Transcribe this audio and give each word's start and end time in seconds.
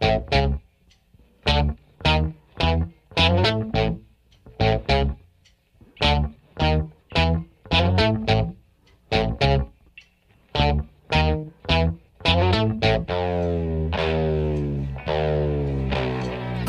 I 0.00 0.14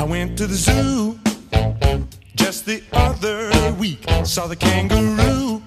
went 0.07 0.37
to 0.37 0.47
the 0.47 0.53
zoo 0.53 1.19
just 2.35 2.65
the 2.65 2.81
other 2.93 3.51
week. 3.73 4.05
Saw 4.23 4.47
the 4.47 4.55
kangaroo. 4.55 5.61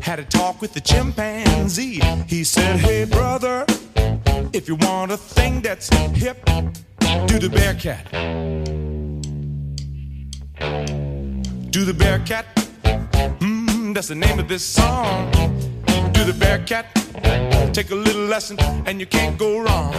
Had 0.00 0.18
a 0.18 0.24
talk 0.24 0.60
with 0.60 0.72
the 0.72 0.80
chimpanzee. 0.80 2.00
He 2.26 2.44
said, 2.44 2.76
Hey, 2.80 3.04
brother, 3.04 3.64
if 4.52 4.68
you 4.68 4.76
want 4.76 5.12
a 5.12 5.16
thing 5.16 5.60
that's 5.60 5.88
hip, 6.14 6.51
the 7.42 7.50
bear 7.50 7.74
cat. 7.74 8.08
Do 11.72 11.84
the 11.84 11.92
bear 11.92 12.20
cat. 12.20 12.46
Mm, 13.40 13.92
that's 13.92 14.06
the 14.06 14.14
name 14.14 14.38
of 14.38 14.46
this 14.46 14.64
song. 14.64 15.28
Do 16.12 16.22
the 16.22 16.36
bear 16.38 16.60
cat. 16.60 16.94
Take 17.74 17.90
a 17.90 17.96
little 17.96 18.26
lesson 18.26 18.60
and 18.86 19.00
you 19.00 19.06
can't 19.06 19.36
go 19.36 19.58
wrong. 19.58 19.92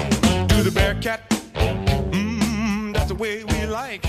Do 0.48 0.64
the 0.64 0.72
bear 0.74 0.96
cat. 1.02 1.30
Mm, 2.14 2.94
that's 2.94 3.10
the 3.10 3.16
way 3.16 3.44
we 3.44 3.66
like. 3.66 4.06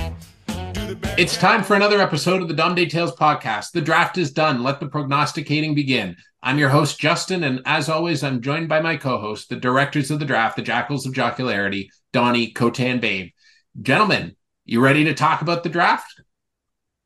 It's 1.19 1.37
time 1.37 1.64
for 1.64 1.75
another 1.75 2.01
episode 2.01 2.41
of 2.41 2.47
the 2.47 2.55
Dom 2.55 2.77
Day 2.77 2.87
Tales 2.87 3.16
podcast. 3.16 3.73
The 3.73 3.80
draft 3.80 4.16
is 4.16 4.30
done. 4.30 4.62
Let 4.62 4.78
the 4.78 4.87
prognosticating 4.87 5.75
begin. 5.75 6.16
I'm 6.45 6.59
your 6.59 6.69
host, 6.69 7.01
Justin, 7.01 7.43
and 7.43 7.62
as 7.65 7.89
always, 7.89 8.23
I'm 8.23 8.43
joined 8.43 8.69
by 8.69 8.83
my 8.83 8.98
co 8.98 9.19
host, 9.19 9.48
the 9.48 9.57
directors 9.57 10.11
of 10.11 10.19
the 10.19 10.27
draft, 10.27 10.57
the 10.57 10.62
Jackals 10.62 11.07
of 11.07 11.15
Jocularity, 11.15 11.89
Donnie, 12.12 12.53
Cote, 12.53 12.80
and 12.80 13.01
Babe. 13.01 13.30
Gentlemen, 13.80 14.37
you 14.67 14.80
ready 14.80 15.05
to 15.05 15.15
talk 15.15 15.41
about 15.41 15.62
the 15.62 15.70
draft? 15.70 16.20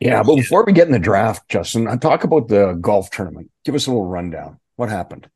Yeah, 0.01 0.25
but 0.25 0.35
before 0.35 0.65
we 0.65 0.73
get 0.73 0.89
in 0.89 0.93
the 0.93 0.99
draft, 0.99 1.49
Justin, 1.49 1.87
I 1.87 1.97
talk 1.97 2.25
about 2.25 2.49
the 2.49 2.73
golf 2.81 3.11
tournament. 3.11 3.53
Give 3.65 3.77
us 3.77 3.87
a 3.87 3.91
little 3.91 4.07
rundown. 4.07 4.59
What 4.75 4.89
happened? 4.89 5.31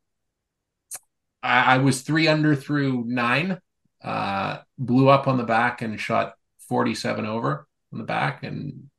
I, 1.41 1.75
I 1.75 1.79
was 1.79 2.03
three 2.03 2.27
under 2.27 2.57
through 2.57 3.05
nine, 3.07 3.61
uh, 4.03 4.59
blew 4.79 5.11
up 5.11 5.29
on 5.29 5.37
the 5.37 5.45
back 5.45 5.81
and 5.81 5.99
shot 6.01 6.35
47 6.69 7.25
over 7.25 7.69
on 7.93 8.01
the 8.01 8.05
back 8.05 8.43
and 8.43 8.91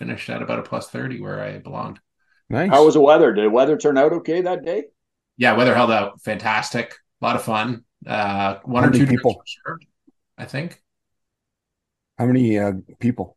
finished 0.00 0.28
at 0.28 0.42
about 0.42 0.58
a 0.58 0.62
plus 0.62 0.90
30 0.90 1.20
where 1.20 1.40
I 1.40 1.58
belonged. 1.58 2.00
Nice. 2.50 2.70
How 2.70 2.84
was 2.84 2.94
the 2.94 3.00
weather? 3.00 3.32
Did 3.32 3.44
the 3.44 3.50
weather 3.50 3.76
turn 3.76 3.98
out 3.98 4.12
okay 4.12 4.42
that 4.42 4.64
day? 4.64 4.84
Yeah, 5.36 5.56
weather 5.56 5.74
held 5.74 5.90
out 5.90 6.20
fantastic. 6.22 6.94
A 7.20 7.24
lot 7.24 7.36
of 7.36 7.42
fun. 7.42 7.84
Uh, 8.06 8.56
one 8.64 8.82
How 8.84 8.90
or 8.90 8.92
two 8.92 9.06
people? 9.06 9.32
drinks 9.32 9.56
served, 9.66 9.86
I 10.36 10.44
think. 10.44 10.80
How 12.18 12.26
many 12.26 12.58
uh, 12.58 12.72
people 13.00 13.36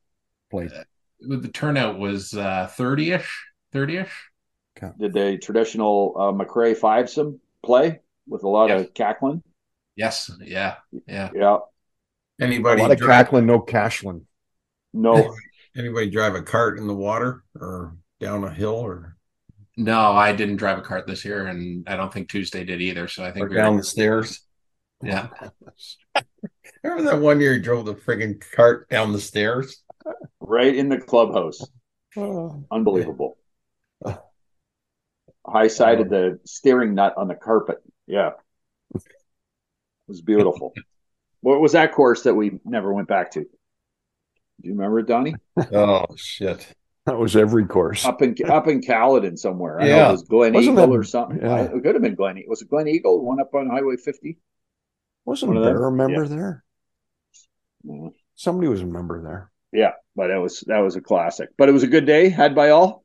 played? 0.52 0.72
The 1.20 1.48
turnout 1.48 1.98
was 1.98 2.34
uh, 2.34 2.70
30-ish, 2.78 3.46
30-ish. 3.74 4.30
Did 5.00 5.14
the 5.14 5.38
traditional 5.40 6.14
uh, 6.16 6.32
McRae 6.32 6.78
fivesome 6.78 7.40
play 7.64 8.02
with 8.28 8.44
a 8.44 8.48
lot 8.48 8.70
Yes. 8.70 8.82
of 8.86 8.94
cackling? 8.94 9.42
Yes, 9.96 10.30
yeah, 10.40 10.76
yeah. 11.08 11.32
Yeah. 11.34 11.58
Anybody? 12.40 12.40
A 12.40 12.46
Anybody 12.46 12.82
lot 12.84 12.92
of 12.92 13.00
cackling, 13.00 13.48
no 13.48 13.60
cashling. 13.60 14.28
No. 14.94 15.36
anybody 15.76 16.12
drive 16.12 16.36
a 16.36 16.44
cart 16.44 16.78
in 16.78 16.86
the 16.86 16.94
water 16.94 17.44
or 17.60 17.98
down 18.20 18.44
a 18.44 18.54
hill 18.54 18.76
or, 18.76 19.16
No, 19.76 20.00
I 20.00 20.34
didn't 20.34 20.58
drive 20.58 20.78
a 20.78 20.82
cart 20.82 21.08
this 21.08 21.24
year, 21.26 21.48
and 21.48 21.88
I 21.88 21.96
don't 21.96 22.12
think 22.12 22.30
Tuesday 22.30 22.64
did 22.64 22.82
either. 22.82 23.08
So 23.08 23.24
I 23.24 23.32
think 23.32 23.46
or 23.46 23.50
we 23.50 23.56
down 23.56 23.76
were, 23.76 23.82
the 23.82 23.86
stairs? 23.86 24.42
yeah. 25.04 25.28
Remember 26.84 27.12
that 27.12 27.22
one 27.22 27.40
year 27.42 27.54
you 27.54 27.62
drove 27.62 27.86
the 27.86 27.96
friggin' 27.96 28.44
cart 28.56 28.90
down 28.90 29.12
the 29.12 29.20
stairs? 29.22 29.84
right 30.40 30.74
in 30.76 30.90
the 30.90 30.98
clubhouse. 30.98 31.60
Oh. 32.16 32.64
Unbelievable. 32.72 33.38
Oh. 34.06 34.18
High 35.46 35.68
sided 35.68 36.10
the 36.10 36.40
steering 36.46 36.96
nut 36.96 37.14
on 37.18 37.28
the 37.28 37.36
carpet. 37.36 37.78
Yeah. 38.06 38.32
It 38.96 39.02
was 40.08 40.22
beautiful. 40.22 40.74
what 41.42 41.60
was 41.60 41.74
that 41.74 41.94
course 41.94 42.24
that 42.24 42.34
we 42.34 42.60
never 42.66 42.94
went 42.94 43.08
back 43.08 43.32
to? 43.32 43.42
Do 43.42 43.48
you 44.62 44.72
remember 44.72 45.00
it, 45.00 45.08
Donnie? 45.08 45.36
Oh 45.72 46.06
shit! 46.16 46.74
That 47.08 47.18
was 47.18 47.36
every 47.36 47.66
course. 47.66 48.06
Up 48.06 48.22
in 48.22 48.36
up 48.50 48.68
in 48.68 48.82
Caledon 48.82 49.38
somewhere. 49.38 49.80
I 49.82 49.84
know 49.86 49.90
Yeah. 49.96 50.10
it 50.10 50.12
was 50.12 50.24
Glen 50.24 50.54
Wasn't 50.54 50.74
Eagle 50.74 50.88
that- 50.88 50.94
or 50.98 51.04
something. 51.04 51.40
yeah. 51.42 51.62
It 51.64 51.72
could 51.84 51.96
have 51.96 52.02
been 52.02 52.16
Glen 52.16 52.38
Eagle. 52.38 52.50
Was 52.52 52.62
it 52.62 52.70
Glen 52.70 52.88
Eagle? 52.88 53.24
One 53.26 53.40
up 53.40 53.54
on 53.56 53.70
Highway 53.70 53.96
50? 53.96 54.38
Wasn't 55.26 55.48
one 55.48 55.58
of 55.58 55.64
them? 55.64 55.74
Bear 55.74 55.86
a 55.88 55.92
member 55.92 56.28
there? 56.28 56.64
Yeah. 57.84 58.10
Somebody 58.36 58.68
was 58.68 58.82
a 58.82 58.86
member 58.86 59.22
there. 59.22 59.52
Yeah, 59.72 59.94
but 60.16 60.28
that 60.28 60.38
was 60.42 60.62
that 60.68 60.80
was 60.80 60.96
a 60.96 61.02
classic. 61.02 61.50
But 61.58 61.70
it 61.70 61.72
was 61.72 61.84
a 61.84 61.88
good 61.88 62.06
day, 62.06 62.30
had 62.30 62.54
by 62.56 62.70
all. 62.70 63.04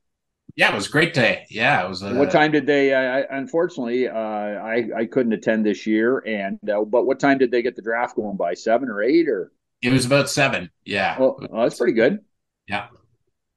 Yeah, 0.55 0.71
it 0.71 0.75
was 0.75 0.87
a 0.87 0.91
great 0.91 1.13
day. 1.13 1.45
Yeah, 1.49 1.83
it 1.85 1.89
was. 1.89 2.03
Uh, 2.03 2.13
what 2.13 2.29
time 2.31 2.51
did 2.51 2.67
they? 2.67 2.93
I, 2.93 3.21
I 3.21 3.37
unfortunately, 3.37 4.07
uh, 4.07 4.13
I 4.13 4.89
I 4.95 5.05
couldn't 5.05 5.33
attend 5.33 5.65
this 5.65 5.87
year. 5.87 6.19
And 6.19 6.59
uh, 6.69 6.83
but 6.83 7.05
what 7.05 7.19
time 7.19 7.37
did 7.37 7.51
they 7.51 7.61
get 7.61 7.75
the 7.75 7.81
draft 7.81 8.15
going 8.15 8.37
by? 8.37 8.53
Seven 8.53 8.89
or 8.89 9.01
eight 9.01 9.27
or? 9.27 9.51
It 9.81 9.91
was 9.91 10.05
about 10.05 10.29
seven. 10.29 10.69
Yeah, 10.85 11.17
Oh, 11.19 11.37
oh, 11.51 11.63
that's 11.63 11.77
pretty 11.77 11.93
good. 11.93 12.19
yeah, 12.67 12.87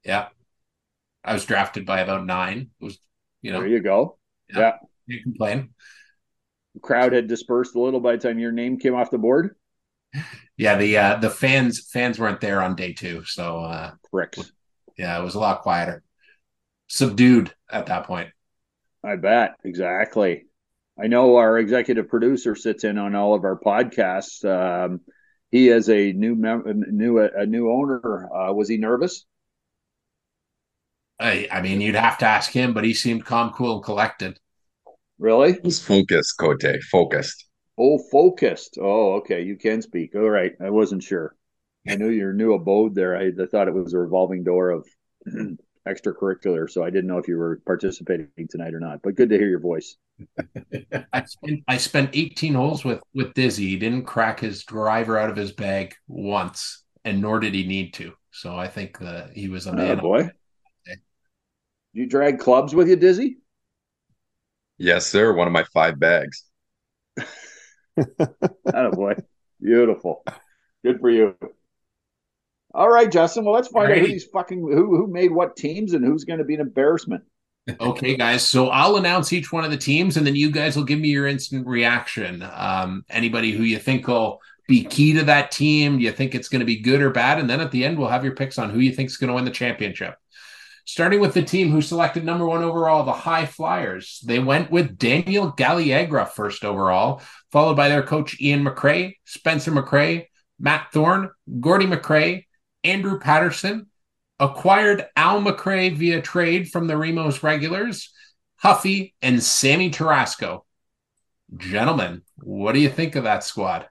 yeah. 0.03 0.27
I 1.27 1.33
was 1.33 1.45
drafted 1.45 1.85
by 1.85 1.99
about 1.99 2.25
nine. 2.25 2.69
It 2.79 2.83
was, 2.85 2.99
you 3.41 3.51
know, 3.51 3.59
There 3.59 3.67
you 3.69 3.81
go. 3.81 4.17
can't 4.53 4.75
complain. 5.23 5.69
The 6.73 6.79
crowd 6.79 7.13
had 7.13 7.27
dispersed 7.27 7.75
a 7.75 7.79
little 7.81 7.99
by 7.99 8.13
the 8.13 8.19
time 8.19 8.39
your 8.39 8.51
name 8.51 8.77
came 8.79 8.95
off 8.95 9.11
the 9.11 9.17
board. 9.17 9.55
Yeah, 10.57 10.77
the 10.77 10.97
uh, 10.97 11.15
the 11.17 11.29
fans 11.29 11.87
fans 11.91 12.17
weren't 12.17 12.39
there 12.41 12.61
on 12.61 12.75
day 12.75 12.93
two, 12.93 13.23
so 13.25 13.59
uh, 13.59 13.91
Pricks. 14.09 14.51
yeah, 14.97 15.19
it 15.19 15.23
was 15.23 15.35
a 15.35 15.39
lot 15.39 15.61
quieter, 15.61 16.01
subdued 16.87 17.53
at 17.69 17.87
that 17.87 18.05
point. 18.07 18.29
I 19.03 19.17
bet 19.17 19.55
exactly. 19.63 20.45
I 20.99 21.07
know 21.07 21.35
our 21.35 21.59
executive 21.59 22.07
producer 22.07 22.55
sits 22.55 22.83
in 22.83 22.97
on 22.97 23.13
all 23.15 23.35
of 23.35 23.43
our 23.43 23.59
podcasts. 23.59 24.43
Um, 24.45 25.01
he 25.51 25.69
is 25.69 25.89
a 25.89 26.13
new 26.13 26.35
mem- 26.35 26.83
new 26.89 27.19
a 27.19 27.45
new 27.45 27.69
owner. 27.71 28.29
Uh, 28.33 28.53
was 28.53 28.69
he 28.69 28.77
nervous? 28.77 29.25
I, 31.19 31.47
I 31.51 31.61
mean, 31.61 31.81
you'd 31.81 31.95
have 31.95 32.17
to 32.19 32.25
ask 32.25 32.51
him, 32.51 32.73
but 32.73 32.83
he 32.83 32.93
seemed 32.93 33.25
calm, 33.25 33.51
cool, 33.51 33.75
and 33.75 33.83
collected. 33.83 34.39
Really? 35.19 35.57
He's 35.63 35.79
focused, 35.79 36.37
Cote, 36.37 36.83
focused. 36.91 37.45
Oh, 37.77 37.99
focused. 38.11 38.77
Oh, 38.81 39.13
okay. 39.15 39.41
You 39.43 39.55
can 39.55 39.81
speak. 39.81 40.15
All 40.15 40.29
right. 40.29 40.53
I 40.61 40.69
wasn't 40.69 41.03
sure. 41.03 41.35
I 41.87 41.95
knew 41.95 42.09
your 42.09 42.33
new 42.33 42.53
abode 42.53 42.95
there. 42.95 43.15
I, 43.15 43.27
I 43.27 43.45
thought 43.45 43.67
it 43.67 43.73
was 43.73 43.93
a 43.93 43.99
revolving 43.99 44.43
door 44.43 44.71
of 44.71 44.87
extracurricular, 45.87 46.69
so 46.69 46.83
I 46.83 46.89
didn't 46.89 47.07
know 47.07 47.17
if 47.17 47.27
you 47.27 47.37
were 47.37 47.61
participating 47.65 48.29
tonight 48.49 48.73
or 48.73 48.79
not. 48.79 49.01
But 49.01 49.15
good 49.15 49.29
to 49.29 49.37
hear 49.37 49.47
your 49.47 49.59
voice. 49.59 49.95
I 51.13 51.23
spent 51.25 51.63
I 51.67 51.77
spent 51.77 52.09
18 52.13 52.55
holes 52.55 52.83
with 52.83 53.01
with 53.13 53.33
Dizzy. 53.35 53.67
He 53.67 53.77
didn't 53.77 54.05
crack 54.05 54.39
his 54.39 54.63
driver 54.63 55.17
out 55.17 55.29
of 55.29 55.35
his 55.35 55.51
bag 55.51 55.95
once, 56.07 56.83
and 57.05 57.21
nor 57.21 57.39
did 57.39 57.53
he 57.53 57.65
need 57.65 57.93
to. 57.95 58.13
So 58.31 58.55
I 58.55 58.67
think 58.67 58.99
that 58.99 59.31
he 59.33 59.47
was 59.47 59.67
a 59.67 59.73
man. 59.73 59.85
Oh, 59.85 59.95
man. 59.95 59.99
boy. 59.99 60.29
You 61.97 62.05
drag 62.05 62.37
clubs 62.37 62.75
with 62.75 62.87
you, 62.87 62.95
Dizzy? 62.95 63.37
Yes, 64.77 65.07
sir. 65.07 65.33
One 65.33 65.47
of 65.47 65.53
my 65.53 65.63
five 65.63 65.99
bags. 65.99 66.43
Oh 68.71 68.91
boy. 68.91 69.15
Beautiful. 69.59 70.23
Good 70.85 70.99
for 70.99 71.09
you. 71.09 71.35
All 72.71 72.87
right, 72.87 73.11
Justin. 73.11 73.43
Well, 73.43 73.55
let's 73.55 73.69
find 73.69 73.91
out 73.91 73.97
who 73.97 74.05
these 74.05 74.25
fucking 74.25 74.59
who 74.59 74.95
who 74.95 75.07
made 75.07 75.31
what 75.31 75.55
teams 75.55 75.93
and 75.93 76.05
who's 76.05 76.25
going 76.25 76.37
to 76.37 76.45
be 76.45 76.53
an 76.53 76.61
embarrassment. 76.61 77.23
Okay, 77.79 78.15
guys. 78.15 78.45
So 78.45 78.67
I'll 78.67 78.97
announce 78.97 79.33
each 79.33 79.51
one 79.51 79.63
of 79.63 79.71
the 79.71 79.77
teams, 79.77 80.15
and 80.15 80.27
then 80.27 80.35
you 80.35 80.51
guys 80.51 80.75
will 80.75 80.83
give 80.83 80.99
me 80.99 81.07
your 81.07 81.25
instant 81.25 81.65
reaction. 81.65 82.47
Um, 82.53 83.03
anybody 83.09 83.51
who 83.51 83.63
you 83.63 83.79
think 83.79 84.07
will 84.07 84.39
be 84.67 84.83
key 84.83 85.13
to 85.13 85.23
that 85.23 85.49
team, 85.49 85.97
do 85.97 86.03
you 86.03 86.11
think 86.11 86.35
it's 86.35 86.49
going 86.49 86.59
to 86.59 86.65
be 86.65 86.77
good 86.77 87.01
or 87.01 87.09
bad? 87.09 87.39
And 87.39 87.49
then 87.49 87.61
at 87.61 87.71
the 87.71 87.83
end, 87.83 87.97
we'll 87.97 88.09
have 88.09 88.23
your 88.23 88.35
picks 88.35 88.59
on 88.59 88.69
who 88.69 88.79
you 88.79 88.91
think 88.91 89.09
is 89.09 89.17
going 89.17 89.29
to 89.29 89.33
win 89.33 89.45
the 89.45 89.49
championship. 89.49 90.15
Starting 90.87 91.19
with 91.19 91.33
the 91.33 91.43
team 91.43 91.69
who 91.69 91.81
selected 91.81 92.23
number 92.23 92.47
one 92.47 92.63
overall, 92.63 93.03
the 93.03 93.11
High 93.11 93.45
Flyers. 93.45 94.23
They 94.25 94.39
went 94.39 94.71
with 94.71 94.97
Daniel 94.97 95.51
Galliagra 95.51 96.29
first 96.29 96.63
overall, 96.63 97.21
followed 97.51 97.75
by 97.75 97.89
their 97.89 98.03
coach 98.03 98.39
Ian 98.39 98.63
McRae, 98.63 99.15
Spencer 99.25 99.69
McRae, 99.69 100.27
Matt 100.57 100.87
Thorne, 100.93 101.29
Gordy 101.59 101.85
McRae, 101.85 102.45
Andrew 102.85 103.19
Patterson, 103.19 103.87
acquired 104.39 105.05
Al 105.17 105.41
McRae 105.41 105.93
via 105.93 106.21
trade 106.21 106.69
from 106.71 106.87
the 106.87 106.93
Remos 106.93 107.43
regulars, 107.43 108.13
Huffy, 108.55 109.13
and 109.21 109.43
Sammy 109.43 109.91
Tarasco. 109.91 110.61
Gentlemen, 111.57 112.21
what 112.37 112.71
do 112.71 112.79
you 112.79 112.89
think 112.89 113.15
of 113.15 113.25
that 113.25 113.43
squad? 113.43 113.89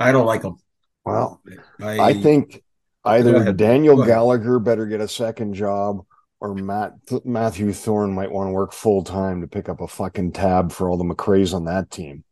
I 0.00 0.10
don't 0.10 0.26
like 0.26 0.40
them. 0.40 0.56
Well, 1.04 1.42
I, 1.78 1.98
I 2.00 2.14
think 2.14 2.54
Go 2.54 2.60
either. 3.04 3.52
Daniel 3.52 4.04
Gallagher 4.04 4.58
better 4.58 4.86
get 4.86 5.00
a 5.00 5.08
second 5.08 5.54
job 5.54 6.04
or 6.40 6.54
Matt 6.54 6.92
Matthew 7.24 7.72
Thorne 7.72 8.12
might 8.14 8.30
want 8.32 8.48
to 8.48 8.52
work 8.52 8.72
full 8.72 9.04
time 9.04 9.40
to 9.40 9.46
pick 9.46 9.68
up 9.68 9.80
a 9.80 9.86
fucking 9.88 10.32
tab 10.32 10.72
for 10.72 10.90
all 10.90 10.96
the 10.96 11.04
McRae's 11.04 11.54
on 11.54 11.66
that 11.66 11.90
team. 11.90 12.24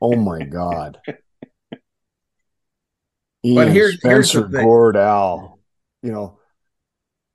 Oh 0.00 0.16
my 0.16 0.42
god. 0.44 0.98
Ian, 3.44 3.70
here's- 3.70 3.96
here's 4.02 4.32
the 4.32 4.38
Spencer, 4.40 4.48
thing. 4.50 4.64
Gord, 4.64 4.96
Al. 4.96 5.58
You 6.02 6.12
know, 6.12 6.38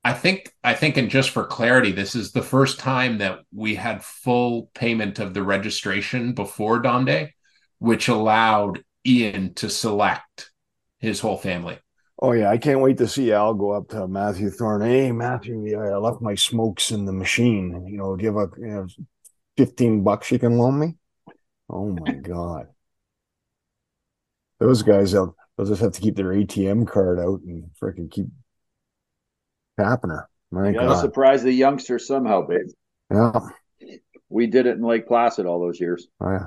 I 0.04 0.12
think 0.14 0.52
I 0.64 0.74
think 0.74 0.96
and 0.96 1.08
just 1.10 1.30
for 1.30 1.44
clarity, 1.44 1.92
this 1.92 2.14
is 2.14 2.32
the 2.32 2.42
first 2.42 2.78
time 2.78 3.18
that 3.18 3.40
we 3.54 3.74
had 3.74 4.02
full 4.04 4.70
payment 4.74 5.18
of 5.18 5.34
the 5.34 5.42
registration 5.42 6.32
before 6.34 6.80
Dom 6.80 7.04
Day, 7.04 7.34
which 7.78 8.08
allowed 8.08 8.82
Ian 9.06 9.54
to 9.54 9.68
select 9.70 10.50
his 10.98 11.20
whole 11.20 11.36
family. 11.38 11.78
Oh 12.22 12.32
yeah, 12.32 12.48
I 12.50 12.56
can't 12.56 12.80
wait 12.80 12.96
to 12.98 13.08
see 13.08 13.32
Al 13.32 13.52
go 13.52 13.72
up 13.72 13.88
to 13.88 14.08
Matthew 14.08 14.48
Thorne. 14.50 14.80
Hey, 14.82 15.12
Matthew, 15.12 15.78
I 15.78 15.96
left 15.98 16.22
my 16.22 16.34
smokes 16.34 16.90
in 16.90 17.04
the 17.04 17.12
machine. 17.12 17.86
You 17.86 17.98
know, 17.98 18.16
do 18.16 18.24
you 18.24 18.34
have 18.34 18.48
a 18.50 18.60
you 18.60 18.66
know, 18.68 18.86
fifteen 19.58 20.02
bucks 20.02 20.30
you 20.30 20.38
can 20.38 20.56
loan 20.56 20.78
me? 20.78 20.94
Oh 21.68 21.90
my 21.90 22.14
god, 22.22 22.68
those 24.60 24.82
guys, 24.82 25.12
they'll, 25.12 25.36
they'll 25.56 25.66
just 25.66 25.82
have 25.82 25.92
to 25.92 26.00
keep 26.00 26.16
their 26.16 26.32
ATM 26.32 26.86
card 26.86 27.18
out 27.18 27.40
and 27.42 27.64
freaking 27.80 28.10
keep 28.10 28.26
tapping 29.78 30.10
her. 30.10 30.28
My 30.50 30.68
You 30.68 30.74
gotta 30.74 30.88
god, 30.88 31.00
surprise 31.00 31.42
the 31.42 31.52
youngster 31.52 31.98
somehow, 31.98 32.46
babe. 32.46 32.68
yeah, 33.10 33.40
We 34.28 34.46
did 34.46 34.66
it 34.66 34.76
in 34.76 34.82
Lake 34.82 35.06
Placid 35.06 35.46
all 35.46 35.60
those 35.60 35.80
years. 35.80 36.06
oh, 36.20 36.30
yeah. 36.30 36.46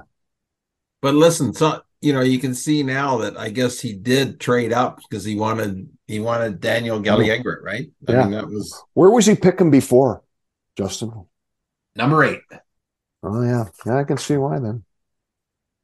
But 1.01 1.16
listen, 1.16 1.54
so 1.54 1.81
you 2.01 2.13
know, 2.13 2.21
you 2.21 2.39
can 2.39 2.53
see 2.53 2.83
now 2.83 3.18
that 3.19 3.38
I 3.38 3.50
guess 3.50 3.80
he 3.80 3.94
did 3.94 4.39
trade 4.39 4.74
up 4.74 4.97
because 4.97 5.24
he 5.24 5.36
wanted 5.36 5.89
he 6.07 6.19
wanted 6.19 6.59
Daniel 6.59 7.01
Galliegret, 7.01 7.62
right? 7.63 7.89
I 8.07 8.12
Yeah. 8.12 8.19
mean, 8.19 8.31
that 8.31 8.47
was 8.47 8.83
Where 8.94 9.09
was 9.09 9.25
he 9.25 9.36
picking 9.36 9.71
before, 9.71 10.24
Justin? 10.77 11.27
Number 11.95 12.24
eight. 12.24 12.42
Oh 13.24 13.42
yeah, 13.42 13.65
yeah, 13.86 13.97
I 14.00 14.03
can 14.06 14.18
see 14.18 14.38
why 14.38 14.59
then. 14.59 14.86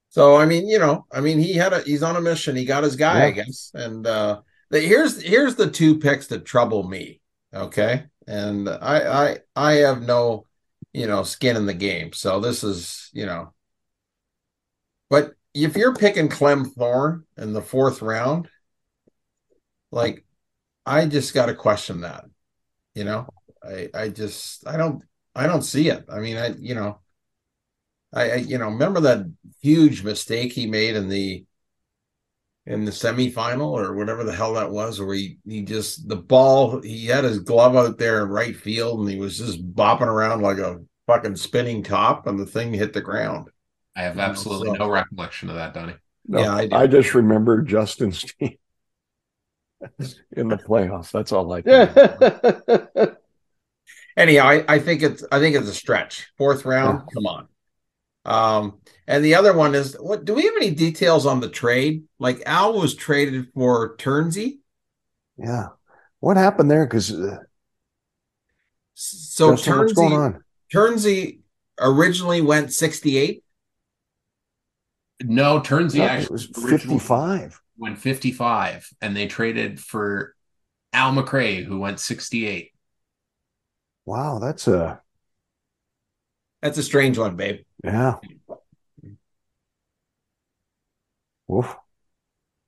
so. 0.09 0.35
I 0.35 0.45
mean, 0.45 0.67
you 0.67 0.79
know, 0.79 1.05
I 1.11 1.21
mean, 1.21 1.39
he 1.39 1.53
had 1.53 1.73
a 1.73 1.81
he's 1.81 2.03
on 2.03 2.15
a 2.15 2.21
mission. 2.21 2.55
He 2.55 2.65
got 2.65 2.83
his 2.83 2.95
guy, 2.95 3.25
I 3.25 3.31
guess. 3.31 3.71
And 3.73 4.05
uh 4.07 4.41
the, 4.69 4.79
here's 4.81 5.21
here's 5.21 5.55
the 5.55 5.69
two 5.69 5.99
picks 5.99 6.27
that 6.27 6.45
trouble 6.45 6.83
me. 6.87 7.21
Okay, 7.53 8.05
and 8.27 8.69
I 8.69 9.31
I 9.33 9.37
I 9.55 9.73
have 9.73 10.01
no 10.01 10.47
you 10.93 11.07
know 11.07 11.23
skin 11.23 11.57
in 11.57 11.65
the 11.65 11.73
game, 11.73 12.13
so 12.13 12.39
this 12.39 12.63
is 12.63 13.09
you 13.13 13.25
know. 13.25 13.53
But 15.09 15.35
if 15.53 15.75
you're 15.75 15.95
picking 15.95 16.30
Clem 16.30 16.65
Thorne 16.65 17.25
in 17.38 17.53
the 17.53 17.62
fourth 17.62 18.01
round, 18.01 18.50
like 19.92 20.25
I 20.86 21.06
just 21.06 21.33
got 21.33 21.48
to 21.48 21.56
question 21.56 22.01
that. 22.01 22.25
You 22.95 23.06
know, 23.06 23.27
I 23.63 23.89
I 23.94 24.09
just 24.09 24.68
I 24.68 24.77
don't 24.77 25.03
I 25.36 25.48
don't 25.48 25.63
see 25.63 25.89
it. 25.89 26.06
I 26.09 26.19
mean, 26.19 26.38
I 26.38 26.50
you 26.59 26.75
know, 26.75 27.00
I, 28.13 28.31
I 28.31 28.36
you 28.36 28.57
know 28.57 28.65
remember 28.69 29.01
that 29.01 29.25
huge 29.62 30.03
mistake 30.03 30.53
he 30.53 30.68
made 30.68 30.95
in 30.95 31.09
the 31.09 31.45
in 32.65 32.86
the 32.86 32.92
semifinal 32.92 33.71
or 33.71 33.95
whatever 33.95 34.24
the 34.24 34.33
hell 34.33 34.53
that 34.53 34.71
was, 34.71 35.00
where 35.00 35.15
he 35.15 35.39
he 35.45 35.63
just 35.63 36.07
the 36.07 36.15
ball 36.15 36.81
he 36.81 37.07
had 37.07 37.24
his 37.24 37.39
glove 37.39 37.75
out 37.75 37.98
there 37.98 38.24
in 38.24 38.30
right 38.30 38.56
field 38.56 39.00
and 39.00 39.09
he 39.09 39.18
was 39.18 39.38
just 39.38 39.65
bopping 39.74 40.01
around 40.07 40.42
like 40.42 40.57
a 40.59 40.80
fucking 41.07 41.36
spinning 41.36 41.83
top 41.83 42.27
and 42.27 42.39
the 42.39 42.45
thing 42.45 42.74
hit 42.74 42.94
the 42.94 43.01
ground. 43.01 43.50
I 43.95 44.03
have 44.03 44.17
absolutely 44.19 44.69
so- 44.69 44.75
no 44.75 44.89
recollection 44.89 45.49
of 45.49 45.55
that, 45.55 45.73
Donnie. 45.73 45.95
No, 46.27 46.39
Yeah, 46.39 46.55
I. 46.55 46.69
I 46.83 46.88
just 46.88 47.13
remember 47.13 47.61
Justin's 47.61 48.23
team 48.23 48.57
in 50.31 50.47
the 50.47 50.57
playoffs. 50.57 51.11
That's 51.11 51.31
all 51.31 51.51
I 51.51 51.61
can. 51.61 51.93
remember. 51.93 53.17
Anyhow, 54.17 54.45
I, 54.45 54.65
I 54.67 54.79
think 54.79 55.01
it's 55.03 55.23
I 55.31 55.39
think 55.39 55.55
it's 55.55 55.69
a 55.69 55.73
stretch. 55.73 56.31
Fourth 56.38 56.65
round, 56.65 57.03
come 57.13 57.25
on. 57.25 57.47
Um, 58.23 58.79
and 59.07 59.25
the 59.25 59.35
other 59.35 59.53
one 59.53 59.73
is 59.73 59.95
what 59.99 60.25
do 60.25 60.35
we 60.35 60.43
have 60.43 60.53
any 60.57 60.71
details 60.71 61.25
on 61.25 61.39
the 61.39 61.49
trade? 61.49 62.03
Like 62.19 62.43
Al 62.45 62.73
was 62.79 62.93
traded 62.93 63.47
for 63.53 63.95
Turnsey. 63.97 64.59
Yeah, 65.38 65.69
what 66.19 66.38
happened 66.38 66.69
there? 66.69 66.85
Because 66.85 67.11
uh, 67.11 67.38
So 68.93 69.51
Justin, 69.51 69.77
what's 69.79 69.93
going 69.93 70.09
Turnsey 70.11 70.15
on? 70.35 70.43
Turnsey 70.71 71.39
originally 71.79 72.41
went 72.41 72.73
68. 72.73 73.43
No, 75.23 75.59
Turnsey 75.62 76.00
Yeah, 76.00 76.06
actually 76.06 76.25
it 76.25 76.31
was 76.31 76.45
fifty-five. 76.69 77.62
went 77.77 77.97
55, 77.97 78.89
and 79.01 79.15
they 79.15 79.27
traded 79.27 79.79
for 79.79 80.35
Al 80.94 81.13
McRae, 81.13 81.63
who 81.63 81.79
went 81.79 82.00
68. 82.00 82.71
Wow, 84.06 84.39
that's 84.39 84.68
a 84.68 85.01
That's 86.62 86.77
a 86.77 86.83
strange 86.83 87.18
one, 87.18 87.35
babe. 87.35 87.62
yeah. 87.83 88.15
Oof. 91.51 91.75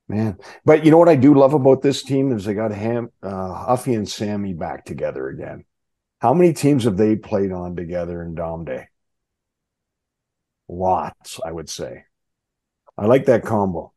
Man, 0.06 0.36
but 0.66 0.84
you 0.84 0.90
know 0.90 0.98
what 0.98 1.08
I 1.08 1.16
do 1.16 1.32
love 1.34 1.54
about 1.54 1.80
this 1.80 2.02
team 2.02 2.30
is 2.30 2.44
they 2.44 2.52
got 2.52 2.72
Ham, 2.72 3.10
uh, 3.22 3.54
Huffy 3.64 3.94
and 3.94 4.06
Sammy 4.06 4.52
back 4.52 4.84
together 4.84 5.28
again. 5.28 5.64
How 6.20 6.34
many 6.34 6.52
teams 6.52 6.84
have 6.84 6.98
they 6.98 7.16
played 7.16 7.52
on 7.52 7.74
together 7.74 8.22
in 8.22 8.34
Dom 8.34 8.66
Day? 8.66 8.88
Lots, 10.68 11.40
I 11.44 11.50
would 11.52 11.70
say. 11.70 12.04
I 12.96 13.06
like 13.06 13.26
that 13.26 13.42
combo. 13.42 13.92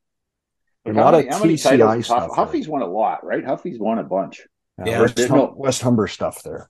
A 0.86 0.94
How 0.94 1.02
lot 1.04 1.14
many- 1.14 1.28
of 1.28 1.34
how 1.34 1.40
many 1.42 1.54
TCI 1.56 1.78
titles 1.78 2.06
stuff. 2.06 2.20
Huff- 2.28 2.36
Huffy's 2.36 2.68
won 2.68 2.82
a 2.82 2.88
lot, 2.88 3.24
right? 3.26 3.44
Huffy's 3.44 3.80
won 3.80 4.00
a 4.00 4.04
bunch. 4.04 4.42
Yeah, 4.84 5.02
West, 5.02 5.16
there's 5.16 5.30
Hum- 5.30 5.38
no- 5.38 5.54
West 5.56 5.82
Humber 5.82 6.08
stuff 6.08 6.42
there. 6.44 6.70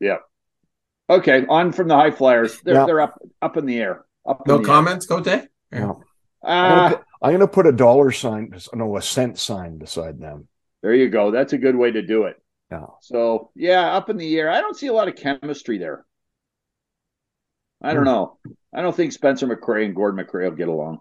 Yeah. 0.00 0.18
Okay, 1.10 1.44
on 1.46 1.72
from 1.72 1.88
the 1.88 1.94
high 1.96 2.10
flyers. 2.10 2.60
They're 2.62 2.74
Yeah. 2.74 2.86
they're 2.86 3.00
up 3.00 3.20
up 3.42 3.56
in 3.56 3.66
the 3.66 3.78
air. 3.78 4.04
Up 4.26 4.46
No 4.46 4.56
in 4.56 4.62
the 4.62 4.68
comments, 4.68 5.06
Cote? 5.06 5.26
Yeah. 5.26 5.44
Air. 5.72 5.94
I'm 6.44 6.74
gonna, 6.76 6.96
put, 6.96 7.04
I'm 7.22 7.32
gonna 7.32 7.48
put 7.48 7.66
a 7.66 7.72
dollar 7.72 8.10
sign, 8.10 8.52
no, 8.74 8.96
a 8.96 9.02
cent 9.02 9.38
sign 9.38 9.78
beside 9.78 10.18
them. 10.20 10.48
there 10.82 10.94
you 10.94 11.08
go. 11.08 11.30
That's 11.30 11.52
a 11.52 11.58
good 11.58 11.76
way 11.76 11.92
to 11.92 12.02
do 12.02 12.24
it. 12.24 12.42
Yeah. 12.70 12.86
So 13.00 13.50
yeah, 13.54 13.94
up 13.96 14.08
in 14.10 14.16
the 14.16 14.38
air. 14.40 14.50
I 14.50 14.60
don't 14.60 14.76
see 14.76 14.86
a 14.88 14.92
lot 14.92 15.06
of 15.08 15.14
chemistry 15.14 15.78
there. 15.78 16.04
I 17.82 17.92
don't 17.92 18.02
Hmm. 18.04 18.06
know. 18.06 18.38
I 18.74 18.82
don't 18.82 18.94
think 18.94 19.12
Spencer 19.12 19.46
McRae 19.46 19.84
and 19.84 19.94
Gordon 19.94 20.24
McRae 20.24 20.44
will 20.48 20.56
get 20.56 20.68
along. 20.68 21.00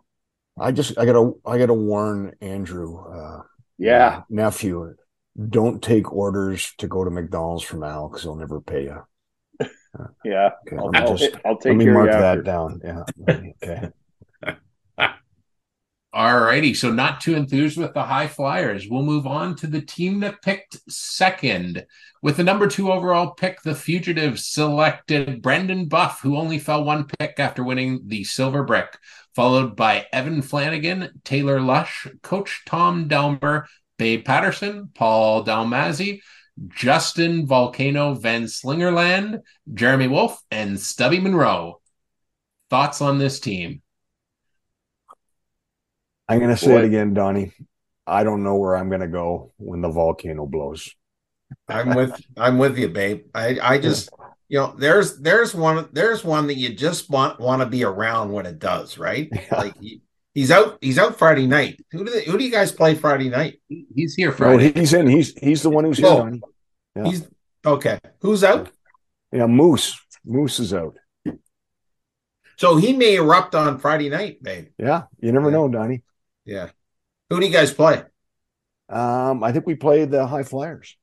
I 0.60 0.72
just 0.72 0.98
I 0.98 1.06
gotta 1.06 1.34
I 1.46 1.58
gotta 1.58 1.74
warn 1.74 2.34
Andrew, 2.42 3.00
uh, 3.06 3.44
Yeah. 3.78 4.24
nephew, 4.30 4.96
don't 5.50 5.82
take 5.82 6.12
orders 6.12 6.74
to 6.80 6.88
go 6.88 7.04
to 7.04 7.10
McDonald's 7.10 7.64
from 7.64 7.84
Al 7.84 8.10
because 8.10 8.24
he'll 8.24 8.36
never 8.36 8.62
pay 8.62 8.84
you. 8.84 9.02
Yeah. 10.24 10.52
Okay, 10.68 10.78
I'll, 10.78 10.92
I'll, 10.96 11.18
just 11.18 11.36
I'll 11.46 11.60
let 11.66 11.76
me 11.76 11.86
mark 11.86 12.12
that 12.12 12.44
down. 12.44 12.82
Yeah. 12.84 13.04
Okay. 13.64 13.90
All 16.13 16.42
righty. 16.42 16.74
So, 16.74 16.92
not 16.92 17.22
too 17.22 17.36
enthused 17.36 17.77
with 17.77 17.94
the 17.94 18.03
high 18.03 18.27
flyers. 18.27 18.86
We'll 18.89 19.03
move 19.03 19.25
on 19.25 19.56
to 19.58 19.68
the 19.68 19.82
team 19.82 20.20
that 20.20 20.41
picked 20.41 20.77
second. 20.91 21.86
With 22.22 22.36
the 22.36 22.44
number 22.44 22.68
two 22.68 22.91
overall 22.91 23.32
pick, 23.32 23.62
the 23.62 23.74
Fugitives 23.74 24.46
selected 24.46 25.41
Brendan 25.41 25.88
Buff, 25.88 26.20
who 26.22 26.36
only 26.36 26.60
fell 26.60 26.84
one 26.84 27.08
pick 27.18 27.39
after 27.39 27.63
winning 27.63 28.01
the 28.08 28.25
Silver 28.25 28.63
Brick, 28.63 28.98
followed 29.36 29.77
by 29.77 30.06
Evan 30.12 30.41
Flanagan, 30.41 31.22
Taylor 31.24 31.62
Lush, 31.62 32.08
Coach 32.22 32.63
Tom 32.65 33.08
Delmer, 33.08 33.68
Babe 33.98 34.25
Patterson, 34.25 34.89
Paul 34.94 35.46
Dalmazzi, 35.46 36.20
Justin 36.68 37.48
Volcano 37.48 38.15
Van 38.15 38.44
Slingerland, 38.44 39.39
Jeremy 39.74 40.10
Wolf, 40.10 40.41
and 40.51 40.77
Stubby 40.77 41.20
Monroe. 41.20 41.80
Thoughts 42.70 43.01
on 43.01 43.18
this 43.18 43.39
team? 43.39 43.82
I'm 46.32 46.40
gonna 46.40 46.58
say 46.58 46.68
Boy. 46.68 46.80
it 46.80 46.86
again, 46.86 47.14
Donnie. 47.14 47.52
I 48.08 48.24
don't 48.24 48.44
know 48.44 48.56
where 48.56 48.76
I'm 48.76 48.90
gonna 48.90 49.08
go 49.08 49.54
when 49.58 49.82
the 49.82 49.90
volcano 49.90 50.46
blows. 50.46 50.94
I'm 51.68 51.94
with 51.96 52.20
I'm 52.38 52.58
with 52.58 52.78
you, 52.78 52.90
babe. 52.90 53.26
I 53.36 53.58
I 53.62 53.78
just 53.78 54.10
you 54.48 54.58
know 54.60 54.74
there's 54.78 55.18
there's 55.20 55.54
one 55.54 55.88
there's 55.92 56.24
one 56.24 56.48
that 56.48 56.56
you 56.56 56.74
just 56.74 57.10
want 57.10 57.40
want 57.40 57.62
to 57.62 57.66
be 57.68 57.84
around 57.84 58.32
when 58.32 58.46
it 58.46 58.60
does, 58.60 58.98
right? 58.98 59.30
Yeah. 59.34 59.56
Like 59.58 59.78
he, 59.80 60.02
he's 60.34 60.52
out 60.52 60.78
he's 60.82 60.98
out 60.98 61.18
Friday 61.18 61.48
night. 61.48 61.84
Who 61.92 62.06
do 62.06 62.12
they, 62.12 62.24
who 62.24 62.38
do 62.38 62.44
you 62.44 62.52
guys 62.52 62.72
play 62.72 62.96
Friday 62.96 63.30
night? 63.30 63.62
He's 63.68 64.16
here 64.16 64.30
No, 64.32 64.36
Friday. 64.36 64.72
he's 64.74 64.94
in. 64.94 65.08
He's 65.08 65.34
he's 65.38 65.62
the 65.62 65.70
one 65.70 65.84
who's 65.86 65.98
here, 65.98 66.08
Oh. 66.08 66.18
Donnie. 66.20 66.42
Yeah. 66.96 67.04
He's 67.06 67.28
okay. 67.66 68.00
Who's 68.20 68.44
out? 68.44 68.70
Yeah, 69.32 69.48
Moose. 69.48 69.98
Moose 70.26 70.60
is 70.60 70.74
out. 70.74 70.96
So 72.58 72.76
he 72.78 72.94
may 72.94 73.16
erupt 73.16 73.56
on 73.56 73.80
Friday 73.80 74.10
night, 74.10 74.42
babe. 74.44 74.68
Yeah, 74.78 75.04
you 75.20 75.32
never 75.32 75.48
Yeah. 75.50 75.58
know, 75.58 75.68
Donnie. 75.70 76.04
Yeah. 76.45 76.69
Who 77.29 77.39
do 77.39 77.45
you 77.45 77.51
guys 77.51 77.74
play? 77.74 78.03
Um, 78.89 79.43
I 79.43 79.51
think 79.51 79.65
we 79.65 79.75
played 79.75 80.12
the 80.12 80.27
High 80.27 80.43
Flyers. 80.43 80.98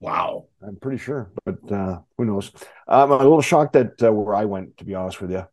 Wow. 0.00 0.46
I'm 0.62 0.76
pretty 0.76 0.98
sure, 0.98 1.30
but 1.44 1.72
uh, 1.72 2.00
who 2.18 2.24
knows? 2.24 2.50
I'm 2.86 3.10
a 3.10 3.16
little 3.16 3.40
shocked 3.40 3.74
that 3.74 4.02
uh, 4.02 4.12
where 4.12 4.34
I 4.34 4.44
went, 4.44 4.76
to 4.78 4.84
be 4.84 4.94
honest 4.94 5.20
with 5.20 5.30
you. 5.30 5.46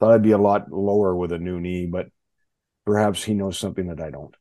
Thought 0.00 0.12
I'd 0.14 0.22
be 0.22 0.32
a 0.32 0.38
lot 0.38 0.70
lower 0.70 1.14
with 1.14 1.32
a 1.32 1.38
new 1.38 1.60
knee, 1.60 1.86
but 1.86 2.06
perhaps 2.86 3.22
he 3.22 3.34
knows 3.34 3.58
something 3.58 3.88
that 3.88 4.00
I 4.00 4.10
don't. 4.10 4.34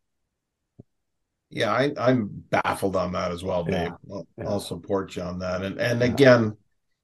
Yeah, 1.49 1.71
I, 1.71 1.91
I'm 1.97 2.29
baffled 2.49 2.95
on 2.95 3.11
that 3.11 3.31
as 3.31 3.43
well, 3.43 3.63
babe. 3.63 3.73
Yeah. 3.73 4.15
I'll, 4.15 4.27
Yeah. 4.37 4.45
I'll 4.47 4.59
support 4.61 5.15
you 5.17 5.23
on 5.23 5.39
that. 5.39 5.63
And 5.63 5.79
and 5.79 6.01
again, 6.01 6.55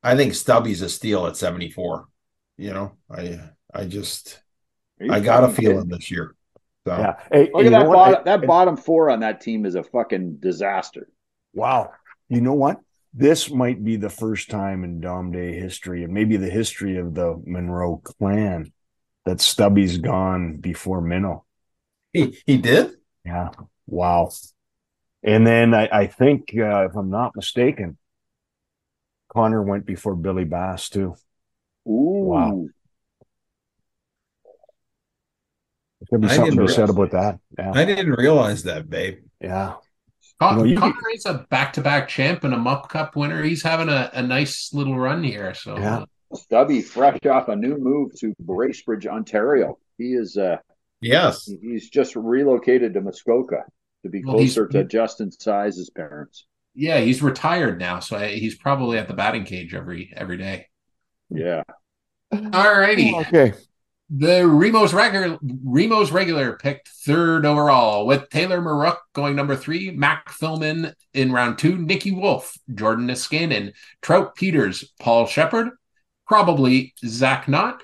I 0.02 0.16
think 0.16 0.34
Stubby's 0.34 0.82
a 0.82 0.90
steal 0.90 1.28
at 1.28 1.36
74. 1.36 2.08
You 2.58 2.74
know, 2.74 2.98
I 3.12 3.40
I 3.74 3.86
just 3.86 4.42
I 5.02 5.20
got 5.20 5.44
a 5.44 5.50
feeling 5.50 5.90
this 5.90 6.10
year. 6.10 6.37
So 6.88 6.98
Yeah. 6.98 7.16
Hey, 7.32 7.52
Look 7.54 7.66
at 7.66 7.72
that 7.72 7.86
bottom, 7.86 8.20
I- 8.22 8.24
that 8.24 8.44
I- 8.44 8.46
bottom 8.46 8.78
four 8.78 9.10
on 9.10 9.20
that 9.20 9.42
team 9.42 9.66
is 9.66 9.76
a 9.76 9.84
fucking 9.84 10.38
disaster. 10.38 11.10
Wow. 11.54 11.92
You 12.30 12.42
know 12.42 12.54
what? 12.54 12.80
This 13.14 13.52
might 13.52 13.84
be 13.84 13.96
the 13.98 14.10
first 14.10 14.50
time 14.50 14.84
in 14.84 15.02
Dom 15.02 15.32
Day 15.32 15.54
history, 15.60 16.04
and 16.04 16.14
maybe 16.14 16.38
the 16.38 16.50
history 16.50 16.98
of 16.98 17.14
the 17.14 17.42
Monroe 17.46 17.98
clan, 17.98 18.72
that 19.26 19.42
Stubby's 19.42 19.98
gone 19.98 20.58
before 20.58 21.02
Minnow. 21.02 21.44
he, 22.14 22.38
he 22.46 22.58
did. 22.58 22.92
Yeah. 23.26 23.50
Wow. 23.86 24.30
And 25.24 25.46
then 25.46 25.74
I, 25.74 25.90
I 25.92 26.08
think, 26.08 26.54
uh, 26.58 26.86
if 26.86 26.96
I'm 26.96 27.10
not 27.10 27.36
mistaken, 27.36 27.98
Connor 29.30 29.62
went 29.62 29.86
before 29.86 30.16
Billy 30.16 30.46
Bass 30.46 30.88
too. 30.90 31.16
Ooh. 31.86 32.24
Wow. 32.32 32.68
There 36.00 36.08
could 36.12 36.22
be 36.22 36.28
I 36.28 36.36
something 36.36 36.52
to 36.52 36.58
didn't 36.58 36.68
be 36.68 36.74
said 36.74 36.90
realize 36.90 36.96
about 36.96 37.12
that. 37.12 37.40
Yeah. 37.58 37.72
I 37.74 37.86
didn't 37.86 38.12
realize 38.14 38.64
that, 38.64 38.90
babe. 38.90 39.20
Yeah. 39.42 39.76
Con- 40.40 40.58
You 40.60 40.64
know, 40.64 40.70
you 40.70 40.78
Connor 40.78 41.10
is 41.16 41.26
a 41.26 41.46
back-to-back 41.50 42.08
champ 42.08 42.44
and 42.44 42.54
a 42.54 42.58
Mup 42.58 42.90
Cup 42.90 43.16
winner. 43.16 43.42
He's 43.44 43.64
having 43.64 43.90
a, 43.90 44.10
a 44.14 44.22
nice 44.22 44.72
little 44.74 44.98
run 44.98 45.24
here. 45.24 45.54
So 45.56 45.78
Yeah. 45.78 46.06
Stubby, 46.34 46.82
fresh 46.82 47.18
off 47.26 47.48
a 47.48 47.56
new 47.56 47.78
move 47.78 48.12
to 48.20 48.36
Bracebridge, 48.44 49.08
Ontario. 49.08 49.78
He 49.98 50.14
is 50.14 50.38
uh 50.38 50.58
Yes. 51.02 51.46
he's 51.62 51.90
just 51.90 52.16
relocated 52.16 52.94
to 52.96 53.02
Muskoka 53.02 53.64
to 54.04 54.10
be 54.10 54.24
Well, 54.24 54.38
he's- 54.38 54.54
closer 54.54 54.68
to 54.68 54.84
Justin 54.84 55.32
Size's 55.32 55.90
parents. 55.90 56.46
yeah, 56.76 57.00
he's 57.00 57.24
retired 57.24 57.80
now, 57.80 58.00
so 58.00 58.18
I, 58.18 58.28
he's 58.28 58.56
probably 58.56 58.98
at 59.00 59.08
the 59.08 59.14
batting 59.16 59.46
cage 59.46 59.74
every 59.74 60.14
every 60.16 60.38
day. 60.38 60.68
Yeah. 61.32 61.64
All 62.32 62.42
righty. 62.80 63.16
Okay. 63.16 63.54
The 64.10 64.48
Remos 64.48 64.94
regular 64.94 65.38
Remos 65.42 66.12
regular 66.12 66.54
picked 66.54 66.88
third 66.88 67.46
overall 67.46 68.06
with 68.06 68.30
Taylor 68.30 68.62
Maruk 68.62 68.96
going 69.12 69.36
number 69.36 69.56
three, 69.56 69.92
Mac 69.92 70.30
Philman 70.30 70.94
in 71.14 71.34
round 71.34 71.58
two, 71.58 71.78
Nikki 71.78 72.12
Wolf, 72.12 72.58
Jordan 72.74 73.08
Niskanen, 73.08 73.74
Trout 74.02 74.36
Peters, 74.36 74.94
Paul 74.98 75.26
Shepard, 75.26 75.72
probably 76.26 76.94
Zach 77.06 77.50
Knott, 77.50 77.84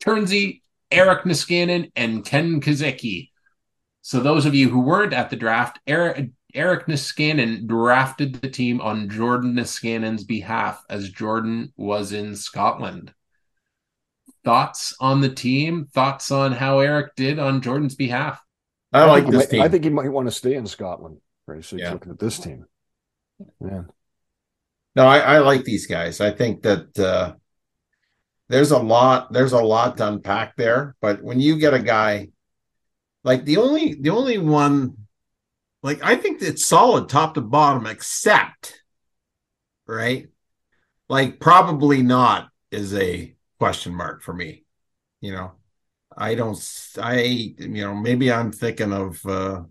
Turnsey, 0.00 0.64
Eric 0.90 1.22
Niskanen, 1.22 1.92
and 1.94 2.24
Ken 2.24 2.60
Kazicki. 2.60 3.30
So 4.02 4.18
those 4.18 4.46
of 4.46 4.56
you 4.56 4.70
who 4.70 4.80
weren't 4.80 5.12
at 5.12 5.30
the 5.30 5.36
draft, 5.36 5.78
Eric 5.86 6.30
Eric 6.52 6.86
Niskanen 6.86 7.68
drafted 7.68 8.34
the 8.34 8.50
team 8.50 8.80
on 8.80 9.08
Jordan 9.08 9.54
Niskanen's 9.54 10.24
behalf 10.24 10.84
as 10.90 11.10
Jordan 11.10 11.72
was 11.76 12.12
in 12.12 12.34
Scotland 12.34 13.14
thoughts 14.44 14.94
on 15.00 15.20
the 15.20 15.28
team 15.28 15.86
thoughts 15.92 16.30
on 16.30 16.52
how 16.52 16.78
eric 16.80 17.14
did 17.14 17.38
on 17.38 17.60
jordan's 17.60 17.94
behalf 17.94 18.40
I 18.92 19.04
like 19.04 19.22
think 19.24 19.26
he 19.26 19.38
this 19.38 19.46
might- 19.46 19.50
team. 19.50 19.62
I 19.62 19.68
think 19.68 19.84
he 19.84 19.90
might 19.90 20.08
want 20.08 20.26
to 20.26 20.32
stay 20.32 20.54
in 20.54 20.66
Scotland. 20.66 21.18
Right. 21.46 21.64
So 21.64 21.76
he's 21.76 21.84
Yeah. 21.84 21.92
looking 21.92 22.10
at 22.10 22.18
this 22.18 22.40
team. 22.40 22.64
Man. 23.60 23.88
No, 24.96 25.06
I, 25.06 25.18
I 25.20 25.38
like 25.38 25.62
these 25.62 25.86
guys. 25.86 26.20
I 26.20 26.32
think 26.32 26.62
that 26.62 26.98
uh, 26.98 27.34
there's 28.48 28.72
a 28.72 28.78
lot 28.78 29.32
there's 29.32 29.52
a 29.52 29.62
lot 29.62 29.96
to 29.98 30.08
unpack 30.08 30.56
there. 30.56 30.96
But 31.00 31.22
when 31.22 31.38
you 31.38 31.56
get 31.56 31.72
a 31.72 31.78
guy 31.78 32.30
like 33.22 33.44
the 33.44 33.58
only 33.58 33.94
the 33.94 34.10
only 34.10 34.38
one 34.38 34.96
like 35.84 36.02
I 36.02 36.16
think 36.16 36.42
it's 36.42 36.66
solid 36.66 37.08
top 37.08 37.34
to 37.34 37.40
bottom, 37.42 37.86
except 37.86 38.82
right, 39.86 40.26
like 41.08 41.38
probably 41.38 42.02
not 42.02 42.48
is 42.72 42.92
a 42.94 43.36
question 43.60 43.94
mark 43.94 44.22
for 44.22 44.32
me. 44.32 44.64
You 45.20 45.32
know, 45.32 45.52
I 46.16 46.34
don't. 46.34 46.58
I, 46.98 47.20
you 47.20 47.84
know 47.84 47.94
maybe 47.94 48.32
I'm 48.32 48.50
thinking 48.52 48.92
of. 48.92 49.24
uh 49.26 49.62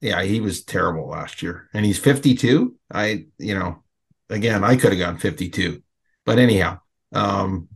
yeah, 0.00 0.20
he 0.22 0.40
was 0.40 0.64
terrible 0.64 1.08
last 1.08 1.42
year, 1.42 1.68
and 1.72 1.86
he's 1.86 1.98
52. 2.00 2.74
I, 2.92 3.26
you 3.38 3.54
know, 3.56 3.84
again, 4.28 4.64
I 4.64 4.74
could 4.74 4.90
have 4.90 4.98
gone 4.98 5.16
52, 5.16 5.80
but 6.26 6.40
anyhow. 6.40 6.80
Um, 7.14 7.68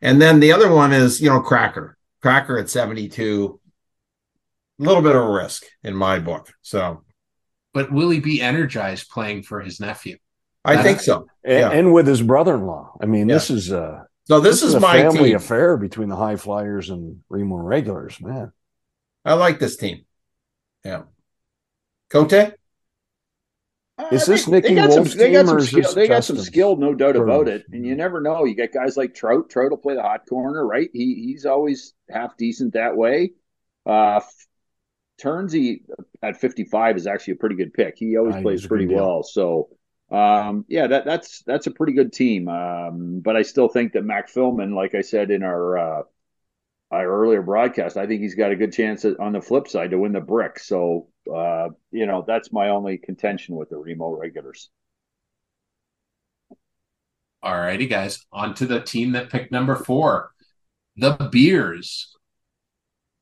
and 0.00 0.18
then 0.18 0.40
the 0.40 0.52
other 0.52 0.72
one 0.72 0.94
is, 0.94 1.20
you 1.20 1.28
know, 1.28 1.40
Cracker, 1.40 1.98
Cracker 2.22 2.56
at 2.56 2.70
72, 2.70 3.60
a 4.80 4.82
little 4.82 5.02
bit 5.02 5.14
of 5.14 5.24
a 5.24 5.30
risk 5.30 5.64
in 5.82 5.94
my 5.94 6.18
book. 6.20 6.50
So 6.62 7.04
but 7.74 7.92
will 7.92 8.08
he 8.08 8.20
be 8.20 8.40
energized 8.40 9.10
playing 9.10 9.42
for 9.42 9.60
his 9.60 9.78
nephew 9.80 10.16
I 10.64 10.76
That's- 10.76 10.86
think 10.86 11.00
so. 11.00 11.26
And, 11.44 11.58
Yeah. 11.58 11.70
and 11.70 11.92
with 11.92 12.06
his 12.06 12.22
brother-in-law. 12.22 12.96
I 13.02 13.04
mean, 13.04 13.26
this 13.26 13.50
is 13.50 13.70
uh 13.70 14.04
So 14.26 14.40
this, 14.40 14.62
is, 14.62 14.74
a 14.74 14.80
my 14.80 15.02
family 15.02 15.28
team. 15.30 15.36
affair 15.36 15.76
between 15.76 16.08
the 16.08 16.16
high 16.16 16.36
flyers 16.36 16.88
and 16.90 17.20
Remo 17.28 17.56
regulars, 17.56 18.18
man. 18.20 18.52
I 19.24 19.34
like 19.34 19.58
this 19.58 19.76
team. 19.76 20.04
Yeah. 20.84 21.02
Cote? 22.10 22.32
Is 22.32 22.52
Uh, 23.98 24.08
this 24.10 24.44
they- 24.46 24.50
Nicky 24.52 24.68
they 24.68 24.74
got 24.74 24.90
some, 24.92 25.02
Wolf's 25.04 25.14
they 25.14 25.30
got 25.32 25.38
team, 25.40 25.46
some 25.46 25.56
or 25.56 25.58
is 25.58 25.66
skill, 25.68 25.82
this 25.82 25.94
they 25.94 26.08
got 26.08 26.24
some 26.24 26.38
skill, 26.38 26.76
no 26.76 26.94
doubt 26.94 27.16
about 27.16 27.48
it. 27.48 27.64
And 27.70 27.86
you 27.86 27.94
never 27.94 28.20
know. 28.20 28.44
You 28.44 28.54
get 28.54 28.72
guys 28.72 28.96
like 28.96 29.14
Trout. 29.14 29.50
Trout 29.50 29.70
will 29.70 29.78
play 29.78 29.94
the 29.94 30.02
hot 30.02 30.26
corner, 30.28 30.66
right? 30.66 30.88
He 30.92 31.14
he's 31.26 31.46
always 31.46 31.94
half 32.10 32.36
decent 32.36 32.72
that 32.74 32.96
way. 32.96 33.32
Uh 33.86 34.20
Turnsey 35.20 35.82
at 36.22 36.40
55 36.40 36.96
is 36.96 37.06
actually 37.06 37.34
a 37.34 37.36
pretty 37.36 37.54
good 37.54 37.72
pick. 37.72 37.94
He 37.96 38.16
always 38.18 38.34
Ah, 38.34 38.40
plays 38.42 38.66
pretty 38.66 38.86
well. 38.88 39.22
So 39.22 39.68
um 40.14 40.64
yeah, 40.68 40.86
that 40.88 41.04
that's 41.04 41.42
that's 41.42 41.66
a 41.66 41.70
pretty 41.70 41.92
good 41.94 42.12
team. 42.12 42.48
Um 42.48 43.20
but 43.20 43.36
I 43.36 43.42
still 43.42 43.68
think 43.68 43.92
that 43.92 44.04
Mac 44.04 44.28
Philman, 44.30 44.74
like 44.74 44.94
I 44.94 45.00
said 45.02 45.30
in 45.30 45.42
our 45.42 45.78
uh 45.78 46.02
our 46.92 47.06
earlier 47.06 47.42
broadcast, 47.42 47.96
I 47.98 48.06
think 48.06 48.22
he's 48.22 48.36
got 48.36 48.52
a 48.52 48.56
good 48.56 48.72
chance 48.72 49.04
on 49.04 49.32
the 49.32 49.42
flip 49.42 49.68
side 49.68 49.90
to 49.92 49.98
win 49.98 50.12
the 50.12 50.20
brick. 50.20 50.58
So 50.60 51.08
uh, 51.34 51.70
you 51.92 52.06
know, 52.06 52.24
that's 52.26 52.52
my 52.52 52.70
only 52.70 52.98
contention 52.98 53.56
with 53.56 53.70
the 53.70 53.78
Remo 53.78 54.10
regulars. 54.16 54.70
all 57.42 57.56
righty 57.56 57.86
guys 57.86 58.24
on 58.32 58.54
to 58.54 58.66
the 58.66 58.80
team 58.80 59.12
that 59.12 59.30
picked 59.30 59.52
number 59.52 59.76
four 59.76 60.32
the 60.96 61.12
beers 61.30 62.14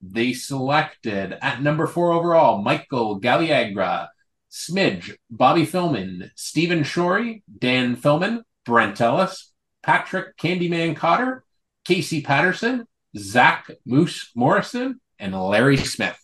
they 0.00 0.32
selected 0.32 1.36
at 1.42 1.62
number 1.62 1.86
four 1.86 2.12
overall 2.12 2.62
michael 2.62 3.20
galliagra 3.20 4.08
smidge 4.52 5.16
bobby 5.30 5.64
philman 5.64 6.30
stephen 6.36 6.82
shorey 6.82 7.42
dan 7.58 7.96
philman 7.96 8.42
brent 8.66 9.00
ellis 9.00 9.52
patrick 9.82 10.36
candyman 10.36 10.94
cotter 10.94 11.42
casey 11.84 12.20
patterson 12.20 12.86
zach 13.16 13.70
moose 13.86 14.30
morrison 14.36 15.00
and 15.18 15.34
larry 15.34 15.76
smith 15.76 16.18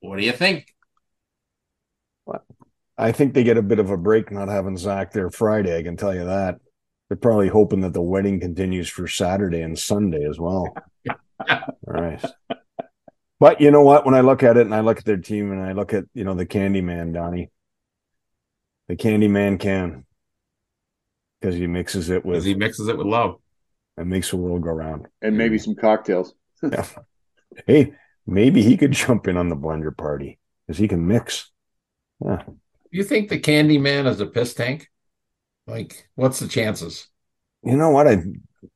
what 0.00 0.18
do 0.18 0.24
you 0.24 0.32
think 0.32 0.66
I 2.98 3.12
think 3.12 3.34
they 3.34 3.44
get 3.44 3.58
a 3.58 3.62
bit 3.62 3.78
of 3.78 3.90
a 3.90 3.96
break 3.96 4.30
not 4.30 4.48
having 4.48 4.76
Zach 4.76 5.12
there 5.12 5.30
Friday. 5.30 5.76
I 5.76 5.82
can 5.82 5.96
tell 5.96 6.14
you 6.14 6.24
that. 6.24 6.58
They're 7.08 7.16
probably 7.16 7.48
hoping 7.48 7.82
that 7.82 7.92
the 7.92 8.00
wedding 8.00 8.40
continues 8.40 8.88
for 8.88 9.06
Saturday 9.06 9.60
and 9.60 9.78
Sunday 9.78 10.24
as 10.24 10.40
well. 10.40 10.74
All 11.50 11.74
right. 11.86 12.24
But 13.38 13.60
you 13.60 13.70
know 13.70 13.82
what? 13.82 14.06
When 14.06 14.14
I 14.14 14.20
look 14.20 14.42
at 14.42 14.56
it 14.56 14.62
and 14.66 14.74
I 14.74 14.80
look 14.80 14.98
at 14.98 15.04
their 15.04 15.18
team 15.18 15.52
and 15.52 15.62
I 15.62 15.72
look 15.72 15.92
at, 15.92 16.04
you 16.14 16.24
know, 16.24 16.34
the 16.34 16.46
Candyman, 16.46 17.12
Donnie, 17.12 17.50
the 18.88 18.96
Candyman 18.96 19.60
can 19.60 20.04
because 21.40 21.54
he 21.54 21.66
mixes 21.66 22.08
it 22.08 22.24
with 22.24 22.44
he 22.44 22.54
mixes 22.54 22.88
it 22.88 22.96
with 22.96 23.06
love. 23.06 23.36
and 23.98 24.08
makes 24.08 24.30
the 24.30 24.36
world 24.36 24.62
go 24.62 24.70
round. 24.70 25.06
And 25.20 25.36
maybe 25.36 25.58
some 25.58 25.74
cocktails. 25.74 26.34
Yeah. 26.62 26.86
Hey, 27.66 27.92
maybe 28.26 28.62
he 28.62 28.76
could 28.78 28.92
jump 28.92 29.28
in 29.28 29.36
on 29.36 29.48
the 29.50 29.56
blender 29.56 29.94
party 29.96 30.38
because 30.66 30.78
he 30.78 30.88
can 30.88 31.06
mix. 31.06 31.50
Yeah. 32.24 32.42
You 32.90 33.04
think 33.04 33.28
the 33.28 33.38
Candy 33.38 33.76
Man 33.78 34.06
is 34.06 34.20
a 34.20 34.26
piss 34.26 34.54
tank? 34.54 34.88
Like, 35.66 36.08
what's 36.14 36.38
the 36.38 36.48
chances? 36.48 37.08
You 37.62 37.76
know 37.76 37.90
what? 37.90 38.08
I 38.08 38.22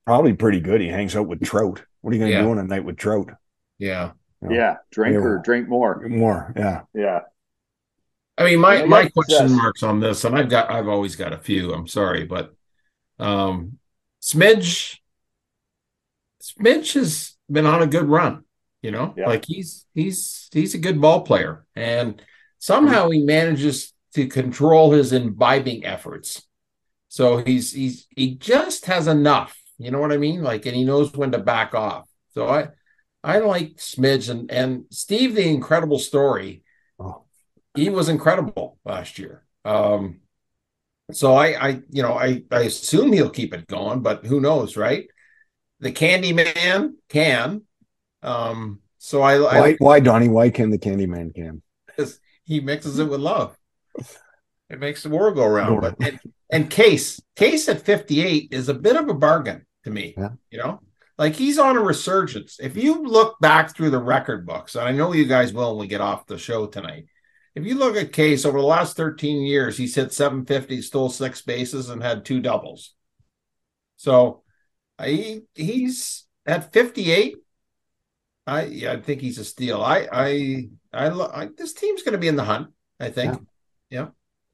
probably 0.04 0.34
pretty 0.34 0.60
good. 0.60 0.80
He 0.82 0.88
hangs 0.88 1.16
out 1.16 1.26
with 1.26 1.42
Trout. 1.42 1.82
What 2.02 2.10
are 2.10 2.14
you 2.16 2.20
going 2.20 2.30
to 2.32 2.36
Yeah. 2.36 2.42
do 2.42 2.50
on 2.50 2.58
a 2.58 2.64
night 2.64 2.84
with 2.84 2.96
Trout? 2.98 3.30
Yeah. 3.78 4.12
Yeah. 4.42 4.50
Yeah, 4.50 4.76
drink 4.90 5.16
or 5.16 5.38
drink 5.38 5.68
more. 5.68 6.06
More, 6.08 6.52
yeah. 6.56 6.82
Yeah. 6.94 7.20
I 8.38 8.44
mean, 8.44 8.60
my 8.60 8.84
my 8.86 9.08
question 9.08 9.48
yes. 9.48 9.50
marks 9.50 9.82
on 9.82 10.00
this, 10.00 10.24
and 10.24 10.34
I've 10.36 10.48
got 10.48 10.70
I've 10.70 10.88
always 10.88 11.14
got 11.16 11.32
a 11.32 11.38
few. 11.38 11.72
I'm 11.72 11.86
sorry, 11.86 12.24
but 12.24 12.54
um 13.18 13.78
Smidge 14.22 14.98
Smidge 16.42 16.94
has 16.94 17.36
been 17.50 17.66
on 17.66 17.82
a 17.82 17.86
good 17.86 18.08
run, 18.08 18.44
you 18.82 18.90
know, 18.90 19.12
Yeah. 19.16 19.26
like 19.26 19.44
he's 19.46 19.84
he's 19.94 20.48
he's 20.52 20.74
a 20.74 20.78
good 20.78 21.00
ball 21.00 21.20
player, 21.22 21.66
and 21.76 22.22
somehow 22.58 23.10
he 23.10 23.22
manages 23.22 23.92
to 24.14 24.26
control 24.26 24.92
his 24.92 25.12
imbibing 25.12 25.84
efforts. 25.84 26.46
So 27.08 27.38
he's 27.38 27.72
he's 27.72 28.06
he 28.16 28.36
just 28.36 28.86
has 28.86 29.06
enough, 29.06 29.60
you 29.78 29.90
know 29.90 30.00
what 30.00 30.12
I 30.12 30.16
mean? 30.16 30.42
Like, 30.42 30.64
and 30.64 30.74
he 30.74 30.84
knows 30.84 31.12
when 31.12 31.32
to 31.32 31.38
back 31.38 31.74
off. 31.74 32.08
So 32.32 32.48
I 32.48 32.68
I 33.22 33.38
like 33.38 33.76
Smidge 33.76 34.30
and 34.30 34.50
and 34.50 34.84
Steve 34.90 35.34
the 35.34 35.48
Incredible 35.48 35.98
Story 35.98 36.62
Oh, 36.98 37.22
he 37.74 37.88
was 37.88 38.08
incredible 38.08 38.78
last 38.84 39.18
year. 39.18 39.44
Um, 39.64 40.20
so 41.12 41.34
I, 41.34 41.68
I, 41.68 41.68
you 41.90 42.02
know, 42.02 42.12
I, 42.12 42.44
I 42.50 42.62
assume 42.62 43.12
he'll 43.12 43.30
keep 43.30 43.54
it 43.54 43.66
going, 43.66 44.00
but 44.00 44.26
who 44.26 44.40
knows, 44.40 44.76
right? 44.76 45.08
The 45.80 45.92
Candy 45.92 46.32
Man 46.32 46.96
can. 47.08 47.62
Um, 48.22 48.80
So 48.98 49.22
I, 49.22 49.36
I 49.36 49.60
Why, 49.60 49.74
why, 49.78 50.00
Donnie? 50.00 50.28
Why 50.28 50.50
can 50.50 50.70
the 50.70 50.78
Candyman 50.78 51.34
can? 51.34 51.62
Because 51.86 52.20
he 52.44 52.60
mixes 52.60 52.98
it 52.98 53.08
with 53.08 53.20
love. 53.20 53.56
It 54.68 54.78
makes 54.78 55.02
the 55.02 55.08
world 55.08 55.34
go 55.36 55.44
around. 55.44 55.80
But 55.80 55.96
and, 56.00 56.20
and 56.50 56.70
Case, 56.70 57.20
Case 57.34 57.68
at 57.68 57.82
58 57.84 58.48
is 58.52 58.68
a 58.68 58.74
bit 58.74 58.96
of 58.96 59.08
a 59.08 59.14
bargain 59.14 59.66
to 59.84 59.90
me. 59.90 60.14
Yeah. 60.16 60.30
You 60.50 60.58
know, 60.58 60.80
like 61.20 61.36
he's 61.36 61.58
on 61.58 61.76
a 61.76 61.82
resurgence. 61.82 62.58
If 62.58 62.78
you 62.78 63.02
look 63.02 63.38
back 63.40 63.76
through 63.76 63.90
the 63.90 63.98
record 63.98 64.46
books, 64.46 64.74
and 64.74 64.88
I 64.88 64.92
know 64.92 65.12
you 65.12 65.26
guys 65.26 65.52
will 65.52 65.76
when 65.76 65.82
we 65.82 65.86
get 65.86 66.00
off 66.00 66.26
the 66.26 66.38
show 66.38 66.66
tonight. 66.66 67.08
If 67.54 67.66
you 67.66 67.74
look 67.74 67.94
at 67.94 68.14
Case 68.14 68.46
over 68.46 68.58
the 68.58 68.64
last 68.64 68.96
13 68.96 69.42
years, 69.42 69.76
he's 69.76 69.94
hit 69.94 70.14
750, 70.14 70.80
stole 70.80 71.10
six 71.10 71.42
bases, 71.42 71.90
and 71.90 72.02
had 72.02 72.24
two 72.24 72.40
doubles. 72.40 72.94
So 73.98 74.44
uh, 74.98 75.04
he 75.04 75.42
he's 75.54 76.24
at 76.46 76.72
58. 76.72 77.36
I 78.46 78.64
yeah, 78.64 78.92
I 78.92 79.00
think 79.02 79.20
he's 79.20 79.36
a 79.36 79.44
steal. 79.44 79.82
I 79.82 80.08
I 80.10 80.68
I, 80.90 81.10
I 81.10 81.48
this 81.54 81.74
team's 81.74 82.02
going 82.02 82.12
to 82.12 82.18
be 82.18 82.28
in 82.28 82.36
the 82.36 82.44
hunt. 82.44 82.68
I 82.98 83.10
think. 83.10 83.46
Yeah. 83.90 84.08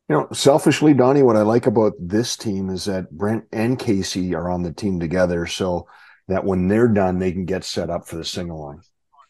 You 0.09 0.17
know, 0.17 0.29
selfishly, 0.33 0.95
Donnie, 0.95 1.23
what 1.23 1.37
I 1.37 1.43
like 1.43 1.69
about 1.69 1.93
this 2.01 2.37
team 2.37 2.71
is 2.71 2.87
that 2.87 3.13
Brent 3.13 3.45
and 3.53 3.79
Casey 3.79 4.35
are 4.35 4.51
on 4.51 4.65
the 4.65 4.73
team 4.73 4.99
together, 4.99 5.47
so 5.47 5.87
that 6.29 6.45
when 6.45 6.69
they're 6.69 6.89
done, 6.89 7.19
they 7.19 7.33
can 7.33 7.45
get 7.45 7.65
set 7.65 7.91
up 7.91 8.07
for 8.07 8.17
the 8.17 8.25
sing 8.25 8.51
along. 8.51 8.83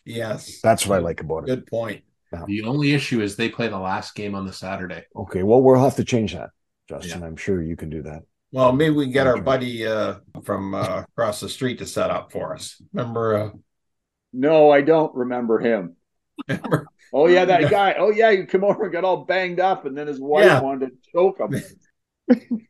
Yes, 0.04 0.60
That's 0.62 0.86
what 0.86 0.96
I 0.96 0.98
like 1.00 1.20
about 1.20 1.44
it. 1.44 1.46
good 1.46 1.66
point. 1.66 2.02
The 2.46 2.62
only 2.62 2.92
issue 2.92 3.22
is 3.22 3.36
they 3.36 3.48
play 3.48 3.68
the 3.68 3.78
last 3.78 4.14
game 4.14 4.34
on 4.34 4.46
the 4.46 4.52
Saturday. 4.52 5.04
Okay, 5.14 5.42
well, 5.42 5.62
we'll 5.62 5.82
have 5.82 5.96
to 5.96 6.04
change 6.04 6.34
that, 6.34 6.50
Justin. 6.88 7.22
I'm 7.22 7.36
sure 7.36 7.62
you 7.62 7.76
can 7.76 7.88
do 7.88 8.02
that. 8.02 8.22
Well, 8.52 8.72
maybe 8.72 8.94
we 8.94 9.04
can 9.06 9.12
get 9.12 9.26
our 9.26 9.40
buddy 9.40 9.86
uh, 9.86 10.16
from 10.44 10.74
uh, 10.74 11.02
across 11.02 11.40
the 11.40 11.48
street 11.48 11.78
to 11.78 11.86
set 11.86 12.10
up 12.10 12.30
for 12.32 12.54
us. 12.54 12.80
Remember? 12.92 13.36
Uh, 13.36 13.50
No, 14.32 14.70
I 14.70 14.82
don't 14.82 15.14
remember 15.14 15.58
him. 15.58 15.96
remember? 16.48 16.86
Oh 17.12 17.26
yeah, 17.26 17.44
that 17.46 17.70
guy. 17.70 17.96
Oh 17.98 18.10
yeah, 18.10 18.30
he 18.32 18.44
come 18.44 18.64
over 18.64 18.84
and 18.84 18.92
got 18.92 19.04
all 19.04 19.24
banged 19.24 19.60
up, 19.60 19.86
and 19.86 19.96
then 19.96 20.06
his 20.06 20.20
wife 20.20 20.44
Yeah. 20.46 20.60
wanted 20.60 20.90
to 20.90 21.10
choke 21.12 21.40
him. 21.40 21.54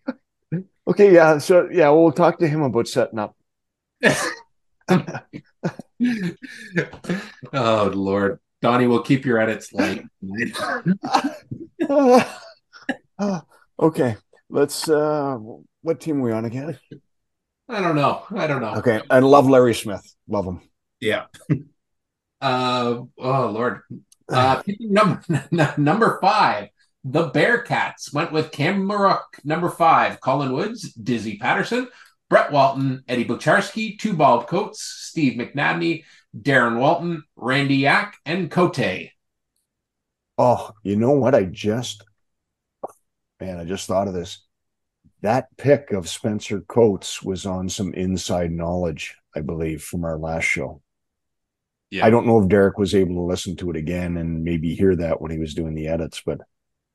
Okay, 0.89 1.13
yeah. 1.13 1.39
So 1.39 1.69
yeah, 1.71 1.91
we'll 1.91 2.13
talk 2.13 2.39
to 2.39 2.49
him 2.49 2.63
about 2.63 2.87
setting 2.89 3.19
up. 3.19 3.36
oh 7.53 7.91
Lord, 7.95 8.41
Donnie, 8.63 8.87
we'll 8.87 9.03
keep 9.03 9.25
your 9.25 9.39
edits 9.39 9.73
light. 9.73 10.05
Uh, 11.89 13.41
okay, 13.81 14.17
let's. 14.49 14.89
uh 14.89 15.37
What 15.83 16.01
team 16.01 16.19
are 16.21 16.23
we 16.23 16.33
on 16.33 16.45
again? 16.45 16.79
I 17.69 17.81
don't 17.81 17.97
know. 17.97 18.25
I 18.35 18.47
don't 18.47 18.61
know. 18.61 18.75
Okay, 18.77 19.01
I 19.11 19.19
love 19.19 19.49
Larry 19.49 19.75
Smith. 19.75 20.15
Love 20.29 20.47
him. 20.47 20.61
Yeah. 21.01 21.27
Uh 22.39 23.01
oh 23.19 23.51
Lord. 23.51 23.81
Uh 24.29 24.63
number 24.79 25.23
number 25.79 26.19
five. 26.21 26.69
The 27.03 27.31
Bearcats 27.31 28.13
went 28.13 28.31
with 28.31 28.51
Cam 28.53 28.83
Marook, 28.87 29.23
number 29.43 29.71
five, 29.71 30.21
Colin 30.21 30.53
Woods, 30.53 30.93
Dizzy 30.93 31.39
Patterson, 31.39 31.89
Brett 32.29 32.51
Walton, 32.51 33.05
Eddie 33.09 33.25
Bucharski, 33.25 33.99
two 33.99 34.15
bald 34.15 34.47
coats, 34.49 34.83
Steve 34.83 35.39
McNabney, 35.39 36.05
Darren 36.37 36.79
Walton, 36.79 37.23
Randy 37.37 37.77
Yak, 37.77 38.17
and 38.27 38.51
Cote. 38.51 39.11
Oh, 40.39 40.73
you 40.83 40.97
know 40.97 41.13
what? 41.13 41.35
I 41.35 41.45
just, 41.45 42.03
man, 43.41 43.59
I 43.59 43.65
just 43.65 43.87
thought 43.87 44.09
of 44.09 44.15
this. 44.15 44.43
That 45.23 45.47
pick 45.57 45.93
of 45.93 46.09
Spencer 46.09 46.61
Coates 46.61 47.23
was 47.23 47.47
on 47.47 47.69
some 47.69 47.95
inside 47.95 48.51
knowledge, 48.51 49.17
I 49.35 49.41
believe, 49.41 49.83
from 49.83 50.05
our 50.05 50.19
last 50.19 50.45
show. 50.45 50.83
Yeah. 51.91 52.05
I 52.05 52.11
don't 52.11 52.27
know 52.27 52.43
if 52.43 52.49
Derek 52.49 52.77
was 52.79 52.95
able 52.95 53.15
to 53.15 53.23
listen 53.23 53.57
to 53.57 53.71
it 53.71 53.77
again 53.77 54.17
and 54.17 54.45
maybe 54.45 54.75
hear 54.75 54.95
that 54.97 55.21
when 55.21 55.31
he 55.31 55.39
was 55.39 55.55
doing 55.55 55.75
the 55.75 55.89
edits, 55.89 56.23
but 56.27 56.41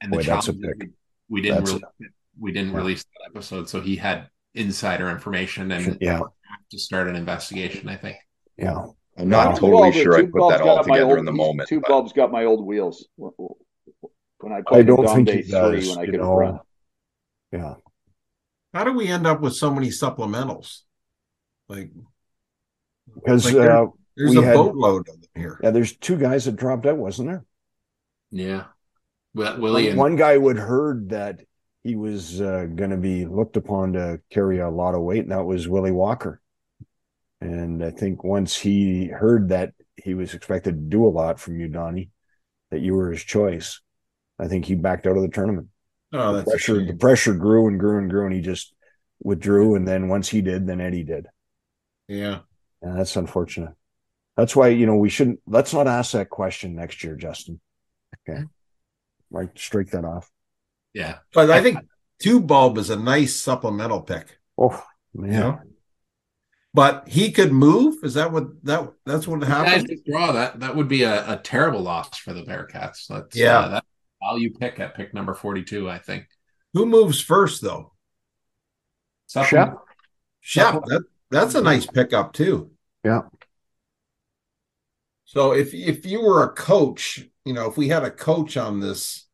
And 0.01 0.11
Boy, 0.11 0.21
the 0.21 0.27
that's 0.27 0.49
a 0.49 0.53
pick. 0.53 0.89
We 1.29 1.41
didn't 1.41 1.65
That's 1.65 1.73
re- 1.99 2.09
we 2.39 2.51
didn't 2.51 2.71
Yeah. 2.71 2.77
release 2.77 3.03
that 3.03 3.31
episode, 3.33 3.69
so 3.69 3.81
he 3.81 3.95
had 3.95 4.29
insider 4.53 5.09
information 5.09 5.71
and 5.71 5.97
Yeah. 6.01 6.21
to 6.71 6.79
start 6.79 7.07
an 7.07 7.15
investigation. 7.15 7.87
I 7.89 7.95
think. 7.95 8.17
yeah. 8.57 8.85
I'm 9.17 9.27
not 9.27 9.55
Two 9.55 9.61
totally 9.69 9.91
sure 9.91 10.15
I 10.15 10.21
put 10.25 10.49
that 10.49 10.61
all 10.61 10.83
together 10.83 11.03
old- 11.11 11.19
in 11.19 11.25
the 11.25 11.33
moment. 11.33 11.67
Two 11.67 11.81
but 11.81 11.89
bulbs 11.89 12.13
got 12.13 12.31
my 12.31 12.45
old 12.45 12.65
wheels 12.65 13.07
when 13.17 14.53
I 14.53 14.61
I 14.71 14.81
don't 14.83 15.05
think 15.07 15.27
Day 15.27 15.41
he 15.43 15.51
does. 15.51 15.89
when 15.89 15.99
I 15.99 16.03
you 16.03 16.11
could 16.11 16.19
know, 16.21 16.35
run. 16.35 16.59
yeah. 17.51 17.75
How 18.73 18.85
do 18.85 18.93
we 18.93 19.07
end 19.09 19.27
up 19.27 19.41
with 19.41 19.53
so 19.53 19.69
many 19.73 19.89
supplementals? 19.89 20.79
Like, 21.67 21.91
Because 23.13 23.43
Like 23.45 23.55
there- 23.55 23.71
uh, 23.83 23.87
there's 24.15 24.31
We 24.31 24.37
a 24.37 24.41
had- 24.45 24.53
boatload 24.55 25.09
of 25.09 25.19
them 25.21 25.29
here. 25.35 25.59
yeah, 25.61 25.71
there's 25.71 25.95
two 25.97 26.17
guys 26.17 26.45
that 26.45 26.55
dropped 26.55 26.85
out, 26.85 26.97
wasn't 26.97 27.27
there? 27.27 27.45
Yeah. 28.31 28.65
Well, 29.33 29.59
Willie 29.59 29.89
and 29.89 29.97
One 29.99 30.15
guy 30.15 30.37
would 30.37 30.57
heard 30.57 31.09
that 31.09 31.41
he 31.83 31.95
was 31.95 32.41
uh, 32.41 32.67
going 32.75 32.91
to 32.91 32.97
be 32.97 33.25
looked 33.25 33.57
upon 33.57 33.93
to 33.93 34.21
carry 34.29 34.59
a 34.59 34.69
lot 34.69 34.95
of 34.95 35.01
weight, 35.01 35.23
and 35.23 35.31
that 35.31 35.45
was 35.45 35.67
Willie 35.67 35.91
Walker. 35.91 36.41
And 37.39 37.83
I 37.83 37.89
think 37.89 38.23
once 38.23 38.55
he 38.55 39.07
heard 39.07 39.49
that 39.49 39.73
he 39.95 40.13
was 40.13 40.33
expected 40.33 40.71
to 40.71 40.89
do 40.89 41.05
a 41.05 41.09
lot 41.09 41.39
from 41.39 41.59
you, 41.59 41.67
Donnie, 41.67 42.11
that 42.69 42.81
you 42.81 42.93
were 42.93 43.11
his 43.11 43.23
choice, 43.23 43.81
I 44.39 44.47
think 44.47 44.65
he 44.65 44.75
backed 44.75 45.07
out 45.07 45.17
of 45.17 45.23
the 45.23 45.29
tournament. 45.29 45.69
Oh, 46.13 46.33
the 46.33 46.43
pressure, 46.43 46.85
the 46.85 46.95
pressure 46.95 47.33
grew 47.33 47.67
and 47.67 47.79
grew 47.79 47.97
and 47.97 48.09
grew, 48.09 48.25
and 48.25 48.35
he 48.35 48.41
just 48.41 48.73
withdrew. 49.23 49.75
And 49.75 49.87
then 49.87 50.07
once 50.07 50.29
he 50.29 50.41
did, 50.41 50.67
then 50.67 50.81
Eddie 50.81 51.03
did. 51.03 51.27
yeah. 52.07 52.39
And 52.83 52.97
that's 52.97 53.15
unfortunate. 53.15 53.73
That's 54.35 54.55
why 54.55 54.69
you 54.69 54.85
know 54.87 54.95
we 54.95 55.09
shouldn't. 55.09 55.39
Let's 55.45 55.73
not 55.73 55.87
ask 55.87 56.13
that 56.13 56.29
question 56.29 56.75
next 56.75 57.03
year, 57.03 57.15
Justin. 57.15 57.59
Okay, 58.27 58.43
right, 59.29 59.49
strike 59.55 59.91
that 59.91 60.03
off. 60.03 60.31
Yeah. 60.93 61.19
But 61.33 61.49
I 61.51 61.61
think 61.61 61.79
two 62.19 62.39
bulb 62.39 62.77
is 62.77 62.89
a 62.89 62.95
nice 62.95 63.35
supplemental 63.35 64.01
pick. 64.01 64.37
Oh 64.57 64.83
man, 65.13 65.31
You 65.33 65.39
know? 65.39 65.59
But 66.73 67.07
he 67.07 67.31
could 67.31 67.51
move. 67.51 67.95
Is 68.03 68.13
that 68.13 68.31
what 68.31 68.63
that 68.65 68.91
that's 69.05 69.27
what 69.27 69.41
You 69.41 69.45
guys 69.47 69.67
happened? 69.67 69.87
withdraw 69.89 70.31
that. 70.31 70.59
That 70.61 70.75
would 70.75 70.87
be 70.87 71.03
a, 71.03 71.33
a 71.33 71.37
terrible 71.37 71.81
loss 71.81 72.17
for 72.17 72.33
the 72.33 72.43
Bearcats. 72.43 73.07
That's 73.07 73.35
Yeah. 73.35 73.59
uh, 73.59 73.69
that 73.69 73.85
value 74.23 74.53
pick 74.53 74.79
at 74.79 74.95
pick 74.95 75.13
number 75.13 75.33
forty 75.33 75.63
two. 75.63 75.89
I 75.89 75.97
think. 75.99 76.27
Who 76.73 76.85
moves 76.85 77.19
first 77.19 77.61
though? 77.61 77.93
Supplement- 79.27 79.77
Shep. 80.39 80.73
Shep. 80.73 80.83
That, 80.85 81.03
that's 81.29 81.55
a 81.55 81.61
nice 81.61 81.85
pickup 81.85 82.31
too. 82.33 82.71
Yeah. 83.03 83.21
So 85.25 85.53
if 85.53 85.73
if 85.73 86.05
you 86.05 86.21
were 86.21 86.43
a 86.43 86.49
coach, 86.53 87.25
you 87.45 87.53
know, 87.53 87.67
if 87.69 87.77
we 87.77 87.87
had 87.89 88.03
a 88.03 88.11
coach 88.11 88.57
on 88.57 88.79
this 88.79 89.27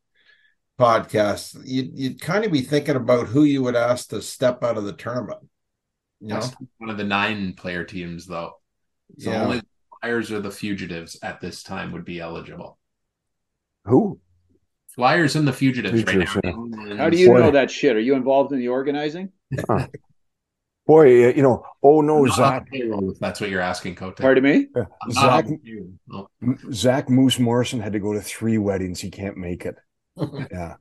podcast, 0.78 1.60
you'd 1.64 1.98
you'd 1.98 2.20
kind 2.20 2.44
of 2.44 2.52
be 2.52 2.60
thinking 2.60 2.96
about 2.96 3.26
who 3.28 3.44
you 3.44 3.62
would 3.62 3.76
ask 3.76 4.08
to 4.10 4.22
step 4.22 4.62
out 4.62 4.78
of 4.78 4.84
the 4.84 4.92
tournament. 4.92 5.40
You 6.20 6.28
know? 6.28 6.34
That's 6.40 6.54
one 6.78 6.90
of 6.90 6.96
the 6.98 7.04
nine 7.04 7.52
player 7.54 7.84
teams, 7.84 8.26
though. 8.26 8.52
So 9.18 9.30
Yeah. 9.30 9.44
only 9.44 9.58
the 9.58 9.66
Flyers 10.00 10.30
or 10.32 10.40
the 10.40 10.50
Fugitives 10.50 11.18
at 11.22 11.40
this 11.40 11.62
time 11.62 11.92
would 11.92 12.04
be 12.04 12.20
eligible. 12.20 12.78
Who? 13.84 14.20
Flyers 14.94 15.36
and 15.36 15.46
the 15.46 15.52
Fugitives 15.52 16.04
right 16.04 16.28
Fugitives, 16.28 16.36
now. 16.44 16.96
How 16.96 17.08
do 17.10 17.16
you 17.16 17.28
Boy. 17.28 17.38
know 17.38 17.50
that 17.52 17.70
shit? 17.70 17.94
Are 17.96 18.00
you 18.00 18.14
involved 18.14 18.52
in 18.52 18.58
the 18.58 18.68
organizing? 18.68 19.30
Boy, 20.86 21.28
uh, 21.28 21.32
you 21.34 21.42
know. 21.42 21.64
Oh 21.82 22.00
no, 22.00 22.18
I'm 22.20 22.24
not 22.26 22.36
Zach. 22.36 22.70
payroll, 22.70 23.10
if 23.12 23.18
that's 23.18 23.40
what 23.40 23.50
you're 23.50 23.60
asking, 23.60 23.94
Cote. 23.94 24.16
Pardon 24.16 24.42
me? 24.42 24.68
uh, 24.74 24.84
Zach. 25.10 25.44
on 25.46 26.58
Zach 26.72 27.08
Moose 27.10 27.38
Morrison 27.38 27.80
had 27.80 27.92
to 27.92 27.98
go 28.00 28.12
to 28.14 28.20
three 28.22 28.58
weddings. 28.58 28.98
He 29.00 29.10
can't 29.10 29.36
make 29.36 29.66
it. 29.66 29.76
Yeah. 30.50 30.76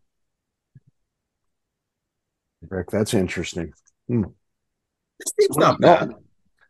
Rick, 2.70 2.92
that's 2.92 3.14
interesting. 3.14 3.74
It's 5.38 5.58
not 5.58 5.80
No. 5.80 5.88
bad. 5.88 6.16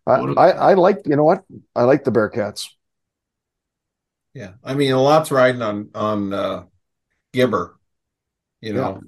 I, 0.06 0.13
I, 0.38 0.51
I 0.51 0.73
like. 0.75 1.01
You 1.06 1.15
know 1.15 1.23
what? 1.23 1.43
I 1.75 1.84
like 1.84 2.03
the 2.03 2.12
Bearcats. 2.12 2.67
Yeah, 4.34 4.53
I 4.63 4.75
mean, 4.75 4.91
a 4.91 5.01
lot's 5.01 5.32
riding 5.32 5.62
on 5.62 5.89
on 5.95 6.34
uh, 6.34 6.65
Gibber. 7.34 7.80
You 8.62 8.73
know, 8.73 9.01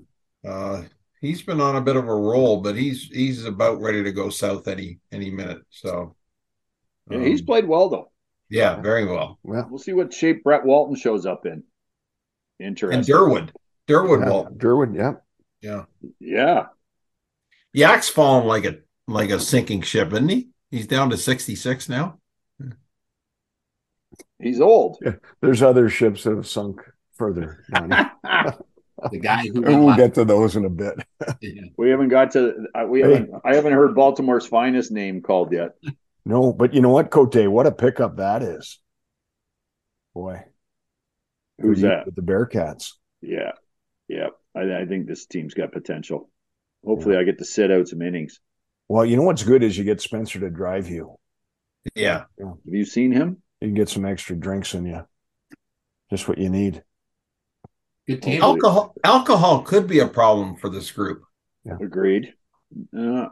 uh, 0.47 0.83
he's 1.21 1.43
been 1.43 1.61
on 1.61 1.77
a 1.77 1.81
bit 1.81 1.97
of 1.97 2.07
a 2.07 2.15
roll, 2.15 2.61
but 2.61 2.75
he's 2.77 3.05
he's 3.05 3.45
about 3.45 3.81
ready 3.81 4.03
to 4.03 4.11
go 4.13 4.29
south 4.29 4.67
any 4.67 4.99
any 5.11 5.31
minute. 5.31 5.63
So, 5.71 6.15
Yeah, 7.09 7.19
he's 7.19 7.41
um, 7.41 7.43
played 7.43 7.67
well 7.67 7.89
though. 7.89 8.11
yeah, 8.49 8.81
very 8.81 9.05
well. 9.05 9.39
Well, 9.43 9.67
We'll 9.69 9.79
see 9.79 9.91
what 9.93 10.13
shape 10.13 10.43
Brett 10.45 10.65
Walton 10.65 10.95
shows 10.95 11.25
up 11.25 11.45
in. 11.45 11.63
Interesting. 12.59 12.99
And 12.99 13.07
Durwood, 13.07 13.49
Durwood, 13.87 14.21
yeah, 14.25 14.29
Walton. 14.29 14.57
Durwood. 14.57 14.95
Yeah. 14.95 15.13
Yeah, 15.61 15.83
Yeah. 16.19 16.65
Yak's 17.73 18.09
fallen 18.09 18.47
like 18.47 18.65
a 18.65 18.77
like 19.07 19.29
a 19.29 19.39
sinking 19.39 19.81
ship, 19.81 20.11
isn't 20.13 20.29
he? 20.29 20.49
He's 20.71 20.87
down 20.87 21.09
to 21.09 21.17
sixty 21.17 21.55
six 21.55 21.87
now. 21.89 22.19
He's 24.39 24.61
old. 24.61 25.03
There's 25.41 25.61
other 25.61 25.89
ships 25.89 26.23
that 26.23 26.35
have 26.35 26.47
sunk 26.47 26.81
further. 27.15 27.63
The 29.13 29.17
guy 29.17 29.43
who 29.47 29.61
we'll 29.61 29.85
last- 29.85 29.97
get 29.97 30.13
to 30.15 30.25
those 30.25 30.57
in 30.57 30.65
a 30.65 30.69
bit. 30.69 30.93
we 31.77 31.89
haven't 31.89 32.09
got 32.09 32.31
to 32.31 32.65
uh, 32.75 32.83
we 32.85 32.99
Hey. 33.01 33.13
haven't 33.13 33.31
I 33.45 33.55
haven't 33.55 33.71
heard 33.71 33.95
Baltimore's 33.95 34.45
finest 34.45 34.91
name 34.91 35.21
called 35.21 35.53
yet. 35.53 35.75
No, 36.25 36.51
but 36.51 36.73
you 36.73 36.81
know 36.81 36.89
what, 36.89 37.09
Cote? 37.09 37.47
What 37.47 37.65
a 37.65 37.71
pickup 37.71 38.17
that 38.17 38.43
is. 38.43 38.77
Boy, 40.13 40.43
Who's 41.61 41.67
Who 41.67 41.75
do 41.75 41.81
you- 41.81 41.87
that? 41.87 42.05
With 42.05 42.15
the 42.15 42.21
Bearcats. 42.21 42.93
Yeah, 43.21 43.51
yeah. 44.07 44.27
I, 44.55 44.81
I 44.81 44.85
think 44.85 45.07
this 45.07 45.25
team's 45.25 45.53
got 45.53 45.71
potential. 45.71 46.29
Hopefully, 46.85 47.17
I 47.17 47.23
get 47.23 47.37
to 47.39 47.45
sit 47.45 47.71
out 47.71 47.87
some 47.89 48.01
innings. 48.01 48.39
Well, 48.87 49.05
you 49.05 49.17
know 49.17 49.23
what's 49.23 49.43
good 49.43 49.61
is 49.61 49.77
you 49.77 49.83
get 49.83 50.01
Spencer 50.01 50.39
to 50.39 50.49
drive 50.49 50.89
you. 50.89 51.15
Yeah. 51.93 52.23
Have 52.39 52.57
you 52.65 52.85
seen 52.85 53.11
him? 53.11 53.41
You 53.61 53.67
can 53.67 53.75
get 53.75 53.89
some 53.89 54.05
extra 54.05 54.35
drinks 54.35 54.73
in 54.73 54.85
you. 54.85 55.05
Just 56.09 56.27
what 56.27 56.37
you 56.37 56.49
need. 56.49 56.83
Good 58.07 58.23
team. 58.23 58.41
Alcohol 58.41 58.95
alcohol 59.03 59.61
could 59.61 59.87
be 59.87 59.99
a 59.99 60.07
problem 60.07 60.55
for 60.55 60.69
this 60.69 60.89
group. 60.91 61.21
Agreed. 61.81 62.33
Uh, 62.97 63.27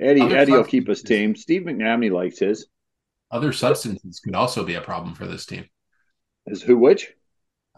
Eddie 0.00 0.20
Other 0.20 0.36
Eddie 0.36 0.52
will 0.52 0.64
keep 0.64 0.88
us 0.88 1.02
tame. 1.02 1.34
Steve 1.34 1.62
McNamee 1.62 2.12
likes 2.12 2.38
his. 2.38 2.68
Other 3.30 3.52
substances 3.52 4.20
could 4.20 4.34
also 4.36 4.64
be 4.64 4.74
a 4.74 4.80
problem 4.80 5.14
for 5.14 5.26
this 5.26 5.46
team. 5.46 5.64
Is 6.46 6.62
who 6.62 6.78
which? 6.78 7.12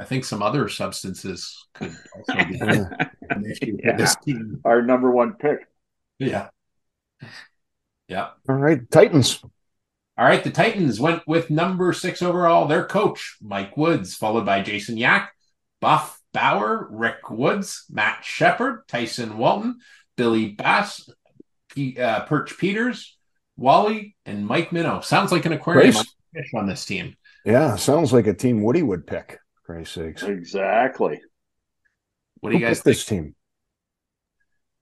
I 0.01 0.05
think 0.05 0.25
some 0.25 0.43
other 0.43 0.67
substances 0.71 1.67
could 1.75 1.95
also 2.17 2.45
be 2.49 2.57
Yeah. 2.57 2.89
an 3.31 3.45
issue 3.45 3.77
for 3.85 3.97
this 3.99 4.17
team. 4.17 4.59
Our 4.65 4.81
number 4.81 5.11
one 5.11 5.35
pick. 5.35 5.59
Yeah. 6.19 6.49
Yeah. 8.09 8.31
All 8.49 8.57
right, 8.57 8.91
Titans. 8.91 9.43
All 10.17 10.25
right, 10.27 10.43
the 10.43 10.51
Titans 10.51 10.99
went 10.99 11.23
with 11.27 11.51
number 11.51 11.93
six 11.93 12.23
overall, 12.23 12.67
their 12.67 12.85
coach, 12.87 13.37
Mike 13.43 13.77
Woods, 13.77 14.15
followed 14.15 14.47
by 14.47 14.63
Jason 14.63 14.97
Yak, 14.97 15.33
Buff 15.81 16.19
Bauer, 16.33 16.89
Rick 16.91 17.31
Woods, 17.31 17.85
Matt 17.91 18.25
Shepard, 18.25 18.89
Tyson 18.89 19.37
Walton, 19.37 19.81
Billy 20.17 20.49
Bass, 20.49 21.09
P- 21.75 21.99
uh, 21.99 22.25
Perch 22.25 22.57
Peters, 22.59 23.19
Wally, 23.57 24.17
and 24.27 24.47
Mike 24.47 24.73
Minnow. 24.73 25.01
Sounds 25.03 25.31
like 25.31 25.45
an 25.45 25.53
aquarium 25.53 25.93
fish 26.35 26.51
on 26.55 26.67
this 26.67 26.85
team. 26.87 27.17
Yeah, 27.45 27.77
sounds 27.77 28.13
like 28.15 28.27
a 28.27 28.35
team 28.35 28.63
Woody 28.63 28.83
would 28.83 29.07
pick. 29.07 29.39
Christ's 29.71 29.95
sakes. 29.95 30.23
Exactly. 30.25 31.21
What 32.41 32.51
do 32.51 32.57
you 32.57 32.63
Who 32.65 32.69
guys 32.69 32.79
think? 32.81 32.85
this 32.97 33.05
team? 33.05 33.35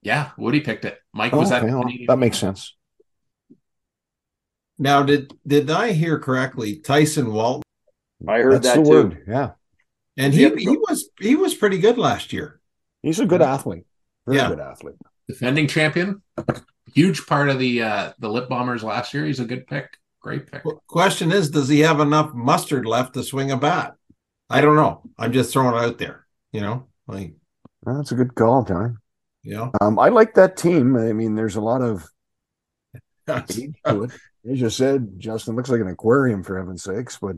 Yeah, 0.03 0.31
Woody 0.38 0.61
picked 0.61 0.85
it. 0.85 0.98
Mike 1.12 1.33
Oh, 1.35 1.38
was 1.38 1.51
at 1.53 1.62
okay, 1.62 1.74
well, 1.74 1.85
that 2.07 2.18
makes 2.18 2.38
sense. 2.38 2.74
Now, 4.79 5.03
did 5.03 5.33
did 5.46 5.70
I 5.70 5.92
hear 5.92 6.18
correctly? 6.18 6.79
Tyson 6.79 7.33
Walton, 7.33 7.62
I 8.29 8.38
heard 8.38 8.55
That's 8.62 8.68
that 8.68 8.77
the 8.77 8.83
too. 8.85 8.88
word. 8.90 9.24
Yeah, 9.29 9.51
and 10.16 10.33
he 10.33 10.42
Yeah, 10.44 10.55
he 10.57 10.68
was 10.77 11.11
he 11.20 11.35
was 11.37 11.55
pretty 11.55 11.79
good 11.79 11.98
last 11.98 12.33
year. 12.33 12.61
he's 13.03 13.18
a 13.20 13.27
good 13.27 13.42
athlete. 13.42 13.85
Very 14.27 14.38
Yeah. 14.38 14.48
good 14.48 14.61
athlete. 14.61 14.94
defending 15.27 15.66
champion. 15.66 16.22
Huge 16.94 17.27
part 17.27 17.51
of 17.51 17.59
the 17.59 17.83
uh 17.83 18.12
the 18.20 18.31
lip 18.31 18.48
bombers 18.48 18.83
last 18.85 19.12
year. 19.12 19.27
He's 19.27 19.40
a 19.40 19.44
good 19.44 19.66
pick. 19.66 19.98
Great 20.22 20.51
pick. 20.51 20.62
Qu- 20.62 20.81
Question 20.87 21.33
is, 21.33 21.51
does 21.51 21.68
he 21.68 21.81
have 21.81 22.01
enough 22.01 22.33
mustard 22.33 22.87
left 22.87 23.12
to 23.14 23.22
swing 23.22 23.51
a 23.51 23.57
bat? 23.57 23.94
I 24.50 24.61
don't 24.61 24.76
know. 24.76 25.02
I'm 25.18 25.32
just 25.32 25.52
throwing 25.52 25.74
it 25.74 25.84
out 25.84 25.98
there. 25.98 26.26
You 26.52 26.61
know, 26.62 26.87
like 27.06 27.34
That's 27.82 28.12
a 28.12 28.14
good 28.14 28.34
call, 28.34 28.64
Tony. 28.64 28.94
you 29.42 29.54
know. 29.54 29.72
Um, 29.80 29.98
I 29.98 30.08
like 30.08 30.34
that 30.34 30.56
team. 30.56 30.96
I 30.96 31.12
mean, 31.12 31.34
there's 31.34 31.56
a 31.56 31.61
lot 31.61 31.82
of 31.82 32.08
age 33.28 33.74
to 33.87 34.04
it. 34.04 34.11
As 34.50 34.61
you 34.61 34.70
said, 34.70 35.18
Justin 35.18 35.56
looks 35.56 35.68
like 35.68 35.80
an 35.80 35.88
aquarium 35.88 36.42
for 36.42 36.56
heaven's 36.58 36.82
sakes, 36.82 37.18
but 37.20 37.37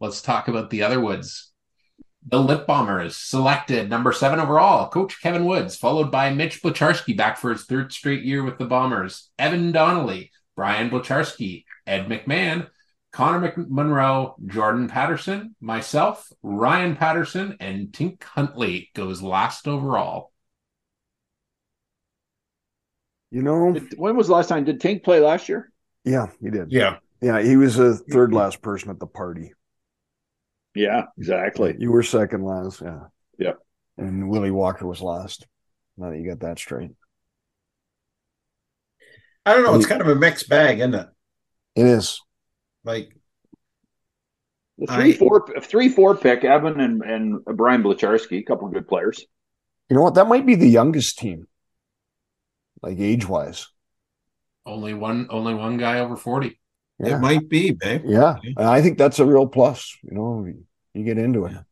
Let's 0.00 0.22
talk 0.22 0.46
about 0.48 0.70
the 0.70 0.82
other 0.82 1.00
Woods. 1.00 1.52
The 2.26 2.40
Lip 2.40 2.66
Bombers 2.66 3.16
selected 3.16 3.88
number 3.88 4.12
seven 4.12 4.38
overall, 4.38 4.88
Coach 4.88 5.20
Kevin 5.22 5.44
Woods, 5.44 5.76
followed 5.76 6.10
by 6.10 6.30
Mitch 6.32 6.62
Blacharski 6.62 7.16
back 7.16 7.36
for 7.36 7.50
his 7.50 7.64
third 7.64 7.92
straight 7.92 8.22
year 8.22 8.42
with 8.44 8.58
the 8.58 8.64
Bombers, 8.64 9.30
Evan 9.38 9.72
Donnelly, 9.72 10.30
Brian 10.54 10.90
Blacharski, 10.90 11.64
Ed 11.86 12.06
McMahon, 12.08 12.68
Connor 13.12 13.50
McMonroe, 13.52 14.34
Jordan 14.46 14.88
Patterson, 14.88 15.54
myself, 15.60 16.30
Ryan 16.42 16.94
Patterson, 16.96 17.56
and 17.58 17.88
Tink 17.88 18.22
Huntley 18.22 18.90
goes 18.94 19.22
last 19.22 19.66
overall. 19.66 20.30
you 23.30 23.42
know, 23.42 23.72
When 23.96 24.16
was 24.16 24.28
the 24.28 24.34
last 24.34 24.48
time? 24.48 24.64
Did 24.64 24.80
Tink 24.80 25.02
play 25.04 25.20
last 25.20 25.48
year? 25.48 25.70
yeah, 26.04 26.26
he 26.40 26.50
did. 26.50 26.72
Yeah. 26.72 26.98
Yeah, 27.20 27.42
he 27.42 27.56
was 27.56 27.78
a 27.78 27.94
third 27.96 28.32
last 28.32 28.62
person 28.62 28.90
at 28.90 29.00
the 29.00 29.06
party. 29.06 29.52
Yeah, 30.74 31.06
exactly. 31.18 31.74
You 31.78 31.90
were 31.90 32.02
second 32.04 32.44
last, 32.44 32.80
yeah. 32.80 33.00
Yep. 33.38 33.58
And 33.96 34.28
Willie 34.28 34.52
Walker 34.52 34.86
was 34.86 35.02
last. 35.02 35.46
Now 35.96 36.10
that 36.10 36.18
you 36.18 36.28
got 36.28 36.40
that 36.40 36.58
straight. 36.58 36.92
I 39.44 39.54
don't 39.54 39.64
know. 39.64 39.74
It's 39.74 39.86
kind 39.86 40.00
of 40.00 40.08
a 40.08 40.14
mixed 40.14 40.48
bag, 40.48 40.78
isn't 40.78 40.94
it? 40.94 41.08
It 41.74 41.86
is. 41.86 42.20
Like 42.84 43.10
The 44.78 44.86
three 44.86 45.12
I- 45.14 45.16
four 45.16 45.46
three 45.60 45.88
four 45.88 46.16
pick, 46.16 46.44
Evan 46.44 46.80
and, 46.80 47.02
and 47.02 47.44
Brian 47.44 47.82
Blacharski, 47.82 48.38
a 48.38 48.42
couple 48.44 48.66
of 48.68 48.74
good 48.74 48.88
players. 48.88 49.24
You 49.88 49.96
know 49.96 50.02
what? 50.02 50.14
That 50.14 50.28
might 50.28 50.46
be 50.46 50.54
the 50.54 50.68
youngest 50.68 51.18
team, 51.18 51.46
like 52.82 52.98
age 52.98 53.26
wise. 53.28 53.66
Only 54.66 54.92
one 54.94 55.28
only 55.30 55.54
one 55.54 55.78
guy 55.78 55.98
over 56.00 56.16
40. 56.16 56.58
Yeah. 57.00 57.16
it 57.16 57.20
might 57.20 57.48
be, 57.48 57.70
babe. 57.70 58.02
Yeah. 58.04 58.36
And 58.42 58.66
I 58.66 58.82
think 58.82 58.98
that's 58.98 59.18
a 59.18 59.24
real 59.24 59.46
plus. 59.46 59.96
You 60.02 60.12
know, 60.14 60.46
you 60.94 61.04
get 61.04 61.16
into 61.16 61.46
it. 61.46 61.52
Yeah. 61.52 61.62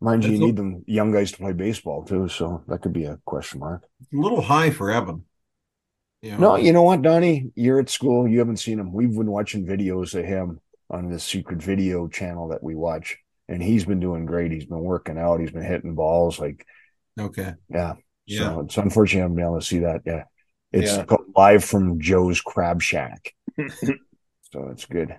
Mind 0.00 0.24
you, 0.24 0.32
you 0.32 0.36
a- 0.36 0.46
need 0.46 0.56
them 0.56 0.84
young 0.86 1.12
guys 1.12 1.32
to 1.32 1.38
play 1.38 1.52
baseball 1.52 2.04
too. 2.04 2.28
So 2.28 2.62
that 2.68 2.82
could 2.82 2.92
be 2.92 3.04
a 3.04 3.18
question 3.24 3.60
mark. 3.60 3.84
A 4.12 4.16
little 4.16 4.40
high 4.42 4.70
for 4.70 4.90
Evan. 4.90 5.24
No, 6.22 6.56
you 6.56 6.72
know 6.72 6.82
what, 6.82 7.02
Donnie? 7.02 7.50
You're 7.56 7.80
at 7.80 7.90
school. 7.90 8.28
You 8.28 8.38
haven't 8.38 8.58
seen 8.58 8.78
him. 8.78 8.92
We've 8.92 9.14
been 9.14 9.30
watching 9.30 9.66
videos 9.66 10.14
of 10.18 10.24
him 10.24 10.60
on 10.88 11.10
this 11.10 11.24
secret 11.24 11.60
video 11.60 12.06
channel 12.06 12.48
that 12.48 12.62
we 12.62 12.74
watch. 12.74 13.18
And 13.48 13.62
he's 13.62 13.84
been 13.84 13.98
doing 14.00 14.24
great. 14.24 14.52
He's 14.52 14.66
been 14.66 14.80
working 14.80 15.18
out. 15.18 15.40
He's 15.40 15.50
been 15.50 15.64
hitting 15.64 15.94
balls. 15.94 16.38
Like, 16.38 16.64
Okay. 17.18 17.54
yeah. 17.68 17.94
Yeah. 18.26 18.38
So 18.38 18.60
it's 18.60 18.76
unfortunate 18.78 19.20
I 19.20 19.22
haven't 19.22 19.36
been 19.36 19.44
able 19.44 19.58
to 19.60 19.66
see 19.66 19.80
that. 19.80 20.02
Yeah. 20.06 20.24
It's 20.72 20.96
Yeah. 20.96 21.04
live 21.36 21.64
from 21.64 22.00
Joe's 22.00 22.40
Crab 22.40 22.80
Shack. 22.80 23.34
so 23.58 24.68
it's 24.70 24.84
good. 24.86 25.16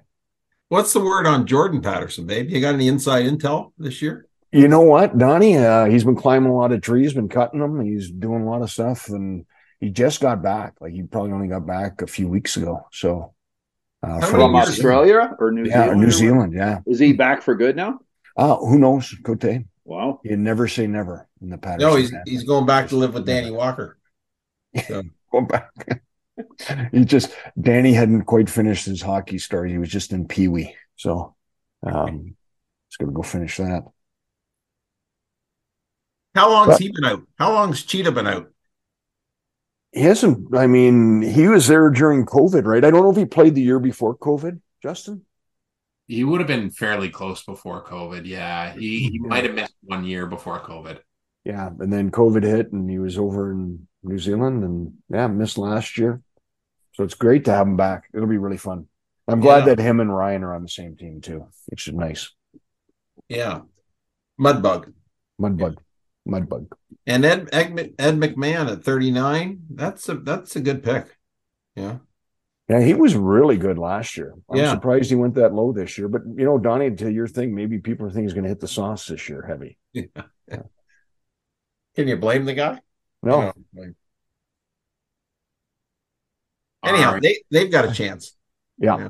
What's 0.70 0.94
the 0.94 1.02
word 1.04 1.28
on 1.28 1.46
Jordan 1.46 1.82
Patterson, 1.82 2.26
babe? 2.26 2.50
You 2.50 2.62
got 2.62 2.74
any 2.76 2.88
inside 2.88 3.26
intel 3.26 3.74
this 3.78 4.02
year? 4.02 4.26
You 4.52 4.68
know 4.68 4.82
what, 4.82 5.18
Donnie? 5.18 5.58
Uh, 5.58 5.86
he's 5.86 6.04
been 6.04 6.16
climbing 6.16 6.50
a 6.52 6.56
lot 6.56 6.72
of 6.72 6.82
trees, 6.82 7.14
been 7.14 7.28
cutting 7.30 7.60
them. 7.60 7.82
He's 7.82 8.10
doing 8.10 8.44
a 8.44 8.50
lot 8.50 8.62
of 8.62 8.72
stuff, 8.72 9.10
and 9.10 9.46
he 9.84 9.90
just 9.90 10.22
got 10.22 10.42
back. 10.42 10.76
Like 10.80 10.94
he 10.94 11.04
probably 11.04 11.34
only 11.34 11.50
got 11.50 11.68
back 11.68 12.02
a 12.02 12.08
few 12.08 12.30
weeks 12.30 12.56
ago. 12.56 12.88
So 12.94 13.34
uh, 14.02 14.22
from 14.22 14.40
many 14.40 14.44
From 14.44 14.56
Australia 14.56 15.36
or 15.40 15.52
New 15.52 15.66
yeah, 15.66 15.84
Zealand? 15.84 16.02
New 16.02 16.12
Zealand, 16.12 16.54
yeah. 16.54 16.80
Is 16.86 17.00
he 17.00 17.12
back 17.12 17.42
for 17.42 17.54
good 17.54 17.76
now? 17.76 18.00
Uh, 18.38 18.56
who 18.56 18.80
knows, 18.80 19.14
Cote? 19.26 19.44
Wow. 19.84 20.22
You 20.24 20.38
never 20.38 20.70
say 20.70 20.88
never 20.88 21.28
in 21.42 21.50
the 21.50 21.58
Patterson. 21.58 21.90
No, 21.90 21.98
he's 21.98 22.12
family. 22.12 22.32
he's 22.32 22.44
going 22.46 22.66
back 22.66 22.88
to 22.90 22.96
live 22.96 23.14
with 23.14 23.26
Danny 23.26 23.52
Walker. 23.52 23.98
So, 24.88 25.04
going 25.34 25.48
back. 25.48 25.70
he 26.94 27.04
just 27.04 27.36
Danny 27.60 27.92
hadn't 27.92 28.24
quite 28.24 28.50
finished 28.50 28.86
his 28.86 29.02
hockey 29.02 29.38
story. 29.38 29.70
He 29.72 29.80
was 29.80 29.90
just 29.90 30.14
in 30.14 30.30
Pee 30.30 30.48
Wee, 30.48 30.74
so 30.96 31.36
um, 31.86 32.36
he's 32.88 32.98
gonna 32.98 33.12
go 33.12 33.22
finish 33.22 33.58
that. 33.58 33.84
how 36.34 36.50
long's 36.50 36.70
But- 36.70 36.82
he 36.82 36.90
been 36.90 37.04
out? 37.04 37.24
How 37.38 37.52
long's 37.52 37.84
Cheetah 37.84 38.14
been 38.14 38.28
out? 38.28 38.53
He 39.94 40.02
hasn't. 40.02 40.56
I 40.56 40.68
mean, 40.68 41.22
he 41.22 41.48
was 41.48 41.68
there 41.68 41.90
during 41.92 42.26
COVID, 42.26 42.66
right? 42.66 42.84
I 42.84 42.90
don't 42.90 43.04
know 43.04 43.12
if 43.12 43.18
he 43.18 43.26
played 43.26 43.56
the 43.56 43.62
year 43.62 43.80
before 43.80 44.18
COVID, 44.18 44.60
Justin. 44.82 45.26
He 46.08 46.24
would 46.24 46.42
have 46.42 46.48
been 46.48 46.72
fairly 46.72 47.10
close 47.10 47.44
before 47.44 47.86
COVID. 47.86 48.26
Yeah. 48.26 48.74
He, 48.74 49.00
he 49.00 49.20
mm-hmm. 49.20 49.30
might 49.30 49.44
have 49.46 49.54
missed 49.54 49.76
one 49.84 50.04
year 50.04 50.26
before 50.26 50.60
COVID. 50.60 51.00
Yeah, 51.46 51.70
and 51.80 51.92
then 51.92 52.10
COVID 52.10 52.44
hit, 52.44 52.72
and 52.72 52.90
he 52.90 53.00
was 53.00 53.18
over 53.18 53.52
in 53.52 53.88
New 54.02 54.18
Zealand, 54.18 54.64
and 54.64 54.94
yeah, 55.10 55.28
missed 55.28 55.58
last 55.58 55.98
year. 55.98 56.22
So 56.94 57.04
it's 57.04 57.16
great 57.16 57.46
to 57.46 57.52
have 57.52 57.68
him 57.68 57.76
back. 57.76 58.06
It'll 58.14 58.28
be 58.28 58.38
really 58.38 58.58
fun. 58.58 58.88
I'm 59.28 59.42
glad 59.42 59.60
Yeah. 59.60 59.76
that 59.76 59.80
him 59.80 60.00
and 60.00 60.14
Ryan 60.14 60.44
are 60.44 60.56
on 60.56 60.64
the 60.64 60.70
same 60.70 60.96
team 60.96 61.22
too, 61.22 61.48
which 61.68 61.88
is 61.88 61.94
nice. 61.94 62.32
Yeah. 63.28 63.62
Mudbug. 64.40 64.94
Mudbug, 65.42 65.78
Mudbug. 66.28 66.68
And 67.06 67.26
Ed, 67.26 67.50
Ed 67.52 67.94
Ed 68.00 68.16
McMahon 68.18 68.72
at 68.72 68.84
39. 68.84 69.64
That's 69.72 70.08
a 70.10 70.16
that's 70.16 70.56
a 70.56 70.62
good 70.62 70.84
pick. 70.84 71.06
Yeah. 71.76 71.98
Yeah, 72.70 72.82
he 72.82 72.94
was 72.94 73.14
really 73.16 73.58
good 73.58 73.78
last 73.78 74.16
year. 74.16 74.34
I'm 74.50 74.58
Yeah. 74.58 74.72
surprised 74.72 75.10
he 75.10 75.16
went 75.18 75.36
that 75.36 75.54
low 75.54 75.74
this 75.74 75.98
year. 75.98 76.08
But 76.08 76.22
you 76.26 76.46
know, 76.46 76.58
Donnie, 76.58 76.92
to 76.96 77.12
your 77.12 77.28
thing, 77.28 77.54
maybe 77.54 77.80
people 77.80 78.06
are 78.08 78.10
think 78.10 78.24
he's 78.24 78.34
going 78.34 78.44
to 78.46 78.50
hit 78.50 78.62
the 78.62 78.68
sauce 78.70 79.06
this 79.08 79.28
year 79.30 79.42
heavy. 79.48 79.78
Yeah, 80.48 80.64
Can 81.96 82.08
you 82.08 82.18
blame 82.18 82.46
the 82.46 82.54
guy? 82.54 82.80
No, 83.22 83.52
No. 83.74 83.94
Anyhow, 86.84 87.08
All 87.08 87.14
right. 87.14 87.22
they 87.22 87.38
they've 87.50 87.72
got 87.72 87.86
a 87.86 87.94
chance. 87.94 88.36
yeah, 88.78 89.10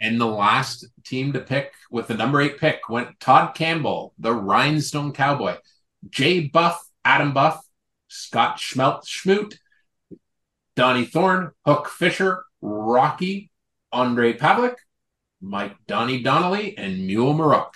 And 0.00 0.20
the 0.20 0.26
last 0.26 0.86
team 1.04 1.32
to 1.32 1.40
pick 1.40 1.72
with 1.90 2.08
the 2.08 2.14
number 2.14 2.40
eight 2.42 2.58
pick 2.58 2.88
went 2.90 3.18
Todd 3.20 3.54
Campbell, 3.54 4.12
the 4.18 4.34
Rhinestone 4.34 5.12
Cowboy, 5.12 5.56
Jay 6.10 6.40
Buff, 6.48 6.82
Adam 7.04 7.32
Buff, 7.32 7.64
Scott 8.08 8.58
Schmelt 8.58 9.04
Schmoot, 9.04 9.58
Donnie 10.74 11.04
Thorne, 11.04 11.52
Hook 11.64 11.88
Fisher, 11.88 12.44
Rocky, 12.60 13.50
Andre 13.92 14.32
Pavlik, 14.32 14.76
Mike 15.40 15.76
Donnie 15.86 16.22
Donnelly 16.22 16.76
and 16.76 17.06
Mule 17.06 17.34
Marook. 17.34 17.74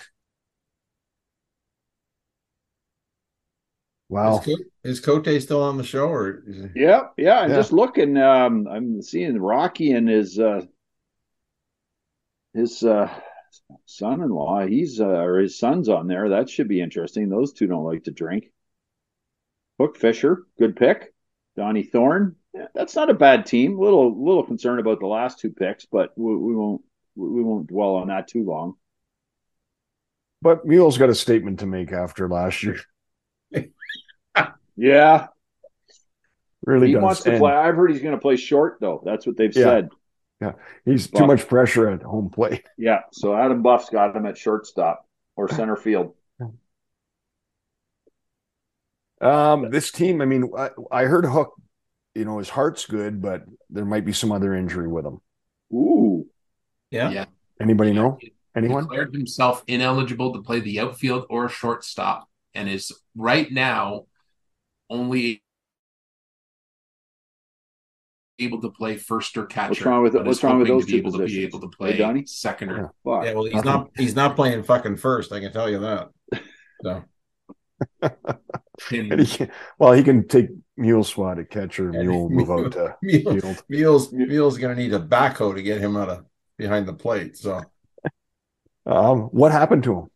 Wow. 4.09 4.39
Is, 4.39 4.45
Co- 4.45 4.63
is 4.83 4.99
Cote 4.99 5.41
still 5.41 5.63
on 5.63 5.77
the 5.77 5.83
show 5.83 6.09
or 6.09 6.43
is 6.45 6.57
he... 6.73 6.81
Yeah, 6.81 7.03
yeah. 7.17 7.39
I'm 7.39 7.49
Yeah. 7.49 7.55
just 7.55 7.71
looking. 7.71 8.17
Um, 8.17 8.67
I'm 8.67 9.01
seeing 9.01 9.39
Rocky 9.39 9.93
and 9.93 10.09
his 10.09 10.37
uh, 10.37 10.65
his 12.53 12.83
uh, 12.83 13.09
son-in-law. 13.85 14.65
He's 14.67 14.99
uh, 15.01 15.05
or 15.07 15.39
his 15.39 15.57
son's 15.57 15.89
on 15.89 16.07
there. 16.07 16.29
That 16.29 16.49
should 16.49 16.67
be 16.67 16.81
interesting. 16.81 17.29
Those 17.29 17.53
two 17.53 17.67
don't 17.67 17.83
like 17.83 18.05
to 18.05 18.11
drink. 18.11 18.51
Hook 19.79 19.97
Fisher, 19.97 20.43
good 20.59 20.75
pick. 20.75 21.13
Donnie 21.55 21.83
Thorne. 21.83 22.35
Yeah, 22.53 22.67
that's 22.73 22.95
not 22.95 23.09
a 23.09 23.13
bad 23.13 23.45
team. 23.45 23.79
Little 23.79 24.23
little 24.23 24.43
concerned 24.43 24.79
about 24.79 24.99
the 24.99 25.07
last 25.07 25.39
two 25.39 25.51
picks, 25.51 25.85
but 25.85 26.11
we, 26.17 26.35
we 26.35 26.55
won't 26.55 26.81
we 27.15 27.41
won't 27.41 27.67
dwell 27.67 27.95
on 27.95 28.07
that 28.09 28.27
too 28.27 28.43
long. 28.43 28.75
But 30.41 30.65
Mule's 30.65 30.97
got 30.97 31.09
a 31.09 31.15
statement 31.15 31.59
to 31.59 31.67
make 31.67 31.91
after 31.91 32.27
last 32.27 32.63
year. 32.63 32.79
Yeah, 34.75 35.27
Really 36.65 36.87
he 36.87 36.93
does. 36.93 37.03
wants 37.03 37.23
to 37.23 37.31
And 37.31 37.39
play. 37.39 37.51
I've 37.51 37.75
heard 37.75 37.91
he's 37.91 38.01
going 38.01 38.15
to 38.15 38.21
play 38.21 38.35
short 38.35 38.77
though. 38.79 39.01
That's 39.05 39.27
what 39.27 39.37
they've 39.37 39.55
Yeah. 39.55 39.63
said. 39.63 39.89
Yeah, 40.41 40.53
he's 40.85 41.07
too 41.07 41.27
much 41.27 41.47
pressure 41.47 41.89
at 41.89 42.01
home 42.01 42.29
plate. 42.29 42.65
Yeah. 42.77 43.01
So 43.11 43.35
Adam 43.35 43.61
Buff's 43.61 43.89
got 43.89 44.15
him 44.15 44.25
at 44.25 44.37
shortstop 44.37 45.07
or 45.35 45.47
center 45.47 45.75
field. 45.75 46.15
Um, 49.21 49.69
this 49.69 49.91
team, 49.91 50.19
I 50.21 50.25
mean, 50.25 50.49
I, 50.57 50.69
I 50.91 51.03
heard 51.03 51.25
Hook, 51.25 51.53
you 52.15 52.25
know, 52.25 52.39
his 52.39 52.49
heart's 52.49 52.87
good, 52.87 53.21
but 53.21 53.43
there 53.69 53.85
might 53.85 54.03
be 54.03 54.13
some 54.13 54.31
other 54.31 54.55
injury 54.55 54.87
with 54.87 55.05
him. 55.05 55.21
Ooh. 55.71 56.25
Yeah. 56.89 57.11
Yeah. 57.11 57.25
Anybody 57.61 57.93
know? 57.93 58.17
He 58.19 58.33
Anyone? 58.55 58.83
declared 58.83 59.13
himself 59.13 59.63
ineligible 59.67 60.33
to 60.33 60.41
play 60.41 60.59
the 60.59 60.79
outfield 60.79 61.25
or 61.29 61.49
shortstop 61.49 62.27
and 62.55 62.67
is 62.67 62.91
right 63.15 63.49
now 63.51 64.05
only 64.89 65.43
able 68.45 68.61
to 68.61 68.69
play 68.69 68.97
first 68.97 69.37
or 69.37 69.45
catcher. 69.45 69.69
What's 69.69 69.81
wrong 69.85 70.03
with- 70.03 70.13
but 70.13 70.25
what's 70.25 70.43
wrong 70.43 70.59
with 70.59 70.67
those 70.67 70.85
to 70.85 70.91
be 70.91 70.91
two 70.93 70.97
able 71.07 71.11
to 71.19 71.25
be 71.25 71.43
able 71.43 71.59
to 71.61 71.67
play 71.69 71.97
Donnie? 71.97 72.25
second 72.25 72.69
or 72.71 72.93
Fuck. 73.03 73.25
Yeah, 73.25 73.33
well, 73.33 73.45
he's 73.45 73.63
not 73.63 73.89
he's 73.97 74.15
not 74.15 74.35
playing 74.35 74.63
fucking 74.63 74.97
first. 74.97 75.31
I 75.31 75.39
can 75.39 75.51
tell 75.51 75.69
you 75.69 75.79
that. 75.79 76.09
So 76.83 77.03
And 78.91 79.19
he 79.21 79.25
can, 79.37 79.51
well, 79.77 79.91
he 79.93 80.01
can 80.03 80.27
take 80.27 80.47
Mule's 80.75 81.09
spot 81.09 81.37
at 81.39 81.49
catcher. 81.49 81.91
Yeah. 81.93 82.01
Mule 82.03 82.29
move 82.37 82.49
out 82.49 82.71
to 82.73 82.95
Mule, 83.03 83.39
field. 83.39 83.63
Mule's 83.69 84.11
Mule's 84.11 84.57
gonna 84.57 84.75
need 84.75 84.93
a 84.93 84.99
backhoe 84.99 85.53
to 85.55 85.61
get 85.61 85.79
him 85.79 85.95
out 85.95 86.09
of 86.09 86.25
behind 86.57 86.87
the 86.87 86.93
plate. 86.93 87.37
So 87.37 87.61
Um, 88.85 89.23
what 89.31 89.51
happened 89.51 89.83
to 89.83 89.93
him? 89.99 90.07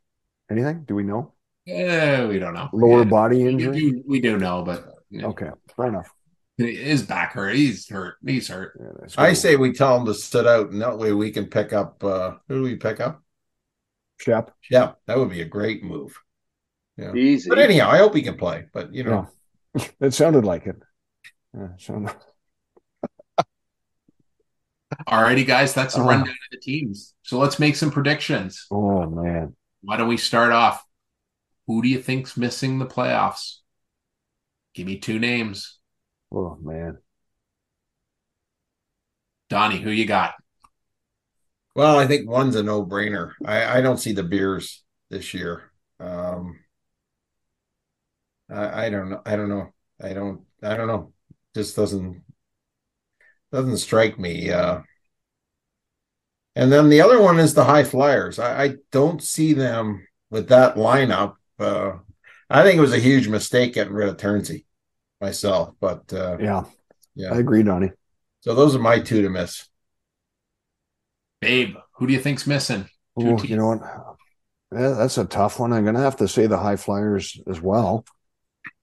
Anything? 0.50 0.84
Do 0.88 0.96
we 0.96 1.04
know? 1.04 1.34
Eh, 1.68 2.26
we 2.28 2.40
don't 2.40 2.54
know. 2.54 2.70
Lower 2.74 3.00
Yeah. 3.00 3.04
body 3.06 3.44
We 3.44 3.50
injury? 3.50 3.80
do, 3.92 4.04
we 4.08 4.20
do 4.20 4.38
know, 4.38 4.64
but 4.64 4.86
you 5.10 5.22
know, 5.22 5.30
Okay, 5.30 5.50
fair 5.76 5.88
enough. 5.88 6.10
His 6.58 7.04
back 7.04 7.34
hurt. 7.34 7.56
He's 7.56 7.88
hurt. 7.90 8.16
He's 8.26 8.48
hurt. 8.48 8.80
Yeah, 8.80 9.08
I 9.18 9.34
say 9.34 9.56
we 9.56 9.74
tell 9.74 9.98
him 10.00 10.06
to 10.06 10.14
sit 10.14 10.48
out, 10.48 10.72
and 10.72 10.82
that 10.82 10.98
way 10.98 11.12
we 11.14 11.32
can 11.32 11.48
pick 11.48 11.74
up. 11.74 12.04
uh 12.04 12.36
Who 12.48 12.56
do 12.56 12.62
we 12.64 12.76
pick 12.76 13.00
up? 13.00 13.22
Shep. 14.20 14.52
Yeah, 14.72 14.94
that 15.08 15.18
would 15.18 15.30
be 15.30 15.42
a 15.42 15.46
great 15.46 15.84
move. 15.84 16.18
Yeah. 16.98 17.14
Easy. 17.14 17.50
But 17.50 17.60
anyhow, 17.60 17.90
I 17.90 17.98
hope 17.98 18.16
he 18.16 18.22
can 18.22 18.38
play. 18.38 18.66
But 18.74 18.94
you 18.94 19.04
know, 19.04 19.28
It 20.00 20.14
sounded 20.14 20.46
like 20.46 20.66
it. 20.68 20.78
Yeah, 21.54 21.70
sounded- 21.78 22.16
Alrighty, 25.08 25.46
guys, 25.46 25.74
that's 25.74 25.98
a 25.98 26.00
Oh. 26.02 26.06
rundown 26.06 26.30
of 26.30 26.52
the 26.52 26.58
teams. 26.60 27.14
So 27.24 27.38
let's 27.38 27.60
make 27.60 27.76
some 27.76 27.92
predictions. 27.92 28.66
oh 28.72 29.06
man. 29.10 29.56
Why 29.82 29.98
don't 29.98 30.08
we 30.08 30.18
start 30.18 30.52
off? 30.54 30.84
Who 31.68 31.82
do 31.82 31.90
you 31.90 32.02
think's 32.02 32.38
missing 32.38 32.80
the 32.80 32.86
playoffs? 32.86 33.58
Give 34.74 34.88
me 34.88 34.98
two 35.00 35.20
names. 35.20 35.80
Oh 36.32 36.58
man. 36.62 37.00
Donnie, 39.50 39.80
who 39.80 39.90
you 39.92 40.06
got? 40.06 40.36
well, 41.76 42.00
I 42.00 42.08
think 42.08 42.30
one's 42.30 42.56
a 42.56 42.64
no-brainer. 42.64 43.34
I 43.46 43.78
I 43.78 43.82
don't 43.82 43.98
see 43.98 44.14
the 44.14 44.24
beers 44.24 44.84
this 45.10 45.34
year. 45.34 45.72
Um 46.00 46.60
I 48.50 48.86
I 48.86 48.90
don't 48.90 49.10
know. 49.10 49.22
I 49.26 49.36
don't 49.36 49.50
know. 49.50 49.74
I 50.02 50.14
don't. 50.14 50.42
I 50.62 50.76
don't 50.76 50.88
know. 50.88 51.14
Just 51.56 51.76
doesn't 51.76 52.24
doesn't 53.52 53.78
strike 53.78 54.20
me. 54.20 54.52
Uh, 54.52 54.82
and 56.56 56.72
then 56.72 56.90
the 56.90 57.02
other 57.02 57.22
one 57.22 57.40
is 57.40 57.54
the 57.54 57.66
high 57.66 57.84
flyers. 57.84 58.40
I, 58.40 58.64
I 58.64 58.76
don't 58.92 59.22
see 59.22 59.54
them 59.54 60.06
with 60.30 60.50
that 60.50 60.76
lineup. 60.76 61.36
Uh, 61.60 61.94
I 62.50 62.64
think 62.64 62.78
it 62.78 62.82
was 62.82 62.94
a 62.94 63.00
huge 63.00 63.28
mistake 63.28 63.74
getting 63.74 63.94
rid 63.94 64.10
of 64.10 64.18
Turnsey 64.18 64.66
myself. 65.22 65.76
But 65.80 66.12
uh, 66.14 66.38
Yeah, 66.40 66.64
yeah, 67.16 67.34
I 67.34 67.38
agree, 67.40 67.64
Donnie. 67.64 67.92
so 68.42 68.54
those 68.56 68.76
are 68.76 68.80
my 68.80 69.00
two 69.00 69.22
to 69.22 69.30
miss. 69.30 69.68
Babe, 71.40 71.76
who 71.94 72.08
do 72.08 72.14
you 72.14 72.20
think's 72.20 72.46
missing? 72.48 72.90
Two 73.20 73.28
Oh, 73.28 73.38
teams. 73.38 73.50
you 73.50 73.56
know 73.58 73.68
what? 73.68 73.82
Yeah, 74.74 74.90
that's 74.90 75.18
a 75.18 75.26
tough 75.26 75.60
one. 75.60 75.74
I'm 75.74 75.86
gonna 75.86 76.02
have 76.02 76.18
to 76.18 76.28
say 76.28 76.48
the 76.48 76.58
high 76.58 76.76
flyers 76.76 77.40
as 77.48 77.62
well. 77.62 78.06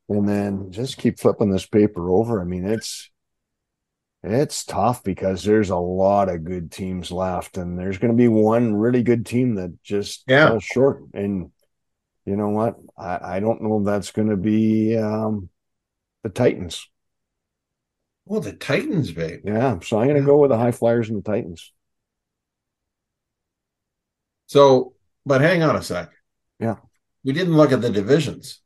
And 0.09 0.29
then 0.29 0.73
just 0.73 0.99
keep 0.99 1.19
flipping 1.21 1.51
this 1.51 1.67
paper 1.67 2.11
over. 2.11 2.41
I 2.41 2.45
mean, 2.45 2.67
it's 2.67 3.11
it's 4.25 4.65
tough 4.65 5.03
because 5.03 5.43
there's 5.43 5.71
a 5.71 5.77
lot 5.77 6.29
of 6.29 6.45
good 6.45 6.71
teams 6.71 7.11
left, 7.11 7.57
and 7.57 7.79
there's 7.79 7.99
gonna 7.99 8.15
be 8.15 8.29
one 8.29 8.75
really 8.75 9.03
good 9.03 9.27
team 9.27 9.57
that 9.57 9.83
just 9.83 10.27
Yeah. 10.27 10.47
falls 10.47 10.65
short. 10.65 11.03
And 11.15 11.51
you 12.27 12.37
know 12.37 12.51
what? 12.51 12.77
I, 12.99 13.37
I 13.37 13.41
don't 13.41 13.63
know 13.63 13.81
if 13.81 13.87
that's 13.87 14.13
gonna 14.13 14.37
be 14.37 14.97
um 14.99 15.51
the 16.23 16.29
Titans. 16.31 16.89
Well, 18.25 18.41
the 18.41 18.53
Titans, 18.53 19.11
babe. 19.13 19.41
Yeah, 19.45 19.79
so 19.81 19.99
I'm 19.99 20.07
gonna 20.09 20.23
go 20.23 20.39
with 20.39 20.51
the 20.51 20.57
high 20.59 20.71
flyers 20.73 21.09
and 21.09 21.19
the 21.23 21.29
Titans. 21.31 21.73
So, 24.47 24.95
but 25.25 25.41
hang 25.41 25.63
on 25.63 25.77
a 25.77 25.83
sec. 25.83 26.11
Yeah. 26.59 26.77
we 27.25 27.33
didn't 27.33 27.57
look 27.57 27.73
at 27.73 27.81
the 27.81 27.91
divisions. 27.91 28.61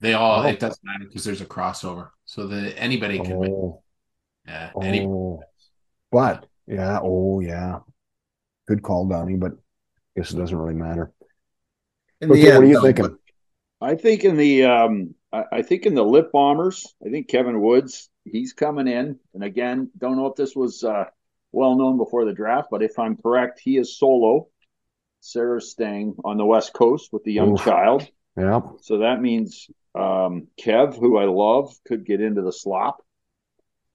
They 0.00 0.14
all 0.14 0.42
Oh. 0.42 0.48
it 0.48 0.58
doesn't 0.58 0.84
matter 0.84 1.04
because 1.04 1.24
there's 1.24 1.40
a 1.40 1.46
crossover. 1.46 2.10
So 2.24 2.48
that 2.48 2.74
anybody 2.78 3.18
can 3.20 3.36
win. 3.38 3.52
Oh, 3.52 3.82
Yeah, 4.46 4.72
any, 4.82 5.06
oh. 5.06 5.42
But 6.10 6.46
yeah, 6.66 6.98
oh 7.02 7.40
yeah. 7.40 7.80
Good 8.66 8.82
call, 8.82 9.06
Donnie, 9.06 9.36
but 9.36 9.52
I 9.52 10.20
guess 10.20 10.32
it 10.32 10.36
doesn't 10.36 10.56
really 10.56 10.74
matter. 10.74 11.12
Okay, 12.22 12.32
the 12.32 12.54
what 12.54 12.62
are 12.62 12.66
you 12.66 12.74
though, 12.74 12.82
thinking? 12.82 13.18
I 13.80 13.94
think 13.94 14.24
in 14.24 14.36
the 14.36 14.64
um 14.64 15.14
I, 15.32 15.44
I 15.52 15.62
think 15.62 15.86
in 15.86 15.94
the 15.94 16.04
lip 16.04 16.30
bombers, 16.32 16.94
I 17.04 17.10
think 17.10 17.28
Kevin 17.28 17.60
Woods, 17.60 18.08
he's 18.24 18.52
coming 18.52 18.88
in. 18.88 19.18
And 19.34 19.42
again, 19.42 19.90
don't 19.96 20.16
know 20.16 20.26
if 20.26 20.36
this 20.36 20.54
was 20.54 20.84
uh 20.84 21.04
well 21.52 21.76
known 21.76 21.98
before 21.98 22.24
the 22.24 22.32
draft, 22.32 22.68
but 22.70 22.82
if 22.82 22.98
I'm 22.98 23.16
correct, 23.16 23.60
he 23.62 23.76
is 23.76 23.98
solo. 23.98 24.48
Sarah's 25.20 25.70
staying 25.70 26.16
on 26.24 26.36
the 26.36 26.44
west 26.44 26.72
coast 26.72 27.12
with 27.12 27.24
the 27.24 27.32
young 27.32 27.52
Oof. 27.52 27.64
child. 27.64 28.06
Yeah. 28.36 28.60
So 28.80 28.98
that 28.98 29.20
means 29.20 29.68
um 29.94 30.48
Kev, 30.60 30.98
who 30.98 31.18
I 31.18 31.24
love, 31.24 31.74
could 31.86 32.04
get 32.04 32.20
into 32.20 32.42
the 32.42 32.52
slop. 32.52 33.02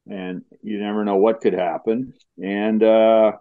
And 0.10 0.43
you 0.62 0.80
never 0.80 1.04
know 1.04 1.17
what 1.17 1.41
could 1.41 1.54
happen. 1.54 2.13
And 2.41 2.82
uh 2.84 3.34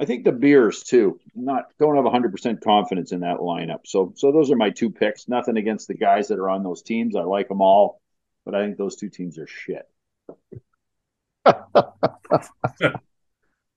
I 0.00 0.06
think 0.06 0.24
the 0.24 0.32
beers 0.32 0.82
too. 0.82 1.20
Not 1.34 1.66
don't 1.78 1.94
have 1.96 2.10
hundred 2.10 2.32
percent 2.32 2.62
confidence 2.62 3.12
in 3.12 3.20
that 3.20 3.36
lineup. 3.36 3.80
So 3.84 4.14
so 4.16 4.32
those 4.32 4.50
are 4.50 4.56
my 4.56 4.70
two 4.70 4.90
picks. 4.90 5.28
Nothing 5.28 5.58
against 5.58 5.88
the 5.88 5.94
guys 5.94 6.28
that 6.28 6.38
are 6.38 6.48
on 6.48 6.62
those 6.64 6.82
teams. 6.82 7.14
I 7.14 7.22
like 7.22 7.48
them 7.48 7.60
all, 7.60 8.00
but 8.46 8.54
I 8.54 8.64
think 8.64 8.78
those 8.78 8.96
two 8.96 9.10
teams 9.10 9.38
are 9.38 9.46
shit. 9.46 9.86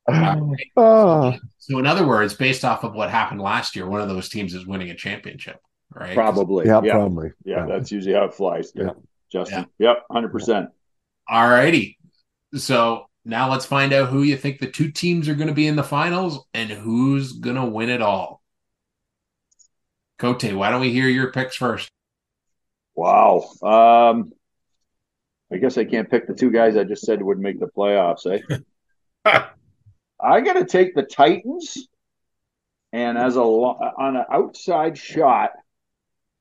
Ah, 0.06 1.38
so 1.60 1.80
in 1.80 1.88
other 1.88 2.06
words, 2.06 2.34
based 2.34 2.66
off 2.66 2.84
of 2.84 2.94
what 2.94 3.10
happened 3.10 3.40
last 3.40 3.74
year, 3.74 3.88
one 3.88 4.02
of 4.02 4.10
those 4.10 4.28
teams 4.28 4.54
is 4.54 4.68
winning 4.68 4.90
a 4.90 4.96
championship, 4.96 5.62
right? 5.94 6.14
Probably. 6.14 6.66
yeah, 6.66 6.82
Yeah. 6.84 6.98
Yeah. 7.46 7.56
probably. 7.56 7.74
that's 7.74 7.90
usually 7.90 8.14
how 8.14 8.26
it 8.26 8.34
flies. 8.34 8.74
Yeah. 8.76 8.90
Justin. 9.32 9.66
Yep, 9.80 10.04
hundred 10.12 10.34
percent. 10.34 10.70
All 11.28 11.48
righty. 11.48 11.98
So 12.56 13.06
now 13.26 13.50
let's 13.52 13.66
find 13.66 13.94
out 13.94 14.10
who 14.10 14.24
you 14.24 14.38
think 14.38 14.60
the 14.60 14.70
two 14.70 14.92
teams 14.92 15.30
are 15.30 15.36
going 15.36 15.48
to 15.48 15.54
be 15.54 15.68
in 15.68 15.76
the 15.76 15.84
finals 15.84 16.46
and 16.54 16.70
who's 16.70 17.34
going 17.34 17.56
to 17.56 17.66
win 17.66 17.90
it 17.90 18.02
all. 18.02 18.42
Cote, 20.20 20.44
why 20.54 20.70
don't 20.70 20.82
we 20.82 20.92
hear 20.92 21.08
your 21.08 21.32
picks 21.32 21.56
first? 21.56 21.90
Wow. 22.96 23.50
Um 23.62 24.34
I 25.52 25.58
guess 25.58 25.78
I 25.78 25.86
can't 25.86 26.10
pick 26.10 26.26
the 26.28 26.34
two 26.34 26.52
guys 26.52 26.76
I 26.76 26.84
just 26.84 27.06
said 27.06 27.22
would 27.22 27.40
make 27.40 27.60
the 27.60 27.68
playoffs, 27.68 28.26
eh? 28.26 28.58
I 30.20 30.42
got 30.42 30.54
to 30.54 30.66
take 30.66 30.96
the 30.96 31.04
Titans, 31.04 31.88
and 32.92 33.18
as 33.18 33.36
a 33.36 33.44
lo- 33.44 33.78
on 33.98 34.16
an 34.16 34.26
outside 34.32 34.98
shot, 34.98 35.52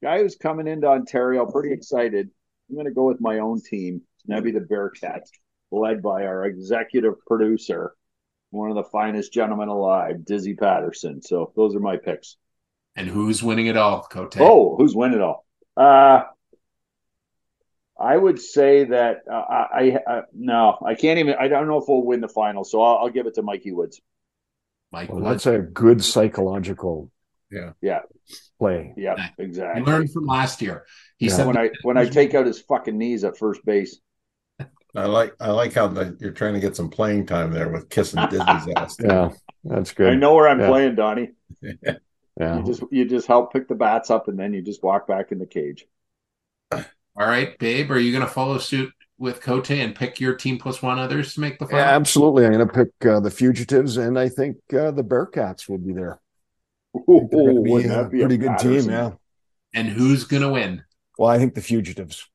guy 0.03 0.23
who's 0.23 0.37
coming 0.37 0.67
into 0.67 0.87
Ontario, 0.87 1.45
pretty 1.45 1.75
excited. 1.75 2.31
I'm 2.71 2.77
going 2.77 2.87
to 2.87 2.93
go 2.93 3.05
with 3.05 3.21
my 3.21 3.41
own 3.41 3.61
team, 3.61 4.01
and 4.25 4.29
that'd 4.29 4.45
be 4.45 4.53
the 4.53 4.61
Bearcats, 4.61 5.29
led 5.73 6.03
by 6.03 6.27
our 6.27 6.45
executive 6.45 7.15
producer, 7.27 7.95
one 8.51 8.71
of 8.71 8.77
the 8.77 8.85
finest 8.85 9.33
gentlemen 9.33 9.69
alive, 9.69 10.25
Dizzy 10.25 10.55
Patterson. 10.55 11.23
So 11.23 11.53
those 11.57 11.75
are 11.75 11.81
my 11.81 11.97
picks. 11.97 12.37
And 12.95 13.09
who's 13.09 13.43
winning 13.43 13.67
it 13.67 13.77
all, 13.77 14.03
Cote? 14.03 14.37
Oh, 14.39 14.77
who's 14.77 14.95
winning 14.95 15.19
it 15.19 15.23
all? 15.23 15.47
Uh, 15.77 16.25
I 17.99 18.17
would 18.17 18.41
say 18.41 18.85
that 18.85 19.23
uh, 19.31 19.35
I, 19.35 19.65
I, 19.75 19.99
I 20.07 20.23
no, 20.35 20.79
I 20.85 20.95
can't 20.95 21.19
even. 21.19 21.37
I 21.39 21.49
don't 21.49 21.69
know 21.69 21.79
if 21.79 21.85
we'll 21.89 22.03
win 22.03 22.21
the 22.21 22.29
final, 22.29 22.65
so 22.65 22.83
I'll, 22.83 22.99
I'll 23.05 23.11
give 23.11 23.27
it 23.27 23.35
to 23.35 23.43
Mikey 23.43 23.73
Woods. 23.73 24.01
Mike 24.91 25.09
Well, 25.11 25.21
Woods. 25.21 25.45
that's 25.45 25.47
a 25.47 25.59
good 25.61 26.05
psychological 26.05 27.11
Yeah. 27.51 27.73
Yeah, 27.81 28.01
play. 28.59 28.93
yeah, 28.97 29.29
exactly. 29.39 29.83
I 29.83 29.85
learned 29.85 30.13
from 30.13 30.27
last 30.27 30.61
year. 30.61 30.85
He 31.17 31.27
Yeah. 31.29 31.37
said 31.37 31.47
when 31.47 31.57
I 31.57 31.71
when 31.83 31.97
I 31.97 32.07
take 32.07 32.35
out 32.35 32.45
his 32.45 32.61
fucking 32.61 32.97
knees 32.99 33.25
at 33.25 33.39
first 33.39 33.65
base. 33.65 33.99
I 34.95 35.07
like 35.07 35.35
I 35.41 35.51
like 35.51 35.73
how 35.73 35.89
the, 35.89 36.17
you're 36.21 36.33
trying 36.33 36.55
to 36.55 36.61
get 36.61 36.77
some 36.77 36.91
playing 36.91 37.27
time 37.27 37.51
there 37.53 37.71
with 37.71 37.89
kissing 37.89 38.21
Disney's 38.31 38.69
ass. 38.77 38.97
Yeah, 39.01 39.31
that's 39.65 39.93
good. 39.93 40.13
I 40.13 40.17
know 40.17 40.35
where 40.35 40.49
I'm 40.49 40.61
Yeah. 40.61 40.69
playing, 40.69 40.95
Donnie. 40.97 41.31
Yeah. 42.41 42.57
You 42.59 42.65
just 42.65 42.83
you 42.91 43.05
just 43.05 43.27
help 43.27 43.53
pick 43.53 43.69
the 43.69 43.75
bats 43.75 44.11
up, 44.11 44.27
and 44.27 44.39
then 44.39 44.55
you 44.55 44.63
just 44.63 44.83
walk 44.83 45.07
back 45.07 45.33
in 45.33 45.39
the 45.39 45.45
cage. 45.47 45.87
All 46.73 46.81
right, 47.15 47.59
babe, 47.59 47.91
are 47.91 47.99
you 47.99 48.11
going 48.11 48.25
to 48.25 48.31
follow 48.33 48.57
suit 48.57 48.91
with 49.19 49.43
Cote 49.43 49.71
and 49.71 49.95
pick 49.95 50.19
your 50.19 50.35
team 50.35 50.59
plus 50.59 50.81
one 50.81 50.99
others 50.99 51.35
to 51.35 51.41
make 51.41 51.59
the 51.59 51.67
final? 51.67 51.81
Yeah, 51.81 51.95
absolutely. 51.95 52.47
I'm 52.47 52.53
going 52.53 52.67
to 52.67 52.73
pick 52.73 53.07
uh, 53.07 53.21
the 53.21 53.31
Fugitives, 53.31 53.99
and 53.99 54.19
I 54.19 54.31
think 54.31 54.57
uh, 54.73 54.93
the 54.93 55.05
Bearcats 55.05 55.69
will 55.69 55.77
be 55.77 55.93
there. 55.93 56.21
Ooh, 56.97 57.29
They're 57.31 57.53
be 57.61 57.71
wouldn't 57.71 57.93
a 57.93 57.97
that 57.97 58.11
be 58.11 58.23
a 58.23 58.27
pretty 58.27 58.39
good 58.39 58.59
team. 58.59 58.89
Yeah. 58.89 59.13
And 59.75 59.89
who's 59.89 60.25
going 60.25 60.43
to 60.43 60.51
win? 60.51 60.85
Well, 61.19 61.29
I 61.29 61.37
think 61.39 61.55
the 61.55 61.61
Fugitives, 61.61 62.27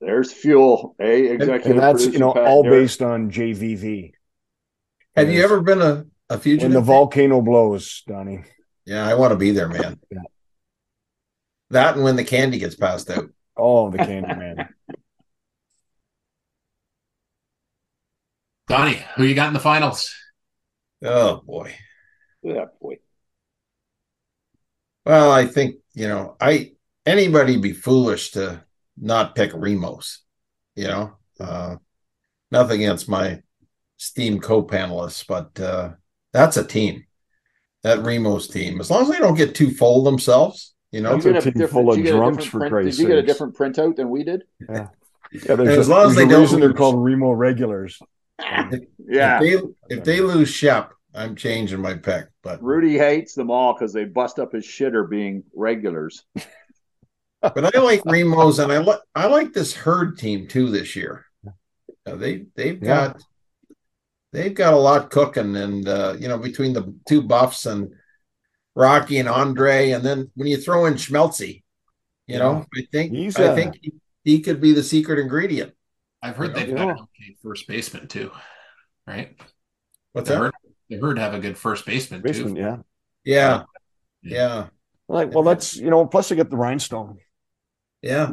There's 0.00 0.32
fuel, 0.32 0.96
a 1.00 1.32
Executive 1.34 1.72
and 1.72 1.80
that's 1.80 2.06
you 2.06 2.18
know 2.18 2.32
Pat 2.32 2.44
all 2.44 2.62
Garrett. 2.62 2.84
based 2.84 3.02
on 3.02 3.30
JVV. 3.30 4.12
Have 5.14 5.30
you 5.30 5.44
ever 5.44 5.60
been 5.60 5.82
a, 5.82 6.06
a 6.30 6.38
fugitive? 6.38 6.68
When 6.68 6.72
the 6.72 6.80
volcano 6.80 7.42
blows, 7.42 8.02
Donnie. 8.06 8.44
yeah, 8.86 9.06
I 9.06 9.14
want 9.14 9.32
to 9.32 9.36
be 9.36 9.50
there, 9.50 9.68
man. 9.68 9.98
Yeah. 10.10 10.20
That 11.70 11.94
and 11.96 12.04
when 12.04 12.16
the 12.16 12.24
candy 12.24 12.58
gets 12.58 12.74
passed 12.74 13.10
out. 13.10 13.30
Oh, 13.56 13.90
the 13.90 13.98
Candy 13.98 14.34
Man. 14.34 14.68
Donnie, 18.68 19.02
who 19.16 19.24
you 19.24 19.34
got 19.34 19.48
in 19.48 19.54
the 19.54 19.60
finals? 19.60 20.14
Oh 21.04 21.42
boy. 21.44 21.74
Yeah, 22.42 22.66
boy. 22.80 22.98
Well, 25.04 25.30
I 25.30 25.46
think 25.46 25.76
you 25.92 26.08
know, 26.08 26.36
I 26.40 26.72
anybody 27.04 27.58
be 27.58 27.72
foolish 27.72 28.30
to 28.32 28.64
not 29.00 29.34
pick 29.34 29.52
Remos. 29.54 30.18
You 30.76 30.88
know, 30.88 31.12
uh, 31.38 31.76
nothing 32.50 32.82
against 32.82 33.08
my 33.08 33.42
steam 33.96 34.40
co-panelists, 34.40 35.26
but 35.26 35.58
uh, 35.60 35.90
that's 36.32 36.56
a 36.56 36.64
team. 36.64 37.04
That 37.82 38.02
Remos 38.04 38.46
team, 38.46 38.78
as 38.78 38.90
long 38.90 39.02
as 39.02 39.08
they 39.08 39.18
don't 39.18 39.36
get 39.36 39.54
too 39.54 39.70
full 39.70 40.04
themselves, 40.04 40.74
you 40.92 41.00
know. 41.00 41.12
That's 41.12 41.24
Did 41.24 41.36
a 41.36 41.38
you 41.38 41.44
get 41.52 41.54
team 41.54 41.68
full 41.68 41.90
of 41.90 41.96
did 41.96 42.04
you 42.04 42.04
get 42.04 42.14
a 42.14 42.18
drunks, 42.18 42.44
different 42.44 42.50
for 42.50 42.58
print- 42.58 42.72
Christ's 42.72 42.96
Did 42.98 43.02
you 43.02 43.08
get 43.08 43.18
a 43.18 43.26
different 43.26 43.56
printout 43.56 43.96
than 43.96 44.10
we 44.10 44.22
did? 44.22 44.44
Yeah, 44.68 44.88
there's 45.32 45.78
As 45.78 45.88
a, 45.88 45.90
long 45.90 46.10
as 46.10 46.16
they 46.16 46.24
a 46.24 46.28
don't 46.28 46.40
reason 46.42 46.60
they're 46.60 46.74
called 46.74 47.02
Remo 47.02 47.30
regulars. 47.30 47.98
Yeah. 48.38 49.40
If 49.40 49.40
they 49.40 49.96
if 49.96 50.04
they 50.04 50.20
lose 50.20 50.48
Shep, 50.50 50.92
I'm 51.14 51.36
changing 51.36 51.80
my 51.80 51.94
pick. 51.94 52.26
But 52.42 52.62
Rudy 52.62 52.98
hates 52.98 53.34
them 53.34 53.50
all 53.50 53.74
because 53.74 53.92
they 53.92 54.04
bust 54.04 54.38
up 54.38 54.52
his 54.52 54.64
shitter 54.66 55.08
being 55.08 55.44
regulars. 55.54 56.24
but 57.54 57.74
I 57.76 57.80
like 57.80 58.02
Remos 58.04 58.58
and 58.58 58.72
I 58.72 58.78
like 58.78 59.00
I 59.14 59.26
like 59.26 59.52
this 59.52 59.74
herd 59.74 60.18
team 60.18 60.46
too 60.48 60.70
this 60.70 60.96
year. 60.96 61.26
Uh, 62.06 62.16
they 62.16 62.46
they've 62.56 62.80
Yeah. 62.80 63.12
got 63.12 63.22
they've 64.32 64.54
got 64.54 64.74
a 64.74 64.78
lot 64.78 65.10
cooking, 65.10 65.56
and 65.56 65.88
uh, 65.88 66.16
you 66.18 66.28
know 66.28 66.38
between 66.38 66.72
the 66.72 66.94
two 67.08 67.22
buffs 67.22 67.66
and 67.66 67.92
Rocky 68.76 69.18
and 69.18 69.28
Andre, 69.28 69.90
and 69.90 70.04
then 70.04 70.30
when 70.36 70.48
you 70.48 70.58
throw 70.58 70.86
in 70.86 70.94
Schmelzy, 70.94 71.64
you 72.26 72.38
know 72.38 72.66
I 72.76 72.82
think 72.92 73.16
He's, 73.16 73.36
I 73.36 73.48
uh, 73.48 73.54
think 73.54 73.76
he, 73.82 73.92
he 74.24 74.40
could 74.42 74.60
be 74.60 74.72
the 74.72 74.82
secret 74.84 75.20
ingredient. 75.20 75.74
I've 76.22 76.36
heard 76.36 76.54
they've 76.54 76.66
Yeah. 76.68 76.74
got 76.74 76.90
an 76.96 77.04
okay 77.04 77.36
first 77.42 77.68
baseman 77.68 78.08
too, 78.08 78.32
right? 79.06 79.36
What's 80.12 80.28
The 80.28 80.34
that? 80.34 80.38
herd, 80.38 80.52
the 80.88 80.98
herd 80.98 81.18
have 81.18 81.34
a 81.34 81.40
good 81.40 81.58
first 81.58 81.86
baseman 81.86 82.22
Basement, 82.22 82.56
too. 82.56 82.58
yeah. 82.58 82.76
Yeah, 83.24 83.62
Yeah. 84.22 84.38
yeah, 84.38 84.68
Like, 85.08 85.32
well, 85.32 85.44
that's 85.44 85.76
you 85.76 85.90
know. 85.90 86.06
Plus, 86.06 86.28
they 86.28 86.36
get 86.36 86.50
the 86.50 86.56
rhinestone. 86.56 87.18
Yeah. 88.02 88.32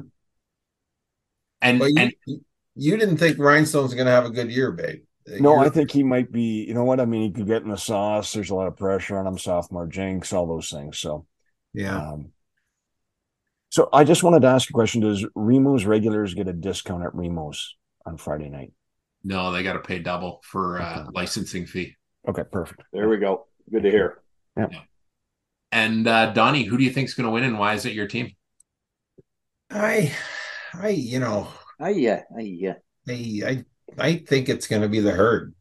And 1.62 1.80
But 1.80 1.92
and 1.98 2.14
you, 2.26 2.42
you 2.76 2.98
didn't 2.98 3.18
think 3.18 3.38
Rhinestone's 3.40 3.94
going 3.94 4.06
to 4.06 4.12
have 4.12 4.26
a 4.26 4.30
good 4.30 4.52
year, 4.52 4.72
babe? 4.72 5.04
No, 5.28 5.56
You're- 5.56 5.66
I 5.66 5.70
think 5.70 5.92
he 5.92 6.04
might 6.04 6.32
be. 6.32 6.66
You 6.66 6.74
know 6.74 6.84
what? 6.84 7.00
I 7.00 7.06
mean, 7.06 7.24
he 7.24 7.32
could 7.32 7.48
get 7.48 7.64
in 7.64 7.70
the 7.70 7.78
sauce. 7.78 8.32
There's 8.32 8.50
a 8.50 8.56
lot 8.56 8.68
of 8.68 8.78
pressure 8.78 9.18
on 9.18 9.28
him. 9.28 9.38
Sophomore 9.38 9.88
jinx, 9.88 10.32
all 10.32 10.48
those 10.48 10.70
things. 10.70 11.00
So, 11.00 11.26
yeah. 11.74 11.98
um, 11.98 12.32
so 13.70 13.90
I 13.92 14.04
just 14.06 14.24
wanted 14.24 14.42
to 14.44 14.48
ask 14.48 14.70
a 14.70 14.74
question: 14.74 15.02
Does 15.02 15.26
Remo's 15.36 15.86
regulars 15.86 16.34
get 16.34 16.48
a 16.48 16.54
discount 16.54 17.04
at 17.04 17.12
Remo's 17.14 17.76
on 18.06 18.18
Friday 18.18 18.50
night? 18.50 18.72
no, 19.28 19.52
they 19.52 19.62
got 19.62 19.74
to 19.74 19.80
pay 19.80 20.00
double 20.00 20.40
for 20.44 20.82
uh, 20.82 21.08
licensing 21.14 21.66
fee. 21.66 21.96
Okay, 22.28 22.44
perfect. 22.50 22.84
There 22.94 23.10
we 23.10 23.18
go. 23.18 23.48
Good 23.70 23.84
to 23.84 23.92
hear. 23.92 24.22
Yeah. 24.56 24.70
And 25.74 26.08
uh, 26.08 26.32
Donnie, 26.32 26.64
who 26.64 26.78
do 26.78 26.84
you 26.86 26.92
think 26.92 27.10
is 27.10 27.14
going 27.14 27.26
to 27.26 27.32
win, 27.32 27.44
and 27.44 27.60
why 27.60 27.74
is 27.74 27.86
it 27.86 27.94
your 27.94 28.08
team? 28.08 28.32
I, 29.70 30.14
I, 30.74 30.90
you 30.90 31.20
know, 31.20 31.48
I, 31.80 31.90
yeah, 31.90 32.24
ah, 32.34 32.40
yeah. 32.40 32.76
I, 33.08 33.14
I, 33.46 33.66
I 33.98 34.16
think 34.18 34.50
it's 34.50 34.68
going 34.68 34.82
to 34.82 34.90
be 34.90 35.00
the 35.00 35.12
herd. 35.12 35.54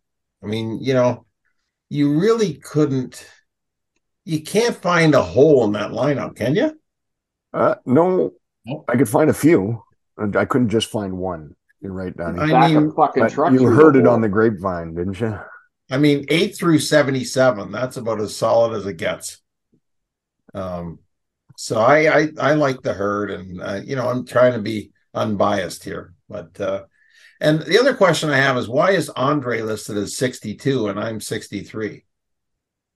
I 0.42 0.46
mean, 0.46 0.78
you 0.82 0.94
know, 0.94 1.26
you 1.88 2.18
really 2.18 2.54
couldn't, 2.54 3.26
you 4.24 4.42
can't 4.42 4.76
find 4.76 5.14
a 5.14 5.22
hole 5.22 5.64
in 5.64 5.72
that 5.72 5.90
lineup, 5.90 6.36
can 6.36 6.54
you? 6.56 6.78
Uh, 7.52 7.76
no, 7.84 8.32
Nope. 8.64 8.84
I 8.88 8.96
could 8.96 9.08
find 9.08 9.30
a 9.30 9.34
few. 9.34 9.82
and 10.18 10.36
I 10.36 10.44
couldn't 10.44 10.70
just 10.70 10.90
find 10.90 11.16
one. 11.16 11.54
You're 11.80 11.92
right, 11.92 12.16
Donnie. 12.16 12.40
I 12.40 12.50
Back 12.50 12.72
mean, 12.72 12.92
fucking 12.92 13.28
truck. 13.28 13.52
you 13.52 13.66
heard 13.66 13.96
it 13.96 14.06
on 14.06 14.20
the 14.20 14.28
grapevine, 14.28 14.94
didn't 14.94 15.20
you? 15.20 15.38
I 15.90 15.98
mean, 15.98 16.24
eight 16.28 16.56
through 16.56 16.80
seventy-seven. 16.80 17.70
That's 17.70 17.96
about 17.96 18.20
as 18.20 18.34
solid 18.34 18.76
as 18.76 18.86
it 18.86 18.96
gets. 18.96 19.40
Um, 20.52 20.98
so 21.56 21.80
I, 21.80 22.20
I, 22.20 22.28
I 22.38 22.52
like 22.54 22.82
the 22.82 22.92
herd, 22.94 23.30
and 23.30 23.60
uh, 23.60 23.80
you 23.84 23.96
know, 23.96 24.08
I'm 24.08 24.24
trying 24.26 24.52
to 24.52 24.60
be 24.60 24.92
unbiased 25.14 25.82
here, 25.84 26.14
but 26.28 26.60
uh, 26.60 26.84
and 27.40 27.60
the 27.60 27.78
other 27.78 27.94
question 27.94 28.30
I 28.30 28.36
have 28.36 28.56
is 28.56 28.68
why 28.68 28.92
is 28.92 29.08
Andre 29.10 29.60
listed 29.62 29.96
as 29.96 30.16
sixty-two 30.16 30.88
and 30.88 30.98
I'm 31.00 31.20
sixty-three? 31.20 32.04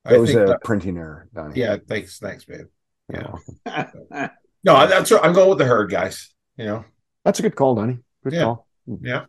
I 0.04 0.10
That 0.12 0.20
was 0.20 0.30
think 0.30 0.42
a 0.42 0.46
that- 0.46 0.62
printing 0.64 0.96
error, 0.96 1.28
Donnie. 1.34 1.58
yeah, 1.60 1.76
thanks, 1.88 2.18
thanks, 2.18 2.44
babe. 2.44 2.66
Yeah. 3.12 4.28
No, 4.62 4.86
that's 4.86 5.10
I'm 5.10 5.32
going 5.32 5.48
with 5.48 5.56
the 5.56 5.64
herd, 5.64 5.90
guys. 5.90 6.28
You 6.58 6.66
know, 6.66 6.84
That's 7.24 7.38
a 7.38 7.42
good 7.42 7.56
call, 7.56 7.74
Donnie. 7.76 7.98
Good 8.22 8.34
Yeah. 8.34 8.42
call. 8.42 8.66
yeah. 9.00 9.24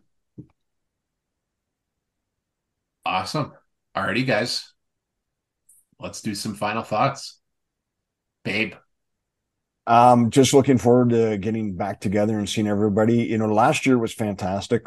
Awesome. 3.04 3.52
Alrighty, 3.96 4.26
guys. 4.26 4.72
Let's 5.98 6.20
do 6.20 6.34
some 6.34 6.54
final 6.54 6.82
thoughts. 6.82 7.40
Babe, 8.44 8.74
Um, 9.86 10.30
just 10.30 10.54
looking 10.54 10.78
forward 10.78 11.10
to 11.10 11.38
getting 11.38 11.76
back 11.76 12.00
together 12.00 12.38
and 12.38 12.48
seeing 12.48 12.68
everybody. 12.68 13.24
You 13.24 13.38
know, 13.38 13.52
last 13.52 13.84
year 13.84 13.98
was 13.98 14.12
fantastic, 14.12 14.82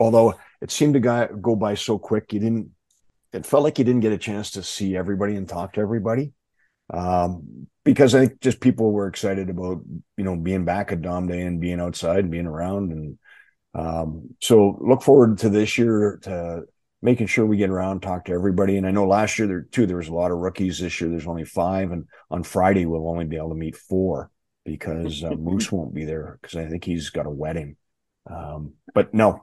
although 0.00 0.34
it 0.60 0.70
seemed 0.70 0.94
to 0.94 1.00
go, 1.00 1.56
by 1.56 1.74
so 1.74 1.98
quick. 1.98 2.32
You 2.32 2.40
didn't. 2.40 2.70
It 3.32 3.46
felt 3.46 3.62
like 3.62 3.78
you 3.78 3.84
didn't 3.84 4.00
get 4.00 4.12
a 4.12 4.18
chance 4.18 4.50
to 4.52 4.62
see 4.62 4.96
everybody 4.96 5.36
and 5.36 5.48
talk 5.48 5.74
to 5.74 5.80
everybody, 5.80 6.32
um, 6.92 7.66
because 7.84 8.14
I 8.14 8.26
think 8.26 8.40
just 8.40 8.60
people 8.60 8.92
were 8.92 9.06
excited 9.06 9.48
about 9.48 9.82
you 10.16 10.24
know 10.24 10.36
being 10.36 10.64
back 10.64 10.92
at 10.92 11.02
Dom 11.02 11.28
Day 11.28 11.42
and 11.42 11.60
being 11.60 11.80
outside 11.80 12.20
and 12.20 12.30
being 12.30 12.46
around, 12.46 12.92
and 12.92 13.18
um, 13.74 14.34
so 14.40 14.76
look 14.80 15.02
forward 15.02 15.38
to 15.38 15.48
this 15.48 15.78
year 15.78 16.18
to 16.22 16.64
making 17.02 17.26
sure 17.26 17.44
we 17.44 17.56
get 17.56 17.70
around, 17.70 18.00
talk 18.00 18.24
to 18.26 18.32
everybody. 18.32 18.76
And 18.76 18.86
I 18.86 18.92
know 18.92 19.06
last 19.06 19.38
year 19.38 19.48
there 19.48 19.62
too 19.62 19.86
there 19.86 19.96
was 19.96 20.08
a 20.08 20.14
lot 20.14 20.30
of 20.30 20.38
rookies. 20.38 20.78
This 20.78 21.00
year 21.00 21.10
there's 21.10 21.26
only 21.26 21.44
five, 21.44 21.90
and 21.90 22.06
on 22.30 22.44
Friday 22.44 22.86
we'll 22.86 23.08
only 23.08 23.24
be 23.24 23.36
able 23.36 23.50
to 23.50 23.54
meet 23.54 23.76
four 23.76 24.30
because 24.64 25.24
uh, 25.24 25.30
Moose 25.38 25.70
won't 25.70 25.94
be 25.94 26.04
there 26.04 26.38
because 26.40 26.56
I 26.56 26.66
think 26.66 26.84
he's 26.84 27.10
got 27.10 27.26
a 27.26 27.30
wedding. 27.30 27.76
Um, 28.30 28.74
but 28.94 29.12
no, 29.12 29.42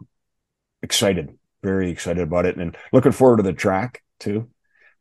excited, 0.82 1.38
very 1.62 1.92
excited 1.92 2.24
about 2.24 2.46
it, 2.46 2.56
and 2.56 2.76
looking 2.94 3.12
forward 3.12 3.38
to 3.38 3.44
the 3.44 3.54
track 3.54 4.02
too. 4.20 4.50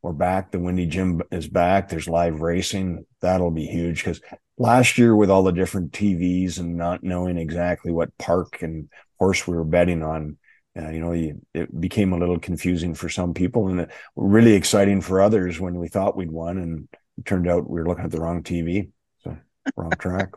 We're 0.01 0.13
back. 0.13 0.51
The 0.51 0.59
Windy 0.59 0.85
Gym 0.85 1.21
is 1.29 1.49
back. 1.49 1.89
There's 1.89 2.07
live 2.07 2.39
racing. 2.39 3.05
That'll 3.19 3.51
be 3.51 3.65
huge 3.65 4.01
because 4.01 4.21
last 4.57 4.97
year 4.97 5.13
with 5.13 5.29
all 5.29 5.43
the 5.43 5.51
different 5.51 5.91
TVs 5.91 6.57
and 6.57 6.77
not 6.77 7.03
knowing 7.03 7.37
exactly 7.37 7.91
what 7.91 8.17
park 8.17 8.61
and 8.61 8.87
horse 9.17 9.45
we 9.45 9.57
were 9.57 9.65
betting 9.65 10.01
on, 10.01 10.37
uh, 10.79 10.89
you 10.89 10.99
know, 10.99 11.11
you, 11.11 11.41
it 11.53 11.79
became 11.79 12.13
a 12.13 12.17
little 12.17 12.39
confusing 12.39 12.93
for 12.93 13.09
some 13.09 13.33
people 13.33 13.67
and 13.67 13.81
it, 13.81 13.91
really 14.15 14.53
exciting 14.53 15.01
for 15.01 15.21
others 15.21 15.59
when 15.59 15.75
we 15.75 15.87
thought 15.87 16.15
we'd 16.15 16.31
won, 16.31 16.57
and 16.57 16.87
it 17.17 17.25
turned 17.25 17.47
out 17.47 17.69
we 17.69 17.79
were 17.79 17.87
looking 17.87 18.05
at 18.05 18.11
the 18.11 18.21
wrong 18.21 18.43
TV, 18.43 18.91
so 19.23 19.37
wrong 19.75 19.91
track. 19.99 20.31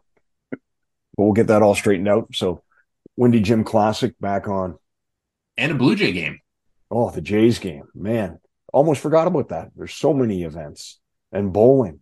But 0.51 0.61
we'll 1.17 1.33
get 1.33 1.49
that 1.49 1.63
all 1.63 1.75
straightened 1.75 2.09
out. 2.09 2.29
So, 2.35 2.63
Windy 3.17 3.41
Jim 3.41 3.63
Classic 3.65 4.19
back 4.21 4.49
on. 4.49 4.79
and 5.59 5.73
a 5.73 5.75
Blue 5.75 5.95
Jay 5.95 6.13
game. 6.13 6.39
Oh, 6.91 7.11
the 7.11 7.21
Jays 7.21 7.59
game, 7.59 7.85
man. 7.95 8.39
Almost 8.73 9.03
forgot 9.03 9.27
about 9.27 9.51
that. 9.51 9.71
There's 9.77 9.95
so 9.95 10.15
many 10.15 10.45
events 10.45 10.99
and 11.31 11.53
bowling, 11.53 12.01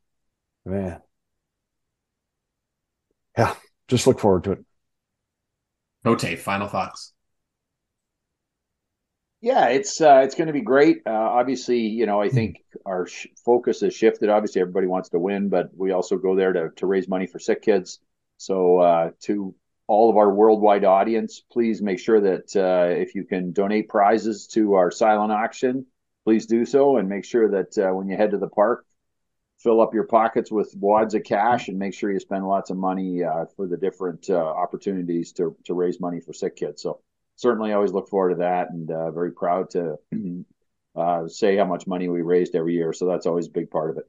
man. 0.64 1.01
Yeah, 3.36 3.55
just 3.88 4.07
look 4.07 4.20
forward 4.20 4.45
to 4.45 4.53
it. 4.53 4.64
Cote, 6.05 6.38
final 6.38 6.68
thoughts. 6.68 7.12
Yeah, 9.41 9.68
it's 9.68 10.01
uh, 10.03 10.20
it's 10.24 10.34
going 10.34 10.49
to 10.49 10.53
be 10.53 10.61
great. 10.61 10.99
Uh, 11.07 11.12
obviously, 11.12 11.78
you 11.78 12.05
know, 12.05 12.20
I 12.20 12.28
think 12.28 12.62
our 12.84 13.07
sh- 13.07 13.28
focus 13.43 13.80
has 13.80 13.95
shifted. 13.95 14.28
Obviously, 14.28 14.61
everybody 14.61 14.86
wants 14.86 15.09
to 15.11 15.18
win, 15.18 15.49
but 15.49 15.70
we 15.74 15.93
also 15.93 16.18
go 16.18 16.36
there 16.36 16.53
to 16.53 16.70
to 16.76 16.86
raise 16.86 17.09
money 17.09 17.26
for 17.26 17.38
sick 17.38 17.62
kids. 17.62 18.01
So, 18.36 18.78
uh, 18.80 19.11
to 19.20 19.55
all 19.86 20.11
of 20.11 20.18
our 20.18 20.30
worldwide 20.30 20.84
audience, 20.84 21.41
please 21.51 21.80
make 21.80 21.99
sure 21.99 22.20
that 22.20 22.55
uh, 22.55 22.95
if 22.95 23.14
you 23.14 23.24
can 23.24 23.53
donate 23.53 23.88
prizes 23.88 24.47
to 24.49 24.74
our 24.74 24.91
silent 24.91 25.32
auction, 25.32 25.86
please 26.24 26.45
do 26.45 26.66
so, 26.66 26.99
and 26.99 27.09
make 27.09 27.24
sure 27.24 27.51
that 27.51 27.78
uh, 27.78 27.95
when 27.95 28.09
you 28.09 28.16
head 28.18 28.32
to 28.32 28.38
the 28.38 28.49
park, 28.49 28.84
fill 29.59 29.80
up 29.80 29.95
your 29.95 30.05
pockets 30.05 30.53
with 30.53 30.74
wads 30.78 31.14
of 31.14 31.24
cash 31.24 31.68
and 31.68 31.78
make 31.78 31.95
sure 31.95 32.12
you 32.12 32.20
spend 32.20 32.47
lots 32.47 32.68
of 32.68 32.76
money 32.76 33.24
uh, 33.24 33.47
for 33.57 33.66
the 33.66 33.76
different 33.78 34.28
uh, 34.28 34.36
opportunities 34.36 35.32
to 35.32 35.57
to 35.64 35.72
raise 35.72 35.99
money 35.99 36.20
for 36.20 36.34
sick 36.34 36.57
kids. 36.57 36.82
So 36.82 37.01
certainly 37.41 37.72
always 37.72 37.93
look 37.93 38.09
forward 38.09 38.30
to 38.30 38.36
that 38.36 38.70
and 38.70 38.91
uh, 38.91 39.11
very 39.11 39.32
proud 39.32 39.70
to 39.70 39.97
uh, 40.97 41.26
say 41.26 41.57
how 41.57 41.64
much 41.64 41.86
money 41.86 42.09
we 42.09 42.20
raised 42.20 42.55
every 42.55 42.74
year. 42.74 42.93
So 42.93 43.07
that's 43.07 43.26
always 43.26 43.47
a 43.47 43.51
big 43.51 43.70
part 43.70 43.91
of 43.91 43.97
it. 43.97 44.05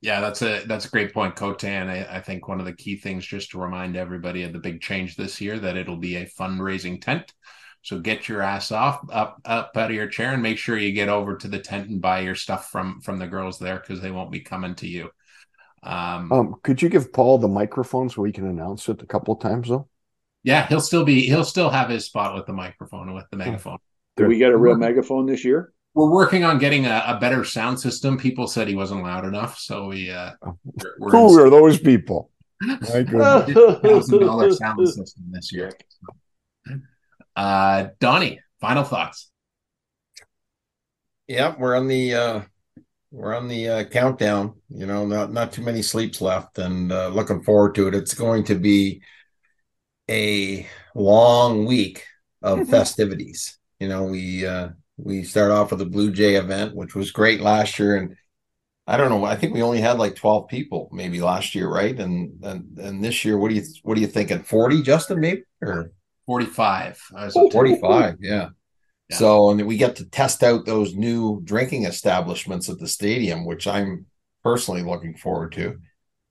Yeah, 0.00 0.20
that's 0.20 0.40
a 0.40 0.64
that's 0.64 0.86
a 0.86 0.90
great 0.90 1.12
point, 1.12 1.36
Cote. 1.36 1.64
And 1.64 1.90
I, 1.90 2.06
I 2.10 2.20
think 2.20 2.48
one 2.48 2.58
of 2.58 2.64
the 2.64 2.72
key 2.72 2.96
things 2.96 3.26
just 3.26 3.50
to 3.50 3.60
remind 3.60 3.96
everybody 3.96 4.44
of 4.44 4.54
the 4.54 4.58
big 4.58 4.80
change 4.80 5.14
this 5.14 5.42
year 5.42 5.58
that 5.58 5.76
it'll 5.76 5.98
be 5.98 6.16
a 6.16 6.24
fundraising 6.24 7.02
tent. 7.02 7.34
So 7.82 7.98
get 7.98 8.26
your 8.26 8.40
ass 8.40 8.72
off 8.72 9.02
up 9.12 9.42
up 9.44 9.72
out 9.76 9.90
of 9.90 9.94
your 9.94 10.06
chair 10.06 10.32
and 10.32 10.42
make 10.42 10.56
sure 10.56 10.78
you 10.78 10.92
get 10.92 11.10
over 11.10 11.36
to 11.36 11.48
the 11.48 11.58
tent 11.58 11.90
and 11.90 12.00
buy 12.00 12.20
your 12.20 12.34
stuff 12.34 12.70
from 12.70 13.02
from 13.02 13.18
the 13.18 13.26
girls 13.26 13.58
there 13.58 13.78
because 13.78 14.00
they 14.00 14.10
won't 14.10 14.32
be 14.32 14.40
coming 14.40 14.74
to 14.76 14.88
you. 14.88 15.10
Um, 15.82 16.32
Um, 16.32 16.54
could 16.62 16.80
you 16.80 16.88
give 16.88 17.12
Paul 17.12 17.36
the 17.36 17.48
microphone 17.48 18.08
so 18.08 18.22
we 18.22 18.32
can 18.32 18.46
announce 18.46 18.88
it 18.88 19.02
a 19.02 19.06
couple 19.06 19.34
of 19.34 19.40
times 19.40 19.68
though? 19.68 19.89
Yeah, 20.42 20.66
he'll 20.66 20.80
still 20.80 21.04
be 21.04 21.26
he'll 21.26 21.44
still 21.44 21.70
have 21.70 21.90
his 21.90 22.06
spot 22.06 22.34
with 22.34 22.46
the 22.46 22.52
microphone 22.52 23.08
and 23.08 23.14
with 23.14 23.26
the 23.30 23.36
megaphone. 23.36 23.78
Did 24.16 24.28
we 24.28 24.38
get 24.38 24.52
a 24.52 24.56
real 24.56 24.76
megaphone 24.76 25.26
this 25.26 25.44
year? 25.44 25.72
We're 25.94 26.10
working 26.10 26.44
on 26.44 26.58
getting 26.58 26.86
a, 26.86 27.02
a 27.06 27.18
better 27.18 27.44
sound 27.44 27.80
system. 27.80 28.16
People 28.16 28.46
said 28.46 28.68
he 28.68 28.74
wasn't 28.74 29.02
loud 29.02 29.24
enough, 29.24 29.58
so 29.58 29.88
we 29.88 30.10
uh 30.10 30.32
we're, 30.42 30.94
we're 30.98 31.10
Who 31.10 31.38
are 31.40 31.50
those 31.50 31.78
people? 31.78 32.30
My 32.60 32.76
goodness. 33.02 33.80
thousand 33.82 34.20
dollar 34.20 34.52
sound 34.52 34.88
system 34.88 35.24
this 35.30 35.52
year. 35.52 35.72
Uh, 37.34 37.88
Donnie, 37.98 38.40
final 38.60 38.84
thoughts. 38.84 39.30
Yeah, 41.26 41.54
we're 41.58 41.76
on 41.76 41.88
the 41.88 42.14
uh 42.14 42.40
we're 43.10 43.34
on 43.34 43.48
the 43.48 43.68
uh, 43.68 43.84
countdown. 43.84 44.54
You 44.68 44.86
know, 44.86 45.06
not 45.06 45.32
not 45.32 45.52
too 45.52 45.62
many 45.62 45.82
sleeps 45.82 46.20
left, 46.20 46.58
and 46.58 46.92
uh, 46.92 47.08
looking 47.08 47.42
forward 47.42 47.74
to 47.74 47.88
it. 47.88 47.94
It's 47.94 48.14
going 48.14 48.44
to 48.44 48.54
be 48.54 49.02
a 50.10 50.66
long 50.94 51.64
week 51.64 52.04
of 52.42 52.68
festivities. 52.68 53.58
You 53.78 53.88
know, 53.88 54.04
we 54.04 54.46
uh, 54.46 54.70
we 54.98 55.22
start 55.22 55.52
off 55.52 55.70
with 55.70 55.78
the 55.78 55.86
Blue 55.86 56.10
Jay 56.10 56.34
event, 56.34 56.74
which 56.74 56.94
was 56.94 57.10
great 57.10 57.40
last 57.40 57.78
year, 57.78 57.96
and 57.96 58.16
I 58.86 58.96
don't 58.96 59.08
know. 59.08 59.24
I 59.24 59.36
think 59.36 59.54
we 59.54 59.62
only 59.62 59.80
had 59.80 59.98
like 59.98 60.16
twelve 60.16 60.48
people 60.48 60.90
maybe 60.92 61.20
last 61.20 61.54
year, 61.54 61.68
right? 61.68 61.98
And 61.98 62.44
and 62.44 62.78
and 62.78 63.04
this 63.04 63.24
year, 63.24 63.38
what 63.38 63.48
do 63.48 63.54
you 63.54 63.62
what 63.82 63.96
are 63.96 64.00
you 64.00 64.06
think? 64.06 64.28
thinking? 64.28 64.44
Forty, 64.44 64.82
Justin, 64.82 65.20
maybe 65.20 65.42
or 65.62 65.92
forty 66.26 66.46
five? 66.46 67.00
Forty 67.32 67.80
five, 67.80 68.16
Yeah. 68.20 68.50
Yeah. 69.08 69.16
So, 69.16 69.50
and 69.50 69.66
we 69.66 69.76
get 69.76 69.96
to 69.96 70.08
test 70.08 70.44
out 70.44 70.66
those 70.66 70.94
new 70.94 71.40
drinking 71.42 71.84
establishments 71.84 72.68
at 72.68 72.78
the 72.78 72.86
stadium, 72.86 73.44
which 73.44 73.66
I'm 73.66 74.06
personally 74.44 74.82
looking 74.82 75.16
forward 75.16 75.50
to. 75.52 75.78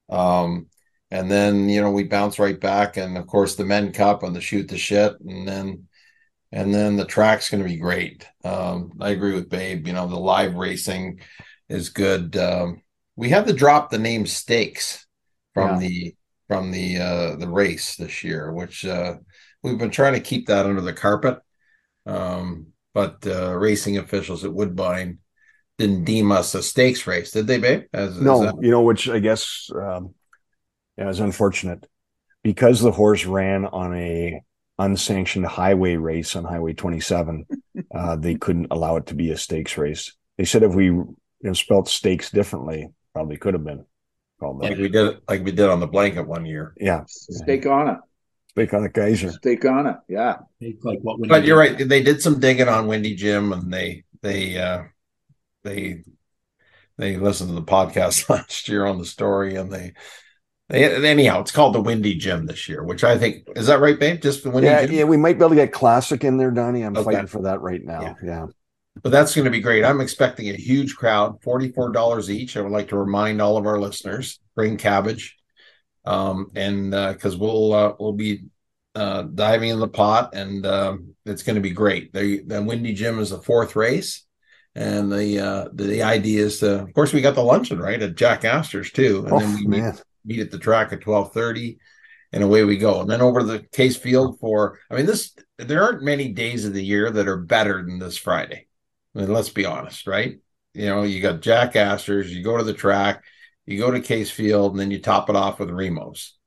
Um, 0.10 0.68
and 1.12 1.30
then 1.30 1.70
you 1.70 1.82
know 1.82 1.92
we 1.92 2.04
bounce 2.04 2.40
right 2.40 2.60
back, 2.60 2.98
and 2.98 3.18
of 3.18 3.28
course 3.28 3.56
the 3.56 3.66
men 3.66 3.92
cup 3.92 4.24
and 4.24 4.36
the 4.36 4.42
shoot 4.42 4.68
the 4.68 4.78
shit, 4.78 5.20
and 5.22 5.48
then 5.48 5.88
and 6.52 6.74
then 6.74 6.96
the 6.96 7.06
track's 7.06 7.50
going 7.50 7.64
to 7.64 7.70
be 7.70 7.78
great. 7.78 8.28
Um, 8.44 8.94
I 9.00 9.10
agree 9.10 9.34
with 9.34 9.50
Babe. 9.50 9.88
You 9.88 9.94
know 9.94 10.08
the 10.08 10.20
live 10.20 10.56
racing 10.56 11.22
is 11.68 11.90
good. 11.90 12.36
Um, 12.38 12.82
we 13.16 13.30
had 13.30 13.48
to 13.48 13.54
drop 13.54 13.90
the 13.90 14.00
name 14.00 14.26
Stakes 14.26 15.06
from 15.54 15.82
Yeah. 15.82 15.88
the 15.88 16.16
from 16.48 16.72
the 16.72 16.98
uh, 16.98 17.36
the 17.36 17.48
race 17.50 17.96
this 17.96 18.24
year, 18.24 18.52
which 18.52 18.86
uh, 18.86 19.16
we've 19.62 19.78
been 19.78 19.92
trying 19.92 20.14
to 20.14 20.20
keep 20.20 20.48
that 20.48 20.66
under 20.66 20.82
the 20.82 20.94
carpet. 20.94 21.40
Um, 22.06 22.68
but 22.94 23.26
uh, 23.28 23.56
racing 23.56 23.98
officials 23.98 24.44
at 24.44 24.54
Woodbine 24.54 25.20
didn't 25.78 26.06
deem 26.06 26.32
us 26.32 26.56
a 26.56 26.64
stakes 26.64 27.06
race, 27.08 27.32
did 27.32 27.48
they, 27.48 27.60
babe? 27.60 27.84
As, 27.94 28.18
as 28.18 28.22
No, 28.22 28.60
you 28.62 28.72
know, 28.72 28.82
which 28.82 29.08
I 29.08 29.20
guess 29.20 29.70
um, 29.76 30.14
yeah, 31.00 31.08
was 31.08 31.22
unfortunate 31.22 31.88
because 32.44 32.82
the 32.82 32.92
horse 32.92 33.26
ran 33.26 33.66
on 33.66 33.96
a 33.96 34.42
unsanctioned 34.78 35.46
highway 35.46 35.96
race 35.96 36.36
on 36.36 36.44
Highway 36.44 36.74
27. 36.74 37.46
uh, 37.96 38.16
they 38.18 38.36
couldn't 38.36 38.68
allow 38.72 38.98
it 38.98 39.06
to 39.08 39.16
be 39.16 39.32
a 39.32 39.38
stakes 39.38 39.78
race. 39.78 40.14
They 40.38 40.44
said 40.44 40.64
if 40.64 40.74
we 40.74 40.86
you 40.86 41.16
know, 41.42 41.54
spelt 41.54 41.88
stakes 41.88 42.30
differently, 42.32 42.90
probably 43.14 43.38
could 43.38 43.54
have 43.54 43.64
been 43.64 43.86
called 44.42 44.62
like 44.62 44.78
we 44.78 44.90
did, 44.90 45.18
like 45.28 45.44
we 45.44 45.52
did 45.52 45.70
on 45.70 45.80
the 45.80 45.88
blanket 45.88 46.28
one 46.28 46.46
year. 46.46 46.74
Yeah, 46.78 47.04
stake 47.08 47.66
on 47.66 47.88
it. 47.90 47.98
stake 48.50 48.74
on 48.74 48.84
a 48.84 48.90
geyser. 48.90 49.32
Steak 49.32 49.64
on 49.64 49.88
it. 49.88 49.96
Yeah. 50.10 50.38
like 50.84 51.00
what 51.02 51.20
But 51.28 51.46
you're 51.46 51.58
right; 51.58 51.78
they 51.78 52.04
did 52.04 52.22
some 52.22 52.40
digging 52.40 52.68
on 52.68 52.88
Windy 52.88 53.16
Jim, 53.16 53.54
and 53.54 53.72
they 53.72 54.04
they 54.22 54.58
uh, 54.58 54.84
they 55.64 56.04
they 56.98 57.16
listened 57.16 57.50
to 57.50 57.56
the 57.56 57.62
podcast 57.62 58.30
last 58.30 58.68
year 58.68 58.86
on 58.86 58.98
the 58.98 59.06
story, 59.06 59.56
and 59.56 59.72
they. 59.72 59.94
Anyhow, 60.72 61.42
it's 61.42 61.52
called 61.52 61.74
the 61.74 61.82
Windy 61.82 62.16
Gym 62.16 62.46
this 62.46 62.70
year, 62.70 62.84
which 62.84 63.04
I 63.04 63.18
think 63.18 63.48
is 63.56 63.68
that 63.68 63.80
right, 63.80 64.00
babe? 64.00 64.22
Just 64.22 64.44
the 64.44 64.52
Windy 64.52 64.68
Yeah, 64.68 64.86
Gym. 64.86 64.96
yeah, 64.96 65.04
we 65.06 65.18
might 65.18 65.34
be 65.34 65.40
able 65.40 65.50
to 65.50 65.56
get 65.56 65.72
classic 65.74 66.24
in 66.24 66.38
there, 66.38 66.52
Donnie. 66.52 66.84
I'm 66.84 66.96
Okay. 66.96 67.06
fighting 67.06 67.28
for 67.28 67.42
that 67.44 67.62
right 67.62 67.84
now. 67.84 68.16
Yeah. 68.24 68.48
but 69.02 69.12
that's 69.12 69.34
going 69.34 69.46
to 69.46 69.52
be 69.52 69.62
great. 69.62 69.84
I'm 69.86 70.02
expecting 70.02 70.50
a 70.50 70.54
huge 70.54 70.96
crowd, 70.96 71.42
$44 71.42 72.30
each. 72.30 72.56
I 72.58 72.62
would 72.62 72.72
like 72.72 72.90
to 72.90 72.98
remind 72.98 73.42
all 73.42 73.58
of 73.58 73.66
our 73.66 73.80
listeners, 73.80 74.40
bring 74.56 74.78
cabbage. 74.78 75.38
Um, 76.06 76.48
and 76.56 76.94
uh, 76.94 77.14
because 77.14 77.36
we'll 77.38 77.74
uh, 77.74 77.94
we'll 78.00 78.14
be 78.14 78.46
uh, 78.96 79.24
diving 79.24 79.70
in 79.70 79.80
the 79.80 79.88
pot 79.88 80.34
and 80.34 80.66
um, 80.66 81.16
it's 81.26 81.44
going 81.44 81.56
to 81.56 81.62
be 81.62 81.72
great. 81.72 82.14
The 82.14 82.42
the 82.46 82.62
Windy 82.62 82.94
Gym 82.94 83.20
is 83.20 83.30
the 83.32 83.42
fourth 83.42 83.76
race. 83.76 84.26
And 84.76 85.12
the 85.12 85.40
uh 85.40 85.70
the, 85.74 85.84
the 85.86 86.04
idea 86.04 86.46
is 86.46 86.60
to 86.60 86.84
of 86.84 86.94
course 86.94 87.12
we 87.12 87.22
got 87.22 87.36
the 87.36 87.42
luncheon 87.44 87.80
right 87.80 88.02
at 88.02 88.16
Jack 88.16 88.46
Astor's 88.46 88.92
too. 88.92 89.26
And 89.28 89.36
Oh 89.36 89.40
then 89.40 89.64
we 89.66 89.66
man, 89.68 89.98
meet 90.30 90.40
at 90.42 90.52
the 90.52 90.60
track 90.60 90.94
at 90.94 91.02
12:30 91.02 91.80
and 92.32 92.44
away 92.44 92.64
we 92.64 92.78
go. 92.78 93.02
And 93.02 93.10
then 93.10 93.22
over 93.22 93.42
to 93.42 93.46
the 93.46 93.60
Case 93.74 93.98
Field 93.98 94.40
for 94.40 94.80
I 94.92 94.96
mean 94.96 95.06
this 95.08 95.36
there 95.58 95.84
aren't 95.84 96.04
many 96.04 96.30
days 96.30 96.66
of 96.66 96.74
the 96.74 96.84
year 96.84 97.12
that 97.12 97.28
are 97.28 97.38
better 97.38 97.84
than 97.84 98.00
this 98.00 98.18
Friday. 98.18 98.68
I 99.16 99.20
mean, 99.20 99.34
let's 99.34 99.50
be 99.50 99.66
honest, 99.66 100.08
right? 100.08 100.40
You 100.74 100.86
know, 100.86 101.04
you 101.04 101.22
got 101.22 101.42
Jack 101.42 101.76
Astor's, 101.76 102.34
you 102.34 102.44
go 102.44 102.58
to 102.58 102.64
the 102.64 102.74
track, 102.74 103.24
you 103.66 103.80
go 103.80 103.92
to 103.92 104.00
Case 104.00 104.32
Field, 104.32 104.72
and 104.74 104.80
then 104.80 104.92
you 104.92 105.00
top 105.02 105.30
it 105.30 105.36
off 105.36 105.60
with 105.60 105.72
Remos. 105.72 106.38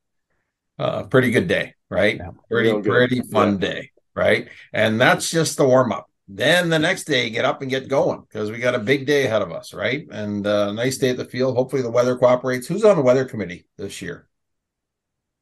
Uh, 0.78 1.04
pretty 1.04 1.30
good 1.30 1.48
day, 1.48 1.74
right? 1.90 2.16
Yeah. 2.18 2.30
Pretty, 2.50 2.80
pretty 2.82 3.20
fun 3.20 3.54
Yeah. 3.54 3.58
day, 3.68 3.90
right? 4.14 4.48
And 4.72 5.00
that's 5.00 5.30
just 5.30 5.56
the 5.56 5.66
warm 5.66 5.92
up. 5.92 6.08
Then 6.34 6.70
the 6.70 6.78
next 6.78 7.04
day, 7.04 7.28
get 7.28 7.44
up 7.44 7.60
and 7.60 7.70
get 7.70 7.88
going 7.88 8.22
because 8.22 8.50
we 8.50 8.58
got 8.58 8.74
a 8.74 8.78
big 8.78 9.06
day 9.06 9.26
ahead 9.26 9.42
of 9.42 9.52
us, 9.52 9.74
right? 9.74 10.06
And 10.10 10.46
uh, 10.46 10.72
nice 10.72 10.96
day 10.96 11.10
at 11.10 11.18
the 11.18 11.26
field. 11.26 11.56
Hopefully, 11.56 11.82
the 11.82 11.90
weather 11.90 12.16
cooperates. 12.16 12.66
Who's 12.66 12.84
on 12.84 12.96
the 12.96 13.02
weather 13.02 13.26
committee 13.26 13.66
this 13.76 14.00
year? 14.00 14.26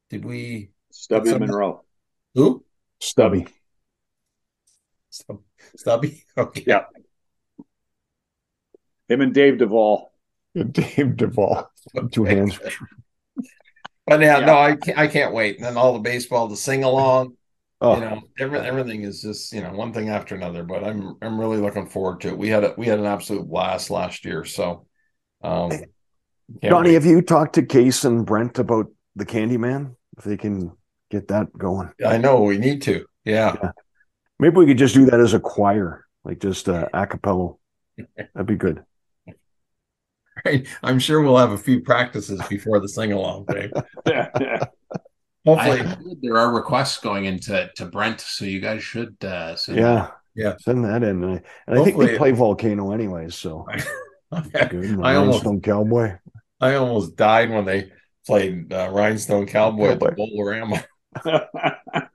Did 0.09 0.25
we? 0.25 0.71
Stubby 0.91 1.31
Some- 1.31 1.41
Monroe. 1.41 1.85
Who? 2.35 2.65
stubby. 2.99 3.47
Stub- 5.11 5.43
Stubby. 5.77 6.25
Okay. 6.37 6.65
Yeah. 6.67 6.85
Him 9.09 9.21
and 9.21 9.33
Dave 9.33 9.59
Duvall. 9.59 10.13
Dave 10.55 11.17
Duvall. 11.17 11.71
Two 12.11 12.25
hands. 12.25 12.59
But 14.07 14.23
yeah, 14.23 14.41
Yeah. 14.41 14.47
no, 14.47 14.59
I 14.59 14.75
can't, 14.75 14.99
I 14.99 15.07
can't 15.07 15.33
wait. 15.33 15.57
And 15.57 15.65
then 15.65 15.77
all 15.77 15.93
the 15.93 16.01
baseball 16.01 16.49
to 16.49 16.57
sing 16.57 16.83
along. 16.83 17.37
Oh, 17.83 17.95
You 17.95 18.01
know, 18.01 18.23
every, 18.39 18.59
everything 18.59 19.03
is 19.03 19.23
just 19.23 19.53
you 19.53 19.63
know 19.63 19.73
one 19.73 19.93
thing 19.93 20.11
after 20.11 20.35
another. 20.35 20.63
But 20.65 20.85
I'm 20.85 21.17
I'm 21.23 21.41
really 21.41 21.57
looking 21.57 21.87
forward 21.87 22.21
to 22.23 22.29
it. 22.29 22.39
We 22.39 22.49
had 22.49 22.65
a, 22.65 22.75
we 22.77 22.87
had 22.87 22.99
an 22.99 23.07
absolute 23.07 23.49
blast 23.49 23.91
last 23.91 24.25
year. 24.25 24.45
So, 24.45 24.87
um, 25.43 25.71
Donnie, 26.61 26.91
wait. 26.91 26.95
have 26.95 27.07
you 27.07 27.23
talked 27.23 27.55
to 27.55 27.63
Case 27.63 28.05
and 28.05 28.27
Brent 28.27 28.59
about 28.59 28.87
the 29.17 29.25
Candyman? 29.25 29.97
If 30.19 30.25
they 30.25 30.37
can 30.37 30.73
get 31.11 31.29
that 31.29 31.57
going, 31.57 31.91
I 32.07 32.19
know 32.19 32.43
we 32.43 32.59
need 32.59 32.83
to. 32.83 33.07
Yeah, 33.25 33.73
maybe 34.39 34.57
we 34.57 34.67
could 34.67 34.79
just 34.79 34.95
do 34.95 35.07
that 35.07 35.21
as 35.21 35.33
a 35.33 35.41
choir, 35.41 36.05
like 36.25 36.41
just 36.41 36.69
uh, 36.69 36.87
a 36.93 37.07
cappella. 37.07 37.55
That'd 38.17 38.47
be 38.47 38.57
good. 38.57 38.85
I'm 40.83 40.99
sure 40.99 41.23
we'll 41.23 41.37
have 41.37 41.53
a 41.53 41.59
few 41.59 41.81
practices 41.81 42.41
before 42.49 42.81
the 42.81 42.89
sing 42.89 43.13
along. 43.13 43.47
Dave. 43.47 43.73
I, 44.07 44.67
Hopefully, 45.47 45.83
there 46.23 46.37
are 46.37 46.55
requests 46.55 46.99
going 46.99 47.25
into 47.25 47.71
to 47.77 47.87
Brent, 47.87 48.21
so 48.21 48.45
you 48.45 48.61
guys 48.61 48.83
should 48.83 49.17
uh 49.25 49.57
send 49.57 49.79
Yeah, 49.79 50.11
Yeah. 50.35 50.57
Send 50.61 50.85
that 50.85 51.03
in. 51.03 51.25
And 51.25 51.25
I, 51.25 51.29
and 51.33 51.43
I 51.69 51.75
think 51.75 51.87
Hopefully- 51.97 52.07
they 52.09 52.19
play 52.19 52.33
Volcano 52.33 52.93
anyways. 52.93 53.35
So 53.35 53.67
good. 54.69 55.01
I 55.03 55.15
almost 55.17 55.45
Rhinestone 55.45 55.61
Cowboy. 55.61 56.19
I 56.61 56.75
almost 56.75 57.17
died 57.17 57.51
when 57.51 57.65
they 57.65 57.91
played 58.27 58.73
uh, 58.73 58.91
Rhinestone 58.93 59.47
Cowboy 59.47 59.93
at 59.93 60.01
the 60.01 60.11
Cowboy. 60.11 60.27
Bolorama. 60.37 60.85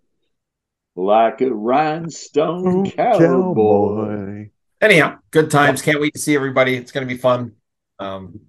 like 0.95 1.41
a 1.41 1.49
rhinestone 1.53 2.89
cowboy. 2.91 3.25
Cowboy. 3.25 4.49
Anyhow, 4.79 5.17
good 5.31 5.49
times. 5.49 5.81
Can't 5.81 5.99
wait 5.99 6.13
to 6.13 6.19
see 6.19 6.35
everybody. 6.35 6.75
It's 6.75 6.91
going 6.91 7.07
to 7.07 7.13
be 7.13 7.19
fun. 7.19 7.53
Um, 7.99 8.41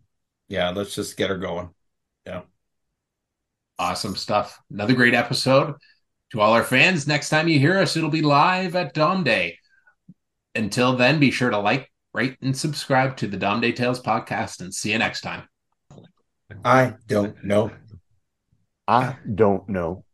yeah, 0.49 0.70
let's 0.70 0.95
just 0.95 1.16
get 1.16 1.31
her 1.31 1.39
going. 1.39 1.70
Awesome 3.79 4.16
stuff. 4.16 4.59
Another 4.70 4.95
great 4.95 5.14
episode. 5.14 5.74
To 6.33 6.41
all 6.41 6.55
our 6.55 6.64
fans, 6.64 7.07
next 7.07 7.29
time 7.29 7.47
you 7.47 7.59
hear 7.59 7.79
us, 7.79 7.97
it'll 7.97 8.11
be 8.11 8.22
live 8.22 8.74
at 8.74 8.95
Dom 8.95 9.22
Day. 9.22 9.59
Until 10.55 10.97
then, 10.97 11.20
be 11.20 11.31
sure 11.31 11.51
to 11.51 11.59
like, 11.59 11.91
rate, 12.14 12.37
and 12.43 12.57
subscribe 12.57 13.16
to 13.18 13.27
the 13.27 13.37
Dom 13.37 13.61
Day 13.61 13.72
Tales 13.72 14.03
podcast 14.03 14.61
and 14.61 14.74
see 14.74 14.93
you 14.93 14.99
next 14.99 15.20
time. 15.20 15.49
I 16.64 16.95
don't 17.07 17.37
know. 17.45 17.70
I 18.89 19.16
don't 19.35 19.68
know. 19.68 20.05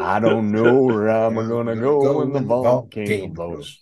I 0.00 0.20
don't 0.20 0.52
know 0.52 0.82
where 0.82 1.08
I'm 1.08 1.34
gonna 1.34 1.74
go 1.76 2.18
when 2.18 2.32
the 2.32 2.40
volcano 2.40 3.28
blows. 3.28 3.81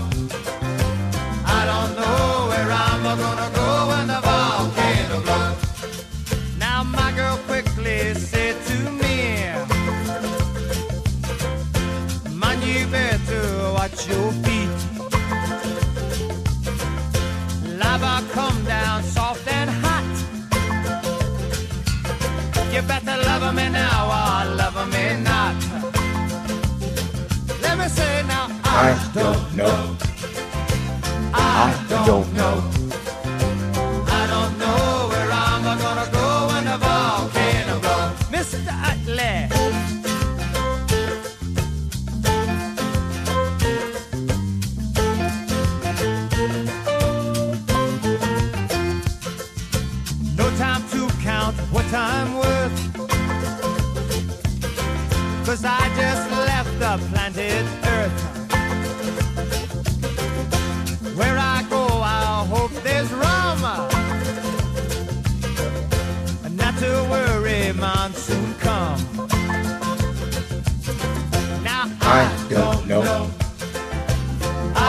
I 28.91 29.11
don't 29.13 29.55
know. 29.55 29.90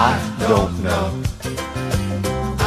I 0.05 0.19
don't 0.49 0.83
know. 0.83 1.07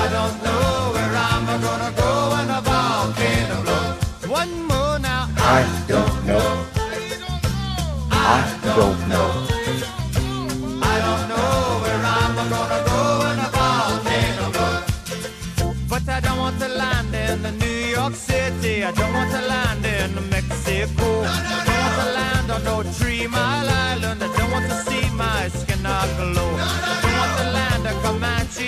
I 0.01 0.05
don't 0.15 0.37
know 0.45 0.91
where 0.95 1.15
I'm 1.29 1.45
gonna 1.67 1.91
go 2.01 2.11
when 2.31 2.47
the 2.47 2.61
volcano 2.69 3.57
blows. 3.65 4.27
One 4.39 4.53
more 4.63 4.99
now. 4.99 5.27
I 5.35 5.61
don't 5.85 6.17
know. 6.29 6.47
I 8.09 8.39
don't 8.77 9.01
know. 9.11 9.29
I 10.93 10.95
don't 11.05 11.25
know 11.31 11.51
where 11.83 12.03
I'm 12.19 12.35
gonna 12.53 12.81
go 12.89 12.99
when 13.23 13.37
the 13.43 13.49
volcano 13.57 14.45
blows. 14.55 14.85
But 15.89 16.07
I 16.07 16.21
don't 16.21 16.39
want 16.39 16.57
to 16.61 16.69
land 16.69 17.13
in 17.13 17.43
the 17.43 17.51
New 17.51 17.79
York 17.97 18.15
City. 18.15 18.85
I 18.85 18.91
don't 18.93 19.11
want 19.11 19.31
to 19.31 19.41
land 19.41 19.85
in 19.85 20.29
Mexico. 20.29 21.07
I 21.27 21.63
don't 21.67 21.81
want 21.83 21.97
to 22.01 22.09
land 22.19 22.51
on 22.51 22.63
no 22.63 22.83
Three 22.93 23.27
Mile 23.27 23.69
Island. 23.91 24.23
I 24.23 24.27
don't 24.37 24.51
want 24.51 24.69
to 24.69 24.75
see 24.87 25.09
my 25.09 25.49
skin 25.49 25.83
glow. 25.83 27.04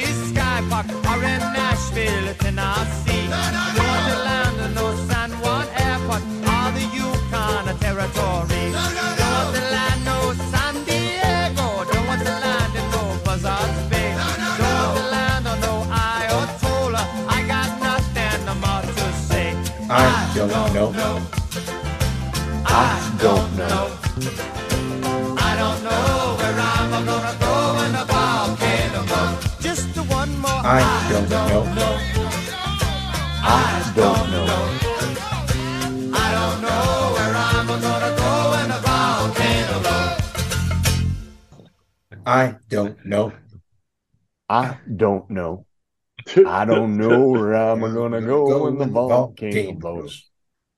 Comanche 0.08 0.34
Sky 0.34 0.64
Park 0.70 0.88
or 0.88 1.24
in 1.24 1.40
Nashville, 1.54 2.34
Tennessee. 2.36 3.28
I 3.30 3.74
don't 3.76 3.88
want 3.88 4.06
to 4.12 4.18
land 4.24 4.58
in 4.66 4.74
no 4.76 4.96
San 5.08 5.32
Juan 5.42 5.68
Airport 5.76 6.24
or 6.54 6.72
the 6.76 6.84
Yukon 6.96 7.78
Territory. 7.80 8.72
Don't 8.72 8.96
want 9.36 9.56
to 9.56 9.62
land 9.76 10.06
no 10.06 10.34
San 10.52 10.76
Diego. 10.86 11.84
Don't 11.92 12.08
want 12.08 12.22
to 12.22 12.32
land 12.32 12.76
in 12.76 12.92
no 12.92 13.20
Buzzards 13.26 13.90
Bay. 13.90 14.16
Don't 14.58 14.74
want 14.80 14.98
to 14.98 15.04
land 15.12 15.48
on 15.48 15.60
no 15.62 15.74
Ayatollah. 15.92 17.06
I 17.28 17.48
got 17.48 17.70
nothing 17.82 18.60
more 18.62 18.82
to 18.82 19.14
say. 19.28 19.56
I 19.90 20.32
don't 20.36 20.74
know. 20.74 21.22
I 22.66 23.18
don't 23.22 23.58
know. 23.58 23.97
I 30.70 30.84
don't 31.10 31.30
know. 31.30 31.64
I 33.42 33.94
don't 33.96 34.32
know. 34.32 34.48
I 36.14 36.28
don't 36.36 36.62
know 36.62 37.14
where 37.16 37.36
I'm 37.38 37.68
gonna 37.68 38.12
go 38.18 38.52
when 38.52 38.68
the 38.68 38.80
volcano 38.84 39.80
blows. 39.80 40.20
I 42.26 42.56
don't 42.68 43.06
know. 43.06 43.32
I 44.50 44.78
don't 44.94 45.30
know. 45.30 45.66
I 46.46 46.66
don't 46.66 46.98
know 46.98 47.30
where 47.30 47.54
I'm 47.56 47.80
gonna 47.80 48.20
go 48.20 48.66
when 48.66 48.78
the 48.78 48.88
volcano 48.88 49.72
blows. 49.72 50.30